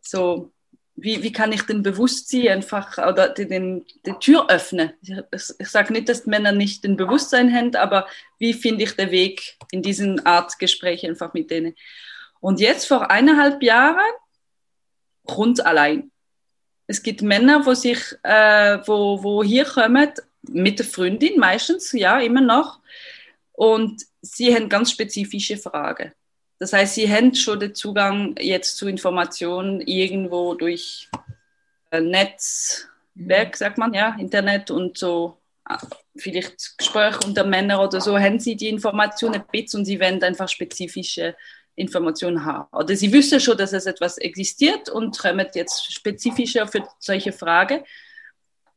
so, 0.00 0.52
wie, 0.96 1.22
wie 1.22 1.32
kann 1.32 1.52
ich 1.52 1.62
den 1.62 1.82
Bewusstsein 1.82 2.48
einfach 2.48 2.98
oder 2.98 3.28
den, 3.28 3.86
die 4.04 4.12
Tür 4.20 4.50
öffnen? 4.50 4.92
Ich, 5.02 5.14
ich 5.58 5.68
sage 5.68 5.92
nicht, 5.92 6.08
dass 6.08 6.26
Männer 6.26 6.52
nicht 6.52 6.82
den 6.84 6.96
Bewusstsein 6.96 7.54
haben, 7.54 7.74
aber 7.76 8.06
wie 8.38 8.52
finde 8.52 8.84
ich 8.84 8.96
den 8.96 9.10
Weg 9.10 9.56
in 9.70 9.82
diesen 9.82 10.26
Art 10.26 10.58
Gespräche 10.58 11.08
einfach 11.08 11.34
mit 11.34 11.50
denen? 11.50 11.74
Und 12.40 12.60
jetzt 12.60 12.86
vor 12.86 13.10
eineinhalb 13.10 13.62
Jahren 13.62 14.12
rund 15.28 15.64
allein. 15.64 16.10
Es 16.86 17.02
gibt 17.02 17.22
Männer, 17.22 17.66
wo 17.66 17.74
sich, 17.74 18.00
äh, 18.22 18.78
wo, 18.86 19.22
wo 19.22 19.44
hier 19.44 19.64
kommen 19.64 20.10
mit 20.42 20.78
der 20.78 20.86
Freundin 20.86 21.38
meistens, 21.38 21.92
ja, 21.92 22.18
immer 22.20 22.40
noch. 22.40 22.80
Und 23.58 24.04
sie 24.22 24.54
haben 24.54 24.68
ganz 24.68 24.92
spezifische 24.92 25.56
Fragen. 25.56 26.12
Das 26.60 26.72
heißt, 26.72 26.94
sie 26.94 27.12
haben 27.12 27.34
schon 27.34 27.58
den 27.58 27.74
Zugang 27.74 28.36
jetzt 28.38 28.76
zu 28.76 28.86
Informationen 28.86 29.80
irgendwo 29.80 30.54
durch 30.54 31.08
äh, 31.90 32.00
Netzwerk, 32.00 33.56
sagt 33.56 33.76
man, 33.76 33.92
ja, 33.94 34.14
Internet 34.16 34.70
und 34.70 34.96
so, 34.96 35.38
äh, 35.68 35.74
vielleicht 36.16 36.78
Gespräche 36.78 37.18
unter 37.26 37.44
Männern 37.44 37.80
oder 37.80 38.00
so, 38.00 38.16
haben 38.16 38.38
sie 38.38 38.54
die 38.54 38.68
Informationen 38.68 39.34
ein 39.34 39.44
bisschen 39.50 39.80
und 39.80 39.86
sie 39.86 39.98
wollen 39.98 40.22
einfach 40.22 40.48
spezifische 40.48 41.34
Informationen 41.74 42.44
haben. 42.44 42.68
Oder 42.76 42.94
sie 42.94 43.12
wissen 43.12 43.40
schon, 43.40 43.58
dass 43.58 43.72
es 43.72 43.86
etwas 43.86 44.18
existiert 44.18 44.88
und 44.88 45.18
kommen 45.18 45.48
jetzt 45.54 45.92
spezifischer 45.92 46.68
für 46.68 46.86
solche 47.00 47.32
Fragen. 47.32 47.80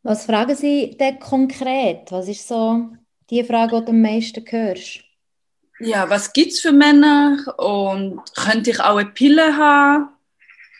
Was 0.02 0.26
fragen 0.26 0.56
Sie 0.56 0.98
denn 1.00 1.20
konkret? 1.20 2.12
Was 2.12 2.28
ist 2.28 2.48
so 2.48 2.90
die 3.32 3.44
Frage, 3.44 3.80
die 3.80 3.86
du 3.86 3.92
am 3.92 4.02
meisten 4.02 4.46
hörst? 4.48 5.04
ja, 5.82 6.10
was 6.10 6.32
gibt 6.32 6.52
es 6.52 6.60
für 6.60 6.72
Männer 6.72 7.38
und 7.58 8.22
könnte 8.36 8.70
ich 8.70 8.80
auch 8.80 8.98
eine 8.98 9.10
Pille 9.10 9.58
haben? 9.58 10.10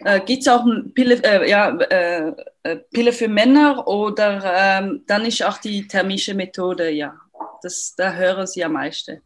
Äh, 0.04 0.20
gibt 0.22 0.42
es 0.42 0.48
auch 0.48 0.64
eine 0.64 0.84
Pille, 0.94 1.16
äh, 1.24 1.50
ja, 1.50 1.76
äh, 1.78 2.34
äh, 2.64 2.76
Pille 2.92 3.12
für 3.14 3.28
Männer 3.28 3.88
oder 3.88 4.42
ähm, 4.56 5.04
dann 5.08 5.26
ist 5.26 5.44
auch 5.44 5.58
die 5.58 5.88
thermische 5.88 6.34
Methode, 6.34 6.90
ja. 6.90 7.14
Das, 7.62 7.94
da 7.96 8.14
hören 8.14 8.48
sie 8.48 8.64
am 8.64 8.74
meisten. 8.74 9.22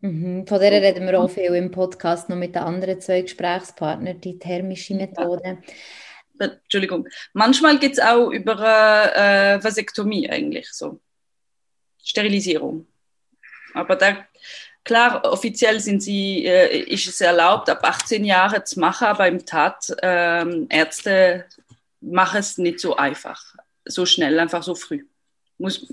Mhm. 0.00 0.46
Von 0.46 0.60
der 0.60 0.72
reden 0.72 1.06
wir 1.06 1.20
auch 1.20 1.30
viel 1.30 1.54
im 1.54 1.70
Podcast 1.70 2.28
noch 2.28 2.36
mit 2.36 2.54
den 2.54 2.62
anderen 2.62 3.00
zwei 3.00 3.22
Gesprächspartnern, 3.22 4.20
die 4.20 4.38
thermische 4.38 4.94
Methode. 4.94 5.58
Ja. 6.40 6.46
Äh, 6.46 6.50
Entschuldigung. 6.62 7.06
Manchmal 7.32 7.78
geht 7.78 7.92
es 7.92 8.00
auch 8.00 8.30
über 8.30 8.54
äh, 9.14 9.62
Vasektomie 9.62 10.28
eigentlich 10.28 10.70
so. 10.72 11.00
Sterilisierung. 12.04 12.86
Aber 13.74 13.96
da 13.96 14.24
Klar, 14.84 15.24
offiziell 15.24 15.80
sind 15.80 16.02
sie, 16.02 16.44
äh, 16.44 16.80
ist 16.80 17.08
es 17.08 17.22
erlaubt, 17.22 17.70
ab 17.70 17.80
18 17.82 18.22
Jahren 18.22 18.66
zu 18.66 18.78
machen, 18.80 19.06
aber 19.06 19.26
im 19.26 19.46
Tat, 19.46 19.90
ähm, 20.02 20.66
Ärzte 20.68 21.46
machen 22.02 22.38
es 22.40 22.58
nicht 22.58 22.80
so 22.80 22.94
einfach, 22.94 23.42
so 23.86 24.04
schnell, 24.04 24.38
einfach 24.38 24.62
so 24.62 24.74
früh. 24.74 25.06
Muss, 25.56 25.86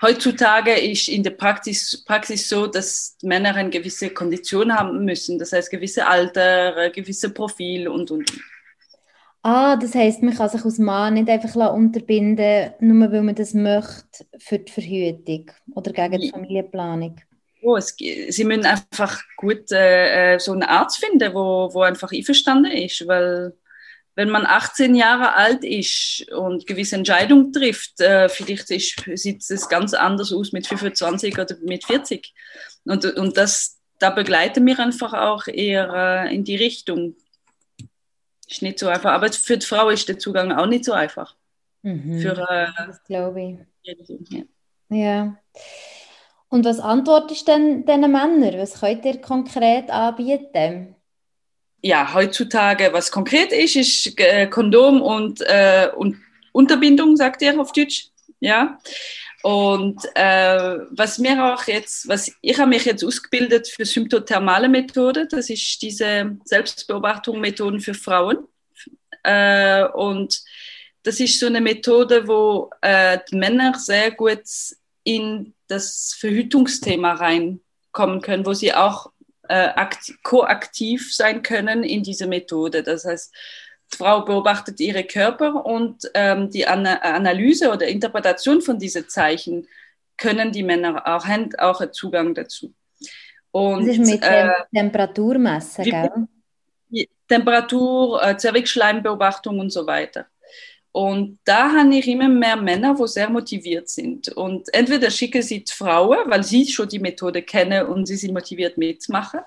heutzutage 0.00 0.78
ist 0.78 1.08
in 1.08 1.24
der 1.24 1.32
Praxis, 1.32 2.04
Praxis 2.06 2.48
so, 2.48 2.68
dass 2.68 3.16
Männer 3.22 3.56
eine 3.56 3.70
gewisse 3.70 4.10
Kondition 4.10 4.72
haben 4.72 5.04
müssen, 5.04 5.38
das 5.40 5.52
heißt 5.52 5.70
gewisse 5.70 6.06
Alter, 6.06 6.90
gewisse 6.90 7.30
Profil 7.30 7.88
und 7.88 8.10
und. 8.12 8.32
Ah, 9.42 9.76
das 9.76 9.94
heißt, 9.94 10.22
man 10.22 10.34
kann 10.34 10.50
sich 10.50 10.64
als 10.64 10.78
Mann 10.78 11.14
nicht 11.14 11.28
einfach 11.28 11.72
unterbinden, 11.72 12.72
nur 12.80 13.10
weil 13.10 13.22
man 13.22 13.34
das 13.34 13.54
möchte 13.54 14.26
für 14.38 14.58
die 14.58 14.70
Verhütung 14.70 15.50
oder 15.74 15.92
gegen 15.92 16.20
die 16.20 16.30
Familienplanung. 16.30 17.16
Oh, 17.62 17.76
es, 17.76 17.94
sie 17.96 18.44
müssen 18.44 18.66
einfach 18.66 19.22
gut 19.36 19.70
äh, 19.70 20.38
so 20.38 20.52
einen 20.52 20.62
Arzt 20.62 20.98
finden, 20.98 21.32
wo, 21.34 21.70
wo 21.72 21.82
einfach 21.82 22.12
einverstanden 22.12 22.72
ist, 22.72 23.06
weil 23.06 23.54
wenn 24.14 24.30
man 24.30 24.44
18 24.44 24.94
Jahre 24.94 25.34
alt 25.34 25.64
ist 25.64 26.30
und 26.32 26.66
gewisse 26.66 26.96
Entscheidungen 26.96 27.52
trifft, 27.52 28.00
äh, 28.00 28.28
vielleicht 28.28 28.70
ist, 28.70 29.02
sieht 29.14 29.42
es 29.48 29.68
ganz 29.68 29.94
anders 29.94 30.32
aus 30.32 30.52
mit 30.52 30.66
25 30.66 31.38
oder 31.38 31.56
mit 31.62 31.84
40. 31.84 32.34
Und, 32.84 33.04
und 33.16 33.36
das, 33.36 33.78
da 33.98 34.10
begleiten 34.10 34.66
wir 34.66 34.78
einfach 34.78 35.14
auch 35.14 35.46
eher 35.46 36.26
äh, 36.26 36.34
in 36.34 36.44
die 36.44 36.56
Richtung. 36.56 37.16
Ist 38.50 38.62
nicht 38.62 38.78
so 38.80 38.88
einfach. 38.88 39.12
Aber 39.12 39.32
für 39.32 39.56
die 39.56 39.66
Frau 39.66 39.90
ist 39.90 40.08
der 40.08 40.18
Zugang 40.18 40.50
auch 40.52 40.66
nicht 40.66 40.84
so 40.84 40.92
einfach. 40.92 41.36
Mhm. 41.82 42.20
Für, 42.20 42.32
äh, 42.50 42.66
das 42.86 43.02
glaube 43.04 43.42
ich. 43.84 43.94
Ja. 44.28 44.42
ja. 44.88 45.36
Und 46.48 46.64
was 46.64 46.80
antwortest 46.80 47.46
du 47.46 47.52
denn 47.52 47.86
diesen 47.86 48.00
Männern? 48.00 48.58
Was 48.58 48.80
könnt 48.80 49.04
ihr 49.04 49.20
konkret 49.20 49.88
anbieten? 49.88 50.96
Ja, 51.82 52.12
heutzutage, 52.12 52.92
was 52.92 53.10
konkret 53.10 53.52
ist, 53.52 53.76
ist 53.76 54.20
äh, 54.20 54.48
Kondom 54.48 55.00
und, 55.00 55.40
äh, 55.42 55.88
und 55.96 56.16
Unterbindung, 56.52 57.16
sagt 57.16 57.40
ihr 57.42 57.58
auf 57.58 57.72
Deutsch. 57.72 58.08
Ja. 58.40 58.78
Und 59.42 60.04
äh, 60.14 60.78
was 60.90 61.18
mir 61.18 61.54
auch 61.54 61.64
jetzt, 61.64 62.06
was 62.08 62.30
ich 62.42 62.58
habe 62.58 62.68
mich 62.68 62.84
jetzt 62.84 63.04
ausgebildet 63.04 63.68
für 63.68 63.86
symptothermale 63.86 64.68
Methode, 64.68 65.26
das 65.26 65.48
ist 65.48 65.80
diese 65.80 66.36
Selbstbeobachtung 66.44 67.40
Methoden 67.40 67.80
für 67.80 67.94
Frauen. 67.94 68.46
Äh, 69.22 69.84
und 69.84 70.42
das 71.02 71.20
ist 71.20 71.40
so 71.40 71.46
eine 71.46 71.60
Methode, 71.60 72.28
wo 72.28 72.70
äh, 72.82 73.18
die 73.30 73.36
Männer 73.36 73.74
sehr 73.78 74.10
gut 74.10 74.42
in 75.04 75.54
das 75.68 76.14
Verhütungsthema 76.18 77.14
reinkommen 77.14 78.20
können, 78.20 78.44
wo 78.44 78.52
sie 78.52 78.74
auch 78.74 79.10
äh, 79.48 79.72
koaktiv 80.22 81.14
sein 81.14 81.42
können 81.42 81.82
in 81.82 82.02
diese 82.02 82.26
Methode. 82.26 82.82
Das 82.82 83.04
heißt, 83.04 83.34
Frau 83.92 84.24
beobachtet 84.24 84.80
ihre 84.80 85.04
Körper 85.04 85.66
und 85.66 86.10
ähm, 86.14 86.50
die 86.50 86.66
An 86.66 86.86
Analyse 86.86 87.70
oder 87.70 87.86
Interpretation 87.86 88.62
von 88.62 88.78
diesen 88.78 89.08
Zeichen 89.08 89.66
können 90.16 90.52
die 90.52 90.62
Männer 90.62 91.06
auch, 91.06 91.26
haben 91.26 91.50
auch 91.58 91.80
einen 91.80 91.92
Zugang 91.92 92.34
dazu. 92.34 92.72
Und, 93.50 93.86
das 93.86 93.96
ist 93.96 94.10
mit 94.10 94.22
äh, 94.22 94.48
Temperaturmessen, 94.72 95.84
gell? 95.84 96.10
Temperatur, 97.28 98.22
äh, 98.22 98.36
Zervixschleimbeobachtung 98.36 99.58
und 99.58 99.70
so 99.70 99.86
weiter. 99.86 100.26
Und 100.92 101.38
da 101.44 101.72
habe 101.72 101.94
ich 101.94 102.08
immer 102.08 102.28
mehr 102.28 102.56
Männer, 102.56 102.96
die 102.98 103.06
sehr 103.06 103.30
motiviert 103.30 103.88
sind. 103.88 104.28
Und 104.30 104.72
entweder 104.74 105.10
schicke 105.10 105.42
sie 105.42 105.62
die 105.62 105.72
Frauen, 105.72 106.18
weil 106.26 106.42
sie 106.42 106.66
schon 106.66 106.88
die 106.88 106.98
Methode 106.98 107.42
kennen 107.42 107.86
und 107.86 108.06
sie 108.06 108.16
sind 108.16 108.34
motiviert 108.34 108.76
mitzumachen. 108.76 109.40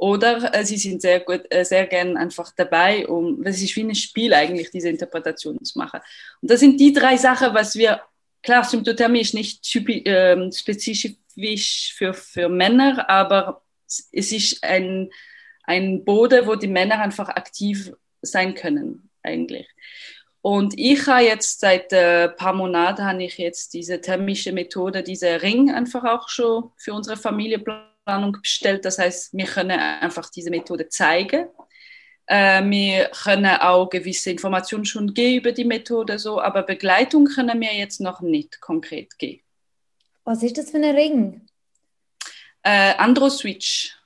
Oder 0.00 0.54
äh, 0.54 0.64
sie 0.64 0.78
sind 0.78 1.02
sehr 1.02 1.20
gut, 1.20 1.42
äh, 1.50 1.62
sehr 1.62 1.86
gern 1.86 2.16
einfach 2.16 2.50
dabei, 2.56 3.06
um, 3.06 3.44
es 3.44 3.60
ist 3.60 3.76
wie 3.76 3.82
ein 3.82 3.94
Spiel 3.94 4.32
eigentlich, 4.32 4.70
diese 4.70 4.88
Interpretation 4.88 5.62
zu 5.62 5.78
machen. 5.78 6.00
Und 6.40 6.50
das 6.50 6.60
sind 6.60 6.80
die 6.80 6.94
drei 6.94 7.18
Sachen, 7.18 7.52
was 7.52 7.76
wir, 7.76 8.00
klar, 8.42 8.64
Symptothermie 8.64 9.20
ist 9.20 9.34
nicht 9.34 9.62
typisch, 9.62 10.06
äh, 10.06 10.50
spezifisch 10.52 11.92
für, 11.94 12.14
für 12.14 12.48
Männer, 12.48 13.10
aber 13.10 13.62
es 13.86 14.32
ist 14.32 14.64
ein, 14.64 15.10
ein 15.64 16.02
Boden, 16.02 16.46
wo 16.46 16.54
die 16.54 16.66
Männer 16.66 17.00
einfach 17.00 17.28
aktiv 17.28 17.92
sein 18.22 18.54
können, 18.54 19.10
eigentlich. 19.22 19.68
Und 20.40 20.72
ich 20.78 21.06
habe 21.06 21.24
jetzt 21.24 21.60
seit 21.60 21.92
ein 21.92 21.98
äh, 21.98 22.28
paar 22.30 22.54
Monaten 22.54 23.04
habe 23.04 23.22
ich 23.22 23.36
jetzt 23.36 23.74
diese 23.74 24.00
thermische 24.00 24.52
Methode, 24.52 25.02
diese 25.02 25.42
Ring 25.42 25.70
einfach 25.70 26.04
auch 26.04 26.30
schon 26.30 26.70
für 26.78 26.94
unsere 26.94 27.18
Familienplanung 28.10 28.40
bestellt. 28.40 28.84
Das 28.84 28.98
heißt, 28.98 29.34
wir 29.34 29.46
können 29.46 29.78
einfach 29.78 30.30
diese 30.30 30.50
Methode 30.50 30.88
zeigen. 30.88 31.48
Äh, 32.26 32.62
wir 32.64 33.10
können 33.10 33.56
auch 33.56 33.88
gewisse 33.88 34.30
Informationen 34.30 34.84
schon 34.84 35.14
geben 35.14 35.38
über 35.38 35.52
die 35.52 35.64
Methode, 35.64 36.18
so, 36.18 36.40
aber 36.40 36.62
Begleitung 36.62 37.26
können 37.26 37.60
wir 37.60 37.74
jetzt 37.74 38.00
noch 38.00 38.20
nicht 38.20 38.60
konkret 38.60 39.18
geben. 39.18 39.42
Was 40.24 40.42
ist 40.42 40.58
das 40.58 40.70
für 40.70 40.76
ein 40.76 40.94
Ring? 40.94 41.42
Äh, 42.62 42.94
Androswitch. 42.96 43.96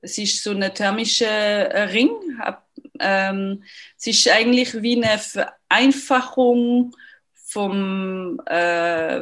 Es 0.00 0.18
ist 0.18 0.42
so 0.42 0.50
eine 0.50 0.74
thermische 0.74 1.24
äh, 1.24 1.82
Ring. 1.84 2.10
Ähm, 3.00 3.62
es 3.96 4.06
ist 4.06 4.28
eigentlich 4.28 4.82
wie 4.82 5.02
eine 5.02 5.18
Vereinfachung 5.18 6.94
vom 7.32 8.40
äh, 8.46 9.20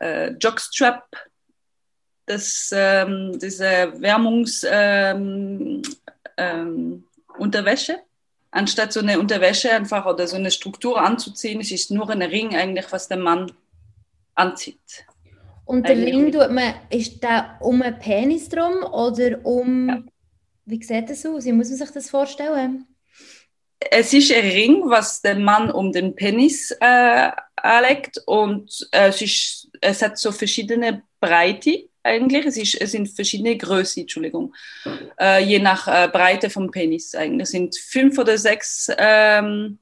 äh, 0.00 0.30
Jockstrap, 0.40 1.04
das, 2.28 2.72
ähm, 2.74 3.38
diese 3.38 3.92
Wärmungsunterwäsche. 3.96 5.12
Ähm, 5.12 5.82
ähm, 6.36 7.04
Anstatt 8.50 8.94
so 8.94 9.00
eine 9.00 9.20
Unterwäsche 9.20 9.70
einfach 9.70 10.06
oder 10.06 10.26
so 10.26 10.36
eine 10.36 10.50
Struktur 10.50 11.00
anzuziehen, 11.00 11.60
es 11.60 11.70
ist 11.70 11.90
nur 11.90 12.08
ein 12.08 12.22
Ring 12.22 12.56
eigentlich, 12.56 12.86
was 12.90 13.06
der 13.06 13.18
Mann 13.18 13.52
anzieht. 14.34 15.04
Und 15.66 15.86
der 15.86 15.98
Ring 15.98 16.32
tut 16.32 16.50
man, 16.50 16.74
ist 16.88 17.22
der 17.22 17.58
um 17.60 17.82
einen 17.82 17.98
Penis 17.98 18.48
drum 18.48 18.82
oder 18.90 19.44
um. 19.44 19.88
Ja. 19.88 20.02
Wie 20.64 20.82
sieht 20.82 21.10
das 21.10 21.26
aus? 21.26 21.44
Wie 21.44 21.52
muss 21.52 21.68
man 21.68 21.78
sich 21.78 21.90
das 21.90 22.08
vorstellen? 22.08 22.86
Es 23.90 24.12
ist 24.14 24.32
ein 24.32 24.50
Ring, 24.50 24.82
was 24.86 25.20
der 25.20 25.36
Mann 25.36 25.70
um 25.70 25.92
den 25.92 26.14
Penis 26.14 26.70
äh, 26.80 27.30
anlegt 27.56 28.22
und 28.26 28.88
äh, 28.92 29.08
es, 29.08 29.20
ist, 29.20 29.68
es 29.80 30.02
hat 30.02 30.18
so 30.18 30.32
verschiedene 30.32 31.02
Breite 31.20 31.88
eigentlich. 32.08 32.46
Es, 32.46 32.56
ist, 32.56 32.80
es 32.80 32.92
sind 32.92 33.08
verschiedene 33.08 33.56
Größe, 33.56 34.00
Entschuldigung, 34.00 34.54
äh, 35.20 35.42
je 35.42 35.58
nach 35.58 35.86
äh, 35.86 36.08
Breite 36.08 36.50
vom 36.50 36.70
Penis 36.70 37.14
eigentlich. 37.14 37.44
Es 37.44 37.50
sind 37.50 37.76
fünf 37.76 38.18
oder 38.18 38.36
sechs 38.36 38.90
ähm, 38.98 39.78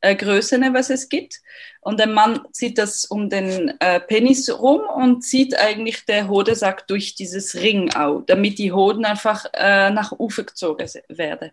äh, 0.00 0.14
Größen, 0.14 0.62
was 0.72 0.90
es 0.90 1.08
gibt. 1.08 1.40
Und 1.82 1.98
der 1.98 2.08
Mann 2.08 2.40
zieht 2.52 2.78
das 2.78 3.06
um 3.06 3.30
den 3.30 3.72
äh, 3.80 4.00
Penis 4.00 4.50
rum 4.50 4.82
und 4.82 5.22
zieht 5.22 5.58
eigentlich 5.58 6.04
der 6.04 6.28
Hodensack 6.28 6.86
durch 6.86 7.14
dieses 7.14 7.54
Ring 7.54 7.92
auch, 7.94 8.22
damit 8.26 8.58
die 8.58 8.72
Hoden 8.72 9.04
einfach 9.04 9.46
äh, 9.54 9.90
nach 9.90 10.12
Ufer 10.12 10.44
gezogen 10.44 10.88
werden. 11.08 11.50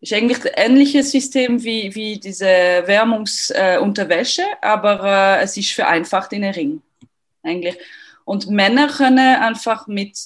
Ist 0.00 0.14
eigentlich 0.14 0.42
ein 0.44 0.70
ähnliches 0.72 1.10
System 1.10 1.62
wie, 1.62 1.94
wie 1.94 2.18
diese 2.18 2.46
Wärmungsunterwäsche, 2.46 4.42
äh, 4.42 4.66
aber 4.66 5.38
äh, 5.38 5.42
es 5.42 5.56
ist 5.58 5.72
vereinfacht 5.72 6.32
in 6.32 6.42
den 6.42 6.54
Ring. 6.54 6.82
Eigentlich. 7.42 7.76
Und 8.24 8.48
Männer 8.48 8.88
können 8.88 9.18
einfach 9.18 9.86
mit 9.86 10.16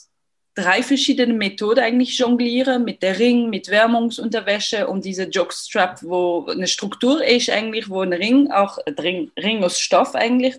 drei 0.55 0.83
verschiedene 0.83 1.35
Methoden 1.35 1.81
eigentlich 1.81 2.19
jonglieren, 2.19 2.85
mit 2.85 3.03
der 3.03 3.19
Ring, 3.19 3.51
mit 3.51 3.69
Wärmungsunterwäsche 3.69 4.87
und 4.87 5.05
diese 5.05 5.25
Jockstrap, 5.25 6.03
wo 6.03 6.47
eine 6.47 6.67
Struktur 6.67 7.25
ist 7.25 7.51
eigentlich, 7.51 7.89
wo 7.91 8.01
ein 8.01 8.13
Ring, 8.13 8.51
auch 8.51 8.79
ein 8.87 9.31
Ring, 9.37 9.65
aus 9.65 9.81
Stoff 9.81 10.15
eigentlich 10.15 10.57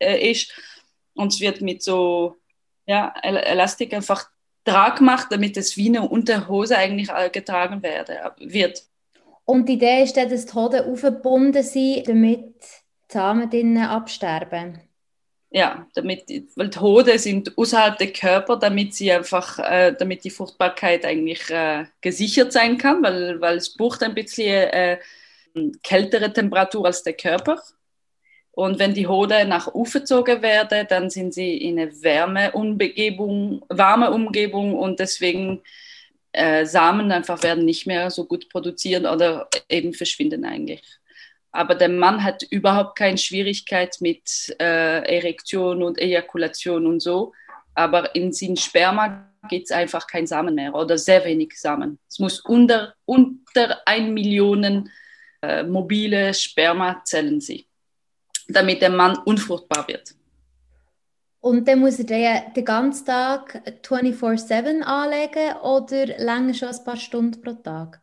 äh, 0.00 0.30
ist 0.30 0.52
und 1.14 1.32
es 1.32 1.40
wird 1.40 1.60
mit 1.60 1.82
so 1.82 2.36
ja, 2.86 3.14
Elastik 3.22 3.94
einfach 3.94 4.28
trag 4.64 4.98
gemacht, 4.98 5.28
damit 5.30 5.56
es 5.56 5.76
wie 5.76 5.88
eine 5.88 6.08
Unterhose 6.08 6.76
eigentlich 6.76 7.10
getragen 7.32 7.82
werde, 7.82 8.32
wird. 8.38 8.82
Und 9.44 9.68
die 9.68 9.74
Idee 9.74 10.02
ist 10.02 10.16
dann, 10.16 10.28
dass 10.28 10.46
die 10.46 10.52
Hoden 10.52 10.90
aufgebunden 10.90 11.62
sind, 11.62 12.08
damit 12.08 12.54
die 12.60 13.12
Samen 13.12 13.48
drinnen 13.48 13.84
absterben? 13.84 14.87
Ja, 15.50 15.86
damit, 15.94 16.24
weil 16.56 16.68
die 16.68 16.78
Hoden 16.78 17.18
sind 17.18 17.56
außerhalb 17.56 17.96
der 17.96 18.12
Körper, 18.12 18.56
damit 18.56 18.94
sie 18.94 19.10
einfach, 19.10 19.58
äh, 19.58 19.94
damit 19.98 20.24
die 20.24 20.30
Fruchtbarkeit 20.30 21.04
eigentlich 21.06 21.48
äh, 21.50 21.86
gesichert 22.00 22.52
sein 22.52 22.76
kann, 22.76 23.02
weil, 23.02 23.40
weil 23.40 23.56
es 23.56 23.74
braucht 23.74 24.02
ein 24.02 24.14
bisschen 24.14 24.68
äh, 24.68 24.98
kältere 25.82 26.32
Temperatur 26.32 26.86
als 26.86 27.02
der 27.02 27.14
Körper. 27.14 27.62
Und 28.52 28.78
wenn 28.78 28.92
die 28.92 29.06
Hoden 29.06 29.48
nach 29.48 29.68
oben 29.68 29.90
gezogen 29.90 30.42
werden, 30.42 30.86
dann 30.88 31.10
sind 31.10 31.32
sie 31.32 31.56
in 31.56 31.78
einer 31.78 31.92
Wärme 32.02 32.52
Umgebung, 32.52 33.64
warme 33.68 34.10
Umgebung 34.10 34.74
und 34.74 34.98
deswegen 35.00 35.62
äh, 36.32 36.66
Samen 36.66 37.10
einfach 37.12 37.42
werden 37.42 37.64
nicht 37.64 37.86
mehr 37.86 38.10
so 38.10 38.24
gut 38.24 38.48
produziert 38.50 39.06
oder 39.06 39.48
eben 39.68 39.94
verschwinden 39.94 40.44
eigentlich. 40.44 40.97
Aber 41.52 41.74
der 41.74 41.88
Mann 41.88 42.22
hat 42.22 42.42
überhaupt 42.50 42.96
keine 42.98 43.18
Schwierigkeit 43.18 43.96
mit 44.00 44.54
äh, 44.60 45.16
Erektion 45.16 45.82
und 45.82 45.98
Ejakulation 45.98 46.86
und 46.86 47.00
so. 47.00 47.32
Aber 47.74 48.14
in 48.14 48.32
seinem 48.32 48.56
Sperma 48.56 49.28
geht 49.48 49.64
es 49.64 49.70
einfach 49.70 50.06
kein 50.06 50.26
Samen 50.26 50.54
mehr 50.54 50.74
oder 50.74 50.98
sehr 50.98 51.24
wenig 51.24 51.58
Samen. 51.58 51.98
Es 52.08 52.18
muss 52.18 52.40
unter, 52.40 52.94
unter 53.04 53.78
1 53.86 54.10
Million 54.10 54.90
äh, 55.42 55.62
mobile 55.62 56.34
Spermazellen 56.34 57.40
sein, 57.40 57.62
damit 58.48 58.82
der 58.82 58.90
Mann 58.90 59.16
unfruchtbar 59.18 59.86
wird. 59.88 60.14
Und 61.40 61.68
dann 61.68 61.78
muss 61.78 61.98
er 61.98 62.04
den, 62.04 62.52
den 62.54 62.64
ganzen 62.64 63.06
Tag 63.06 63.62
24-7 63.82 64.82
anlegen 64.82 65.56
oder 65.62 66.06
länger 66.06 66.54
schon 66.54 66.68
ein 66.68 66.84
paar 66.84 66.96
Stunden 66.96 67.40
pro 67.40 67.52
Tag? 67.52 68.02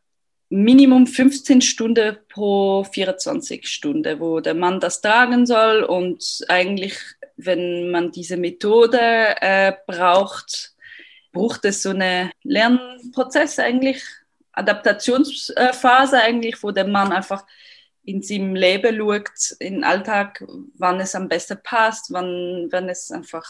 Minimum 0.49 1.07
15 1.07 1.61
Stunden 1.61 2.17
pro 2.29 2.83
24 2.83 3.67
Stunden, 3.67 4.19
wo 4.19 4.39
der 4.39 4.53
Mann 4.53 4.79
das 4.79 5.01
tragen 5.01 5.45
soll. 5.45 5.83
Und 5.83 6.45
eigentlich, 6.47 6.97
wenn 7.35 7.89
man 7.91 8.11
diese 8.11 8.37
Methode 8.37 8.99
äh, 9.41 9.73
braucht, 9.87 10.75
braucht 11.31 11.65
es 11.65 11.81
so 11.81 11.89
einen 11.89 12.31
Lernprozess 12.43 13.59
eigentlich, 13.59 14.03
Adaptationsphase 14.51 16.21
eigentlich, 16.21 16.61
wo 16.63 16.71
der 16.71 16.87
Mann 16.87 17.11
einfach 17.11 17.45
in 18.03 18.21
seinem 18.21 18.55
Leben 18.55 18.97
schaut, 18.97 19.57
im 19.59 19.83
Alltag, 19.83 20.43
wann 20.77 20.99
es 20.99 21.15
am 21.15 21.27
besten 21.27 21.57
passt, 21.61 22.13
wann, 22.13 22.67
wann 22.71 22.87
es 22.87 23.11
einfach 23.11 23.45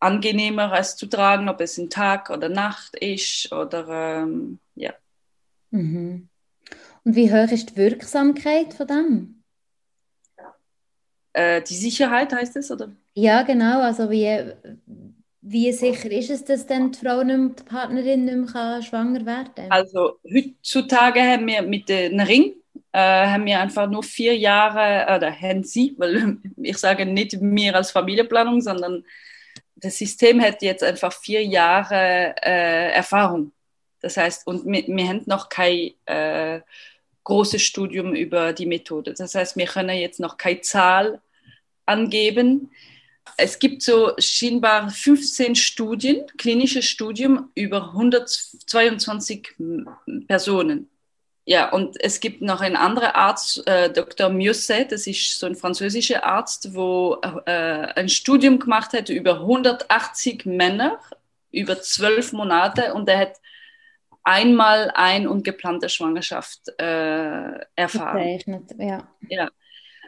angenehmer 0.00 0.78
ist 0.78 0.98
zu 0.98 1.06
tragen, 1.06 1.48
ob 1.48 1.60
es 1.60 1.78
ein 1.78 1.90
Tag 1.90 2.30
oder 2.30 2.48
Nacht 2.48 2.94
ist 2.96 3.50
oder 3.52 4.22
ähm, 4.22 4.60
ja. 4.74 4.92
Mhm. 5.70 6.28
Und 7.04 7.16
wie 7.16 7.32
hoch 7.32 7.50
ist 7.50 7.70
die 7.70 7.76
Wirksamkeit 7.76 8.74
von 8.74 8.86
dem? 8.86 9.42
Äh, 11.32 11.62
die 11.62 11.74
Sicherheit 11.74 12.32
heißt 12.32 12.56
es, 12.56 12.70
oder? 12.70 12.92
Ja, 13.14 13.42
genau. 13.42 13.80
Also 13.80 14.10
wie, 14.10 14.52
wie 15.40 15.72
sicher 15.72 16.10
ist 16.10 16.30
es, 16.30 16.44
dass 16.44 16.66
dann 16.66 16.92
die 16.92 16.98
Frau, 16.98 17.22
nicht 17.22 17.60
die 17.60 17.64
Partnerin 17.64 18.24
nicht 18.24 18.54
mehr 18.54 18.82
schwanger 18.82 19.24
werden 19.24 19.52
kann? 19.54 19.70
Also 19.70 20.18
heutzutage 20.24 21.20
haben 21.20 21.46
wir 21.46 21.62
mit 21.62 21.88
dem 21.88 22.20
Ring 22.20 22.54
äh, 22.92 23.26
haben 23.26 23.44
wir 23.44 23.60
einfach 23.60 23.88
nur 23.88 24.02
vier 24.02 24.36
Jahre, 24.36 25.14
oder 25.14 25.32
haben 25.32 25.62
sie, 25.62 25.94
weil 25.98 26.38
ich 26.56 26.78
sage 26.78 27.06
nicht 27.06 27.40
mir 27.40 27.74
als 27.74 27.90
Familienplanung, 27.90 28.60
sondern 28.60 29.04
das 29.76 29.98
System 29.98 30.40
hat 30.40 30.62
jetzt 30.62 30.82
einfach 30.82 31.12
vier 31.12 31.44
Jahre 31.44 32.34
äh, 32.42 32.92
Erfahrung. 32.92 33.52
Das 34.00 34.16
heißt, 34.16 34.46
und 34.46 34.64
wir, 34.66 35.08
haben 35.08 35.22
noch 35.26 35.48
kein 35.48 35.92
äh, 36.06 36.60
großes 37.24 37.62
Studium 37.62 38.14
über 38.14 38.52
die 38.52 38.66
Methode. 38.66 39.14
Das 39.14 39.34
heißt, 39.34 39.56
wir 39.56 39.66
können 39.66 39.98
jetzt 39.98 40.20
noch 40.20 40.36
keine 40.36 40.60
Zahl 40.60 41.20
angeben. 41.84 42.70
Es 43.36 43.58
gibt 43.58 43.82
so 43.82 44.12
scheinbar 44.18 44.90
15 44.90 45.54
Studien, 45.54 46.26
klinische 46.38 46.82
Studien 46.82 47.50
über 47.54 47.88
122 47.88 49.54
Personen. 50.26 50.88
Ja, 51.44 51.70
und 51.70 51.96
es 52.02 52.20
gibt 52.20 52.42
noch 52.42 52.60
einen 52.60 52.76
anderen 52.76 53.08
Arzt, 53.08 53.66
äh, 53.66 53.90
Dr. 53.90 54.28
Musset, 54.28 54.92
das 54.92 55.06
ist 55.06 55.38
so 55.38 55.46
ein 55.46 55.54
französischer 55.54 56.22
Arzt, 56.24 56.74
wo 56.74 57.16
äh, 57.46 57.50
ein 57.50 58.10
Studium 58.10 58.58
gemacht 58.58 58.92
hat 58.92 59.08
über 59.08 59.40
180 59.40 60.44
Männer 60.44 61.00
über 61.50 61.80
zwölf 61.80 62.32
Monate 62.32 62.92
und 62.92 63.08
er 63.08 63.18
hat 63.18 63.40
einmal 64.28 64.90
eine 64.94 65.30
ungeplante 65.30 65.88
Schwangerschaft 65.88 66.68
äh, 66.78 67.60
erfahren. 67.74 68.66
Ja. 68.78 69.08
ja. 69.28 69.48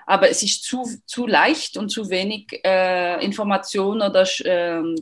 Aber 0.06 0.28
es 0.28 0.42
ist 0.42 0.64
zu, 0.64 0.84
zu 1.06 1.26
leicht 1.26 1.78
und 1.78 1.88
zu 1.88 2.10
wenig 2.10 2.60
äh, 2.62 3.24
Information 3.24 4.02
oder 4.02 4.26
ähm, 4.44 4.94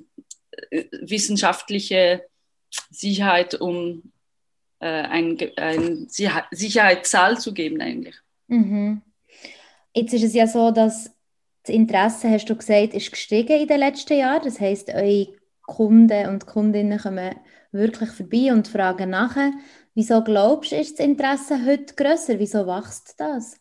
äh, 0.71 0.85
wissenschaftliche 1.01 2.27
Sicherheit, 2.91 3.55
um 3.55 4.13
äh, 4.79 4.87
ein, 4.87 5.37
ein 5.57 6.07
Sicherheitszahl 6.09 7.39
zu 7.39 7.53
geben 7.53 7.81
eigentlich. 7.81 8.15
Mhm. 8.47 9.03
Jetzt 9.95 10.15
ist 10.15 10.23
es 10.23 10.35
ja 10.35 10.47
so, 10.47 10.71
dass 10.71 11.11
das 11.65 11.75
Interesse, 11.75 12.31
hast 12.31 12.49
du 12.49 12.55
gesagt, 12.55 12.95
ist 12.95 13.11
gestiegen 13.11 13.61
in 13.61 13.67
den 13.67 13.81
letzten 13.81 14.17
Jahren. 14.17 14.45
Das 14.45 14.61
heißt, 14.61 14.91
eure 14.91 15.29
Kunden 15.63 16.29
und 16.29 16.47
Kundinnen 16.47 16.99
kommen 16.99 17.35
wirklich 17.73 18.11
vorbei 18.11 18.53
und 18.53 18.69
fragen 18.69 19.11
nachher. 19.11 19.53
Wieso 19.95 20.23
glaubst 20.23 20.73
du, 20.73 20.77
ist 20.77 20.99
das 20.99 21.07
Interesse 21.07 21.65
heute 21.65 21.95
größer? 21.95 22.39
Wieso 22.39 22.67
wächst 22.67 23.15
das? 23.19 23.57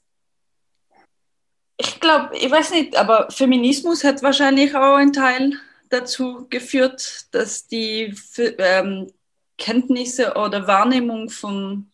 Ich 1.78 2.00
glaube, 2.00 2.36
ich 2.36 2.50
weiß 2.50 2.72
nicht, 2.72 2.96
aber 2.96 3.30
Feminismus 3.30 4.04
hat 4.04 4.24
wahrscheinlich 4.24 4.76
auch 4.76 4.96
einen 4.96 5.14
Teil 5.14 5.54
dazu 5.90 6.48
geführt, 6.50 7.28
dass 7.32 7.68
die 7.68 8.16
ähm, 8.58 9.12
Kenntnisse 9.58 10.34
oder 10.36 10.68
Wahrnehmung 10.68 11.30
von 11.30 11.92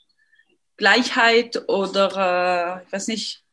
Gleichheit 0.77 1.69
oder, 1.69 2.79
äh, 2.79 2.85
ich 2.85 2.93
weiß 2.93 3.07
nicht, 3.07 3.43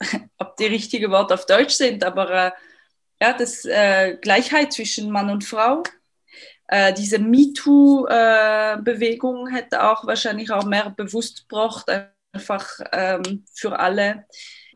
ob 0.38 0.56
die 0.56 0.66
richtigen 0.66 1.10
Worte 1.10 1.34
auf 1.34 1.46
Deutsch 1.46 1.74
sind, 1.74 2.04
aber 2.04 2.30
äh, 2.30 2.50
ja, 3.20 3.32
das 3.32 3.64
äh, 3.64 4.16
Gleichheit 4.20 4.72
zwischen 4.72 5.10
Mann 5.10 5.30
und 5.30 5.44
Frau. 5.44 5.82
Äh, 6.72 6.94
diese 6.94 7.18
MeToo-Bewegung 7.18 9.48
hätte 9.48 9.90
auch 9.90 10.06
wahrscheinlich 10.06 10.52
auch 10.52 10.64
mehr 10.64 10.90
bewusst 10.90 11.48
gebracht, 11.48 11.90
einfach 12.32 12.78
ähm, 12.92 13.44
für 13.52 13.76
alle. 13.76 14.24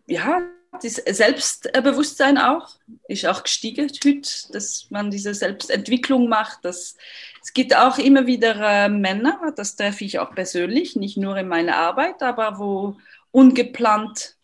Ja, 0.09 0.41
das 0.83 0.97
Selbstbewusstsein 0.97 2.37
auch 2.37 2.69
ist 3.07 3.25
auch 3.27 3.45
gestiegen 3.45 3.89
heute, 3.89 4.29
dass 4.51 4.89
man 4.91 5.13
diese 5.13 5.35
Selbstentwicklung 5.35 6.29
macht. 6.29 6.65
Dass, 6.65 6.97
es 7.41 7.53
gibt 7.53 7.77
auch 7.77 7.99
immer 7.99 8.27
wieder 8.27 8.57
äh, 8.57 8.89
Männer, 8.89 9.53
das 9.55 9.77
treffe 9.77 10.05
ich 10.05 10.19
auch 10.19 10.35
persönlich, 10.35 10.97
nicht 10.97 11.17
nur 11.17 11.37
in 11.37 11.47
meiner 11.47 11.77
Arbeit, 11.77 12.25
aber 12.25 12.59
wo 12.59 12.97
ungeplant 13.31 14.35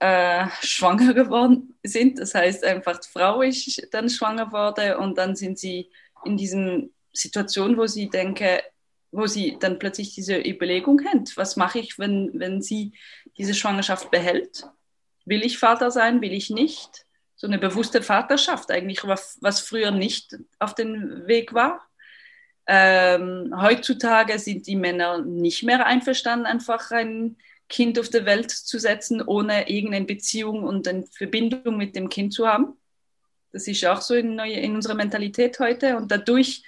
äh, 0.00 0.48
schwanger 0.60 1.14
geworden 1.14 1.76
sind. 1.84 2.18
Das 2.18 2.34
heißt 2.34 2.64
einfach, 2.64 2.98
die 2.98 3.08
Frau 3.08 3.42
ist 3.42 3.80
dann 3.92 4.10
schwanger 4.10 4.46
geworden 4.46 4.96
und 4.96 5.18
dann 5.18 5.36
sind 5.36 5.56
sie 5.56 5.88
in 6.24 6.36
diesen 6.36 6.94
Situation, 7.12 7.76
wo 7.76 7.86
sie 7.86 8.08
denke, 8.08 8.62
wo 9.12 9.26
sie 9.26 9.56
dann 9.60 9.78
plötzlich 9.78 10.14
diese 10.14 10.36
Überlegung 10.36 11.04
haben, 11.04 11.24
was 11.36 11.56
mache 11.56 11.78
ich, 11.78 11.98
wenn, 11.98 12.30
wenn 12.34 12.60
sie 12.60 12.92
diese 13.38 13.54
Schwangerschaft 13.54 14.10
behält? 14.10 14.66
Will 15.24 15.44
ich 15.44 15.58
Vater 15.58 15.90
sein, 15.90 16.20
will 16.20 16.32
ich 16.32 16.50
nicht? 16.50 17.06
So 17.36 17.46
eine 17.46 17.58
bewusste 17.58 18.02
Vaterschaft 18.02 18.70
eigentlich, 18.70 19.04
was, 19.04 19.60
früher 19.60 19.90
nicht 19.90 20.36
auf 20.58 20.74
dem 20.74 21.26
Weg 21.26 21.54
war. 21.54 21.86
Ähm, 22.66 23.54
heutzutage 23.60 24.38
sind 24.38 24.66
die 24.66 24.76
Männer 24.76 25.18
nicht 25.18 25.62
mehr 25.62 25.86
einverstanden, 25.86 26.46
einfach 26.46 26.90
ein 26.90 27.36
Kind 27.68 27.98
auf 27.98 28.08
der 28.08 28.26
Welt 28.26 28.50
zu 28.50 28.78
setzen, 28.78 29.22
ohne 29.22 29.68
irgendeine 29.68 30.06
Beziehung 30.06 30.62
und 30.64 30.86
eine 30.88 31.04
Verbindung 31.06 31.76
mit 31.76 31.96
dem 31.96 32.08
Kind 32.08 32.32
zu 32.32 32.46
haben. 32.46 32.76
Das 33.54 33.68
ist 33.68 33.86
auch 33.86 34.00
so 34.00 34.14
in, 34.14 34.36
in 34.40 34.74
unserer 34.74 34.94
Mentalität 34.94 35.60
heute 35.60 35.96
und 35.96 36.10
dadurch 36.10 36.64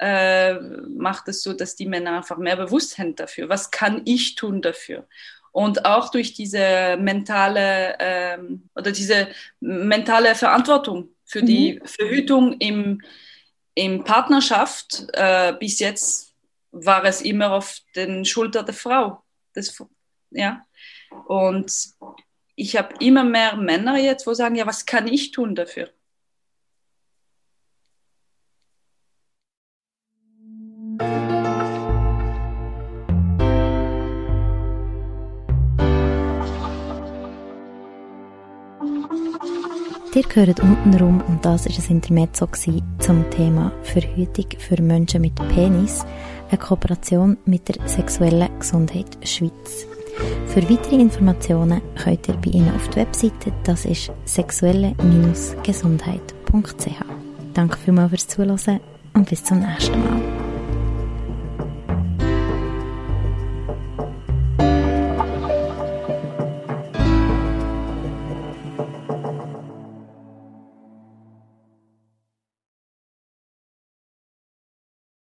äh, 0.00 0.54
macht 0.54 1.28
es 1.28 1.44
so, 1.44 1.52
dass 1.52 1.76
die 1.76 1.86
Männer 1.86 2.16
einfach 2.16 2.38
mehr 2.38 2.56
Bewusstsein 2.56 3.14
dafür. 3.14 3.48
Was 3.48 3.70
kann 3.70 4.02
ich 4.04 4.34
tun 4.34 4.60
dafür? 4.60 5.06
Und 5.52 5.84
auch 5.84 6.10
durch 6.10 6.34
diese 6.34 6.96
mentale 6.98 7.94
ähm, 8.00 8.68
oder 8.74 8.90
diese 8.90 9.28
mentale 9.60 10.34
Verantwortung 10.34 11.10
für 11.24 11.42
mhm. 11.42 11.46
die 11.46 11.80
Verhütung 11.84 12.54
im, 12.58 13.00
im 13.76 14.02
Partnerschaft, 14.02 15.06
äh, 15.12 15.52
bis 15.52 15.78
jetzt 15.78 16.34
war 16.72 17.04
es 17.04 17.22
immer 17.22 17.52
auf 17.52 17.78
den 17.94 18.24
Schultern 18.24 18.66
der 18.66 18.74
Frau. 18.74 19.22
Das, 19.52 19.80
ja. 20.30 20.66
Und 21.28 21.72
ich 22.56 22.76
habe 22.76 22.92
immer 22.98 23.22
mehr 23.22 23.54
Männer 23.54 23.96
jetzt, 23.98 24.26
wo 24.26 24.34
sagen, 24.34 24.56
ja, 24.56 24.66
was 24.66 24.84
kann 24.84 25.06
ich 25.06 25.30
tun 25.30 25.54
dafür? 25.54 25.90
Ihr 40.14 40.22
gehört 40.22 40.60
untenrum 40.60 41.20
und 41.26 41.44
das 41.44 41.66
ist 41.66 41.90
ein 41.90 41.96
Intermezzo 41.96 42.46
zum 43.00 43.28
Thema 43.30 43.72
Verhütung 43.82 44.46
für 44.58 44.80
Menschen 44.80 45.22
mit 45.22 45.34
Penis, 45.48 46.06
eine 46.50 46.58
Kooperation 46.58 47.36
mit 47.46 47.68
der 47.68 47.88
Sexuellen 47.88 48.48
Gesundheit 48.60 49.18
Schweiz. 49.24 49.88
Für 50.46 50.62
weitere 50.70 51.00
Informationen 51.00 51.82
könnt 51.96 52.28
ihr 52.28 52.34
bei 52.34 52.50
ihnen 52.50 52.72
auf 52.76 52.86
die 52.90 52.98
Webseite, 52.98 53.52
das 53.64 53.86
ist 53.86 54.12
sexuelle-gesundheit.ch. 54.24 57.04
Danke 57.52 57.76
vielmals 57.78 58.10
fürs 58.10 58.28
Zuhören 58.28 58.78
und 59.14 59.28
bis 59.28 59.42
zum 59.42 59.58
nächsten 59.58 59.98
Mal. 59.98 60.43